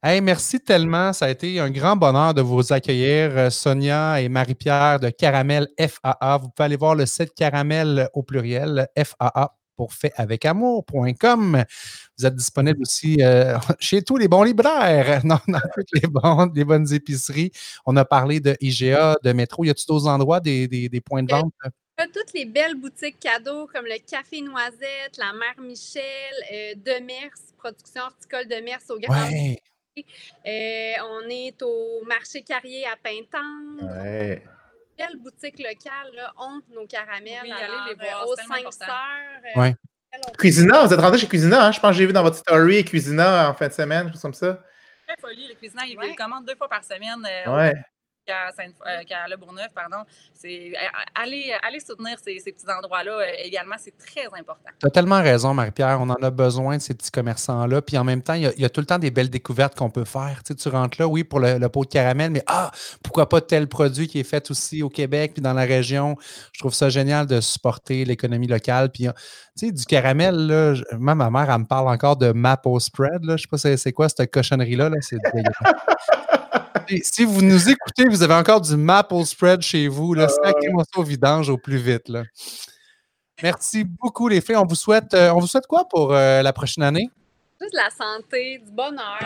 Hey, 0.03 0.21
merci 0.21 0.59
tellement. 0.59 1.11
Ça 1.11 1.25
a 1.25 1.29
été 1.29 1.59
un 1.59 1.71
grand 1.71 1.95
bonheur 1.95 2.33
de 2.33 2.41
vous 2.41 2.71
accueillir, 2.71 3.31
euh, 3.35 3.49
Sonia 3.49 4.21
et 4.21 4.29
Marie-Pierre 4.29 4.99
de 4.99 5.09
Caramel 5.09 5.67
FAA. 5.79 6.37
Vous 6.37 6.49
pouvez 6.49 6.65
aller 6.65 6.77
voir 6.77 6.95
le 6.95 7.05
site 7.05 7.33
Caramel 7.35 8.07
au 8.13 8.21
pluriel, 8.21 8.87
FAA 8.95 9.55
pour 9.75 9.93
fait 9.93 10.11
avec 10.15 10.45
amour.com. 10.45 11.63
Vous 12.19 12.25
êtes 12.25 12.35
disponible 12.35 12.81
aussi 12.81 13.17
euh, 13.21 13.57
chez 13.79 14.01
tous 14.01 14.17
les 14.17 14.27
bons 14.27 14.43
libraires, 14.43 15.21
non, 15.25 15.39
dans 15.47 15.61
toutes 15.75 15.89
les, 15.93 16.07
bons- 16.07 16.51
les 16.53 16.63
bonnes 16.65 16.91
épiceries. 16.93 17.51
On 17.85 17.95
a 17.95 18.05
parlé 18.05 18.39
de 18.39 18.55
IGA, 18.59 19.17
de 19.23 19.31
métro. 19.33 19.63
Y 19.65 19.69
a-t-il 19.69 19.85
d'autres 19.87 20.07
endroits, 20.07 20.39
des, 20.39 20.67
des- 20.67 20.89
des 20.89 21.01
points 21.01 21.23
de 21.23 21.31
vente? 21.31 21.53
Pas 21.95 22.05
toutes 22.07 22.33
les 22.33 22.45
belles 22.45 22.75
boutiques 22.75 23.19
cadeaux 23.19 23.67
comme 23.73 23.85
le 23.85 23.97
Café 24.07 24.41
Noisette, 24.41 25.17
la 25.17 25.33
Mère 25.33 25.59
Michel, 25.59 26.03
euh, 26.53 26.73
Demers, 26.75 27.31
production 27.57 28.03
horticole 28.03 28.47
Demers 28.47 28.79
au 28.89 28.99
Grand. 28.99 29.29
Ouais. 29.29 29.59
Euh, 30.45 30.93
on 31.09 31.27
est 31.27 31.59
au 31.63 32.03
marché 32.05 32.43
Carrier 32.43 32.85
à 32.85 32.95
Pintendre. 32.97 34.03
Ouais. 34.03 34.43
Belles 34.95 35.17
boutiques 35.17 35.57
locales 35.57 36.11
là, 36.15 36.33
ont 36.39 36.59
nos 36.73 36.85
caramels. 36.85 37.39
Oui, 37.43 37.51
allez 37.51 37.63
alors, 37.63 37.87
les 37.87 37.95
voir, 37.95 38.23
euh, 38.23 38.31
aux 38.31 38.35
cinq 38.35 38.59
important. 38.59 38.71
sœurs. 38.85 39.55
euh, 39.55 39.59
Ouais. 39.61 39.75
Cuisina, 40.37 40.85
vous 40.85 40.93
êtes 40.93 40.99
rentré 40.99 41.17
chez 41.19 41.27
Cuisina, 41.27 41.65
hein? 41.67 41.71
Je 41.71 41.79
pense 41.79 41.91
que 41.91 41.97
j'ai 41.97 42.05
vu 42.05 42.13
dans 42.13 42.23
votre 42.23 42.37
story 42.37 42.83
Cuisina 42.85 43.49
en 43.49 43.53
fin 43.53 43.67
de 43.67 43.73
semaine, 43.73 44.03
quelque 44.05 44.13
chose 44.13 44.21
comme 44.21 44.33
ça. 44.33 44.63
Très 45.07 45.15
folie, 45.21 45.47
le 45.47 45.55
cuisinant, 45.55 45.83
il, 45.83 45.97
Ouais. 45.97 46.15
commande 46.15 46.45
deux 46.45 46.55
fois 46.55 46.67
par 46.67 46.83
semaine. 46.83 47.25
euh, 47.47 47.55
Ouais. 47.55 47.73
Qu'à, 48.27 48.49
euh, 48.59 49.03
qu'à 49.07 49.27
Le 49.29 49.37
Bourgneuf, 49.37 49.69
pardon. 49.73 50.03
C'est, 50.33 50.73
euh, 50.75 50.87
allez, 51.15 51.51
allez 51.65 51.79
soutenir 51.79 52.17
ces, 52.23 52.37
ces 52.39 52.51
petits 52.51 52.69
endroits-là 52.69 53.11
euh, 53.13 53.25
également, 53.43 53.75
c'est 53.79 53.97
très 53.97 54.25
important. 54.25 54.69
Tu 54.79 54.85
as 54.85 54.89
tellement 54.89 55.21
raison, 55.21 55.53
Marie-Pierre. 55.53 55.99
On 56.01 56.09
en 56.09 56.15
a 56.21 56.29
besoin 56.29 56.77
de 56.77 56.81
ces 56.81 56.93
petits 56.93 57.09
commerçants-là. 57.11 57.81
Puis 57.81 57.97
en 57.97 58.03
même 58.03 58.21
temps, 58.21 58.33
il 58.33 58.41
y, 58.43 58.47
a, 58.47 58.51
il 58.55 58.61
y 58.61 58.65
a 58.65 58.69
tout 58.69 58.81
le 58.81 58.85
temps 58.85 58.99
des 58.99 59.09
belles 59.11 59.29
découvertes 59.29 59.75
qu'on 59.75 59.89
peut 59.89 60.05
faire. 60.05 60.41
Tu, 60.45 60.53
sais, 60.53 60.55
tu 60.55 60.69
rentres 60.69 60.97
là, 61.01 61.07
oui, 61.07 61.23
pour 61.23 61.39
le, 61.39 61.57
le 61.57 61.69
pot 61.69 61.85
de 61.85 61.89
caramel, 61.89 62.31
mais 62.31 62.43
ah, 62.47 62.71
pourquoi 63.03 63.29
pas 63.29 63.41
tel 63.41 63.67
produit 63.67 64.07
qui 64.07 64.19
est 64.19 64.23
fait 64.29 64.51
aussi 64.51 64.83
au 64.83 64.89
Québec 64.89 65.31
puis 65.33 65.41
dans 65.41 65.53
la 65.53 65.63
région? 65.63 66.15
Je 66.51 66.59
trouve 66.59 66.73
ça 66.73 66.89
génial 66.89 67.25
de 67.25 67.39
supporter 67.41 68.03
l'économie 68.05 68.47
locale. 68.47 68.91
Puis, 68.91 69.05
tu 69.57 69.67
sais, 69.67 69.71
du 69.71 69.85
caramel, 69.85 70.35
là, 70.47 70.73
je- 70.75 70.83
moi, 70.97 71.15
ma 71.15 71.29
mère, 71.29 71.49
elle 71.49 71.61
me 71.61 71.65
parle 71.65 71.87
encore 71.87 72.17
de 72.17 72.31
maple 72.31 72.79
spread. 72.79 73.23
Là. 73.23 73.37
Je 73.37 73.43
sais 73.43 73.47
pas 73.49 73.57
c'est, 73.57 73.77
c'est 73.77 73.93
quoi 73.93 74.09
cette 74.09 74.31
cochonnerie-là. 74.31 74.89
Là. 74.89 74.97
C'est 75.01 75.17
si 77.03 77.25
vous 77.25 77.41
nous 77.41 77.69
écoutez, 77.69 78.05
vous 78.09 78.23
avez 78.23 78.33
encore 78.33 78.61
du 78.61 78.75
maple 78.77 79.23
spread 79.25 79.61
chez 79.61 79.87
vous, 79.87 80.13
là, 80.13 80.27
sacrez-moi 80.27 80.83
ça 80.91 80.99
au 80.99 81.03
vidange 81.03 81.49
au 81.49 81.57
plus 81.57 81.77
vite. 81.77 82.09
Là. 82.09 82.23
Merci 83.43 83.83
beaucoup, 83.83 84.27
les 84.27 84.41
filles. 84.41 84.55
On 84.55 84.65
vous 84.65 84.75
souhaite, 84.75 85.13
euh, 85.13 85.29
on 85.31 85.39
vous 85.39 85.47
souhaite 85.47 85.67
quoi 85.67 85.87
pour 85.89 86.13
euh, 86.13 86.41
la 86.41 86.53
prochaine 86.53 86.83
année? 86.83 87.09
Juste 87.61 87.73
de 87.73 87.77
la 87.77 87.89
santé, 87.89 88.61
du 88.65 88.71
bonheur, 88.71 89.19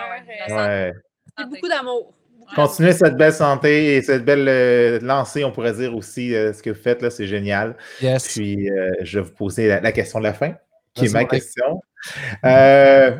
Ah 0.50 0.70
euh, 0.70 0.92
Ouais. 1.40 1.46
beaucoup 1.46 1.68
d'amour. 1.68 2.14
Continuez 2.56 2.92
cette 2.92 3.16
belle 3.16 3.34
santé 3.34 3.96
et 3.96 4.02
cette 4.02 4.26
belle 4.26 4.48
euh, 4.50 5.00
lancée, 5.02 5.46
on 5.46 5.52
pourrait 5.54 5.74
dire 5.74 5.96
aussi, 5.96 6.36
euh, 6.36 6.52
ce 6.52 6.62
que 6.62 6.72
vous 6.72 6.82
faites 6.82 7.02
là, 7.02 7.10
c'est 7.10 7.28
génial. 7.28 7.78
Yes. 8.02 8.28
Puis, 8.28 8.70
euh, 8.70 8.92
je 9.02 9.20
vais 9.20 9.26
vous 9.26 9.32
poser 9.34 9.68
la, 9.70 9.80
la 9.80 9.92
question 9.94 10.20
de 10.20 10.26
la 10.26 10.34
fin, 10.34 10.56
qui 10.94 11.06
est 11.06 11.14
ma 11.14 11.24
question. 11.24 11.82
Euh, 12.44 13.16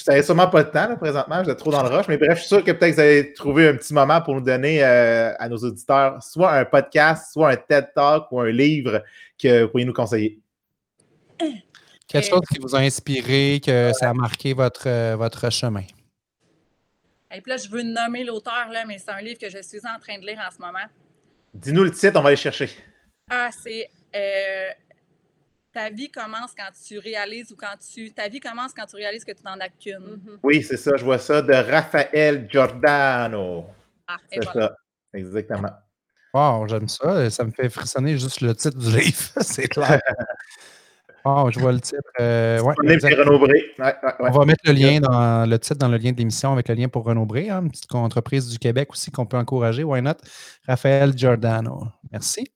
je 0.00 0.04
savais 0.04 0.22
sûrement 0.22 0.48
pas 0.48 0.62
le 0.62 0.70
temps, 0.70 0.88
là, 0.88 0.96
présentement, 0.96 1.42
êtes 1.42 1.58
trop 1.58 1.70
dans 1.70 1.82
le 1.82 1.94
rush, 1.94 2.08
mais 2.08 2.16
bref, 2.16 2.36
je 2.36 2.38
suis 2.38 2.48
sûr 2.48 2.64
que 2.64 2.72
peut-être 2.72 2.92
que 2.92 2.94
vous 2.94 3.00
allez 3.00 3.32
trouver 3.34 3.68
un 3.68 3.74
petit 3.74 3.92
moment 3.92 4.22
pour 4.22 4.34
nous 4.34 4.40
donner 4.40 4.82
euh, 4.82 5.34
à 5.38 5.46
nos 5.46 5.58
auditeurs 5.58 6.22
soit 6.22 6.52
un 6.52 6.64
podcast, 6.64 7.34
soit 7.34 7.50
un 7.50 7.56
TED 7.56 7.90
Talk 7.94 8.32
ou 8.32 8.40
un 8.40 8.50
livre 8.50 9.04
que 9.38 9.64
vous 9.64 9.68
pourriez 9.68 9.84
nous 9.84 9.92
conseiller. 9.92 10.40
Quelque 12.08 12.26
chose 12.26 12.40
qui 12.50 12.58
vous 12.58 12.74
a 12.74 12.78
inspiré, 12.78 13.60
que 13.62 13.92
ça 13.92 14.08
a 14.08 14.14
marqué 14.14 14.54
votre, 14.54 14.88
euh, 14.88 15.16
votre 15.16 15.50
chemin. 15.50 15.84
Et 17.30 17.42
puis 17.42 17.50
là, 17.50 17.58
je 17.58 17.68
veux 17.68 17.82
nommer 17.82 18.24
l'auteur, 18.24 18.70
là, 18.72 18.86
mais 18.86 18.96
c'est 18.96 19.10
un 19.10 19.20
livre 19.20 19.38
que 19.38 19.50
je 19.50 19.60
suis 19.60 19.80
en 19.80 20.00
train 20.00 20.18
de 20.18 20.24
lire 20.24 20.38
en 20.38 20.50
ce 20.50 20.62
moment. 20.62 20.86
Dis-nous 21.52 21.84
le 21.84 21.90
titre, 21.90 22.18
on 22.18 22.22
va 22.22 22.28
aller 22.28 22.36
chercher. 22.38 22.70
Ah, 23.28 23.50
c'est 23.52 23.86
euh, 24.16 24.70
Ta 25.72 25.88
vie 25.88 26.10
commence 26.10 26.52
quand 26.56 26.70
tu 26.86 26.98
réalises 26.98 27.52
ou 27.52 27.56
quand 27.56 27.76
tu. 27.92 28.10
Ta 28.12 28.28
vie 28.28 28.40
commence 28.40 28.72
quand 28.74 28.86
tu 28.86 28.96
réalises 28.96 29.24
que 29.24 29.32
tu 29.32 29.42
n'en 29.44 29.58
as 29.60 29.68
qu'une. 29.68 30.20
Oui, 30.42 30.62
c'est 30.62 30.76
ça, 30.76 30.96
je 30.96 31.04
vois 31.04 31.18
ça, 31.18 31.42
de 31.42 31.52
Raphaël 31.52 32.48
Giordano. 32.50 33.66
Ah, 34.08 34.16
C'est 34.32 34.42
voilà. 34.44 34.68
ça, 34.68 34.76
exactement. 35.14 35.70
Wow, 36.34 36.66
j'aime 36.68 36.88
ça. 36.88 37.30
Ça 37.30 37.44
me 37.44 37.50
fait 37.52 37.68
frissonner 37.68 38.18
juste 38.18 38.40
le 38.40 38.54
titre 38.54 38.78
du 38.78 38.90
livre. 38.98 39.30
c'est 39.42 39.68
clair. 39.68 40.00
Wow, 41.24 41.50
je 41.50 41.60
vois 41.60 41.72
le 41.72 41.80
titre. 41.80 42.00
Euh. 42.18 42.60
Ouais, 42.62 42.74
ouais, 42.82 42.96
ouais. 43.78 43.94
On 44.20 44.30
va 44.30 44.44
mettre 44.46 44.62
le 44.66 44.72
lien 44.72 45.00
dans 45.00 45.48
le 45.48 45.58
titre 45.58 45.76
dans 45.78 45.88
le 45.88 45.98
lien 45.98 46.12
de 46.12 46.16
l'émission 46.16 46.52
avec 46.52 46.68
le 46.68 46.74
lien 46.74 46.88
pour 46.88 47.04
Renaud 47.04 47.26
Bré, 47.26 47.50
hein, 47.50 47.60
une 47.62 47.70
petite 47.70 47.94
entreprise 47.94 48.48
du 48.48 48.58
Québec 48.58 48.88
aussi 48.90 49.10
qu'on 49.10 49.26
peut 49.26 49.36
encourager. 49.36 49.84
Why 49.84 50.02
not? 50.02 50.14
Raphaël 50.66 51.12
Giordano. 51.16 51.88
Merci. 52.10 52.50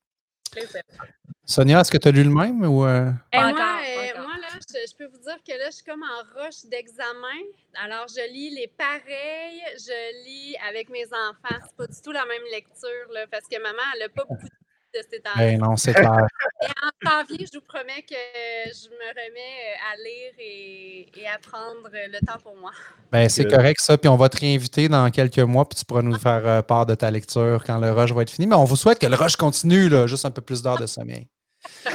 Sonia, 1.46 1.80
est-ce 1.80 1.90
que 1.90 1.98
tu 1.98 2.08
as 2.08 2.10
lu 2.10 2.24
le 2.24 2.30
même 2.30 2.64
ou 2.64 2.84
euh, 2.86 3.10
Et 3.32 3.36
Pas 3.36 3.42
moi, 3.42 3.52
encore, 3.52 3.66
euh, 3.84 4.10
encore. 4.12 4.22
moi, 4.22 4.36
là, 4.40 4.48
je, 4.54 4.90
je 4.90 4.96
peux 4.96 5.04
vous 5.06 5.18
dire 5.18 5.36
que 5.46 5.52
là, 5.58 5.66
je 5.66 5.74
suis 5.76 5.84
comme 5.84 6.02
en 6.02 6.40
rush 6.40 6.64
d'examen. 6.64 7.42
Alors, 7.74 8.06
je 8.08 8.32
lis 8.32 8.50
les 8.50 8.68
pareils, 8.68 9.60
je 9.76 10.24
lis 10.24 10.56
avec 10.66 10.88
mes 10.88 11.04
enfants. 11.04 11.60
C'est 11.66 11.76
pas 11.76 11.86
du 11.86 12.00
tout 12.02 12.12
la 12.12 12.24
même 12.24 12.42
lecture, 12.50 13.12
là, 13.12 13.26
parce 13.30 13.44
que 13.46 13.60
maman, 13.60 13.82
elle 13.94 14.00
n'a 14.00 14.08
pas 14.08 14.24
beaucoup 14.24 14.42
de 14.46 14.63
de 14.94 15.00
ces 15.10 15.20
temps 15.20 15.30
Ben 15.36 15.58
non, 15.58 15.76
c'est 15.76 15.92
clair. 15.94 16.26
Et 16.62 16.66
en 16.66 17.10
janvier, 17.20 17.46
je 17.52 17.58
vous 17.58 17.64
promets 17.64 18.02
que 18.08 18.14
je 18.14 18.88
me 18.88 19.08
remets 19.08 19.74
à 19.92 19.96
lire 19.96 20.32
et, 20.38 21.06
et 21.20 21.26
à 21.26 21.38
prendre 21.38 21.88
le 21.92 22.26
temps 22.26 22.38
pour 22.42 22.56
moi. 22.56 22.70
Ben, 23.12 23.28
c'est 23.28 23.46
Euh, 23.46 23.50
correct 23.56 23.80
ça, 23.80 23.98
puis 23.98 24.08
on 24.08 24.16
va 24.16 24.28
te 24.28 24.38
réinviter 24.38 24.88
dans 24.88 25.10
quelques 25.10 25.38
mois, 25.40 25.68
puis 25.68 25.78
tu 25.78 25.84
pourras 25.84 26.02
nous 26.02 26.18
faire 26.18 26.46
euh, 26.46 26.62
part 26.62 26.86
de 26.86 26.94
ta 26.94 27.10
lecture 27.10 27.62
quand 27.66 27.78
le 27.78 27.90
rush 27.92 28.12
va 28.12 28.22
être 28.22 28.30
fini. 28.30 28.46
Mais 28.46 28.54
on 28.56 28.64
vous 28.64 28.76
souhaite 28.76 28.98
que 28.98 29.06
le 29.06 29.16
rush 29.16 29.36
continue, 29.36 29.88
là, 29.88 30.06
juste 30.06 30.24
un 30.24 30.30
peu 30.30 30.40
plus 30.42 30.62
d'heures 30.62 30.78
de 30.78 30.86
sommeil. 30.86 31.26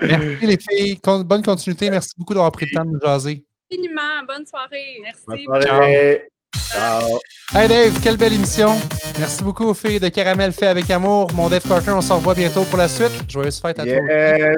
Merci 0.00 0.46
les 0.46 0.58
filles. 0.58 1.00
Con- 1.00 1.20
bonne 1.20 1.42
continuité. 1.42 1.88
Merci 1.90 2.10
beaucoup 2.18 2.34
d'avoir 2.34 2.52
pris 2.52 2.66
le 2.66 2.76
temps 2.76 2.84
de 2.84 2.90
nous 2.90 3.00
jaser. 3.00 3.44
Infiniment, 3.70 4.22
bonne 4.26 4.46
soirée. 4.46 4.98
Merci. 5.02 5.46
Bonne 5.46 5.62
soirée. 5.62 6.28
Ciao. 6.56 7.18
Hey 7.54 7.68
Dave, 7.68 8.00
quelle 8.02 8.16
belle 8.16 8.32
émission. 8.32 8.70
Merci 9.18 9.44
beaucoup 9.44 9.64
aux 9.64 9.74
filles 9.74 10.00
de 10.00 10.08
Caramel 10.08 10.52
fait 10.52 10.68
avec 10.68 10.90
amour. 10.90 11.30
Mon 11.34 11.48
Dave 11.48 11.66
Parker, 11.66 11.90
on 11.90 12.00
se 12.00 12.12
revoit 12.12 12.34
bientôt 12.34 12.64
pour 12.64 12.78
la 12.78 12.88
suite. 12.88 13.12
Joyeuse 13.28 13.60
fête 13.60 13.78
à 13.78 13.84
toi. 13.84 13.92
Yes. 13.92 14.56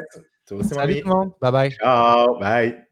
Mon 0.51 0.63
Salut 0.63 1.01
tout 1.01 1.09
le 1.09 1.15
monde. 1.15 1.33
Bye 1.41 1.53
bye. 1.53 1.71
Ciao. 1.73 2.39
Bye. 2.39 2.84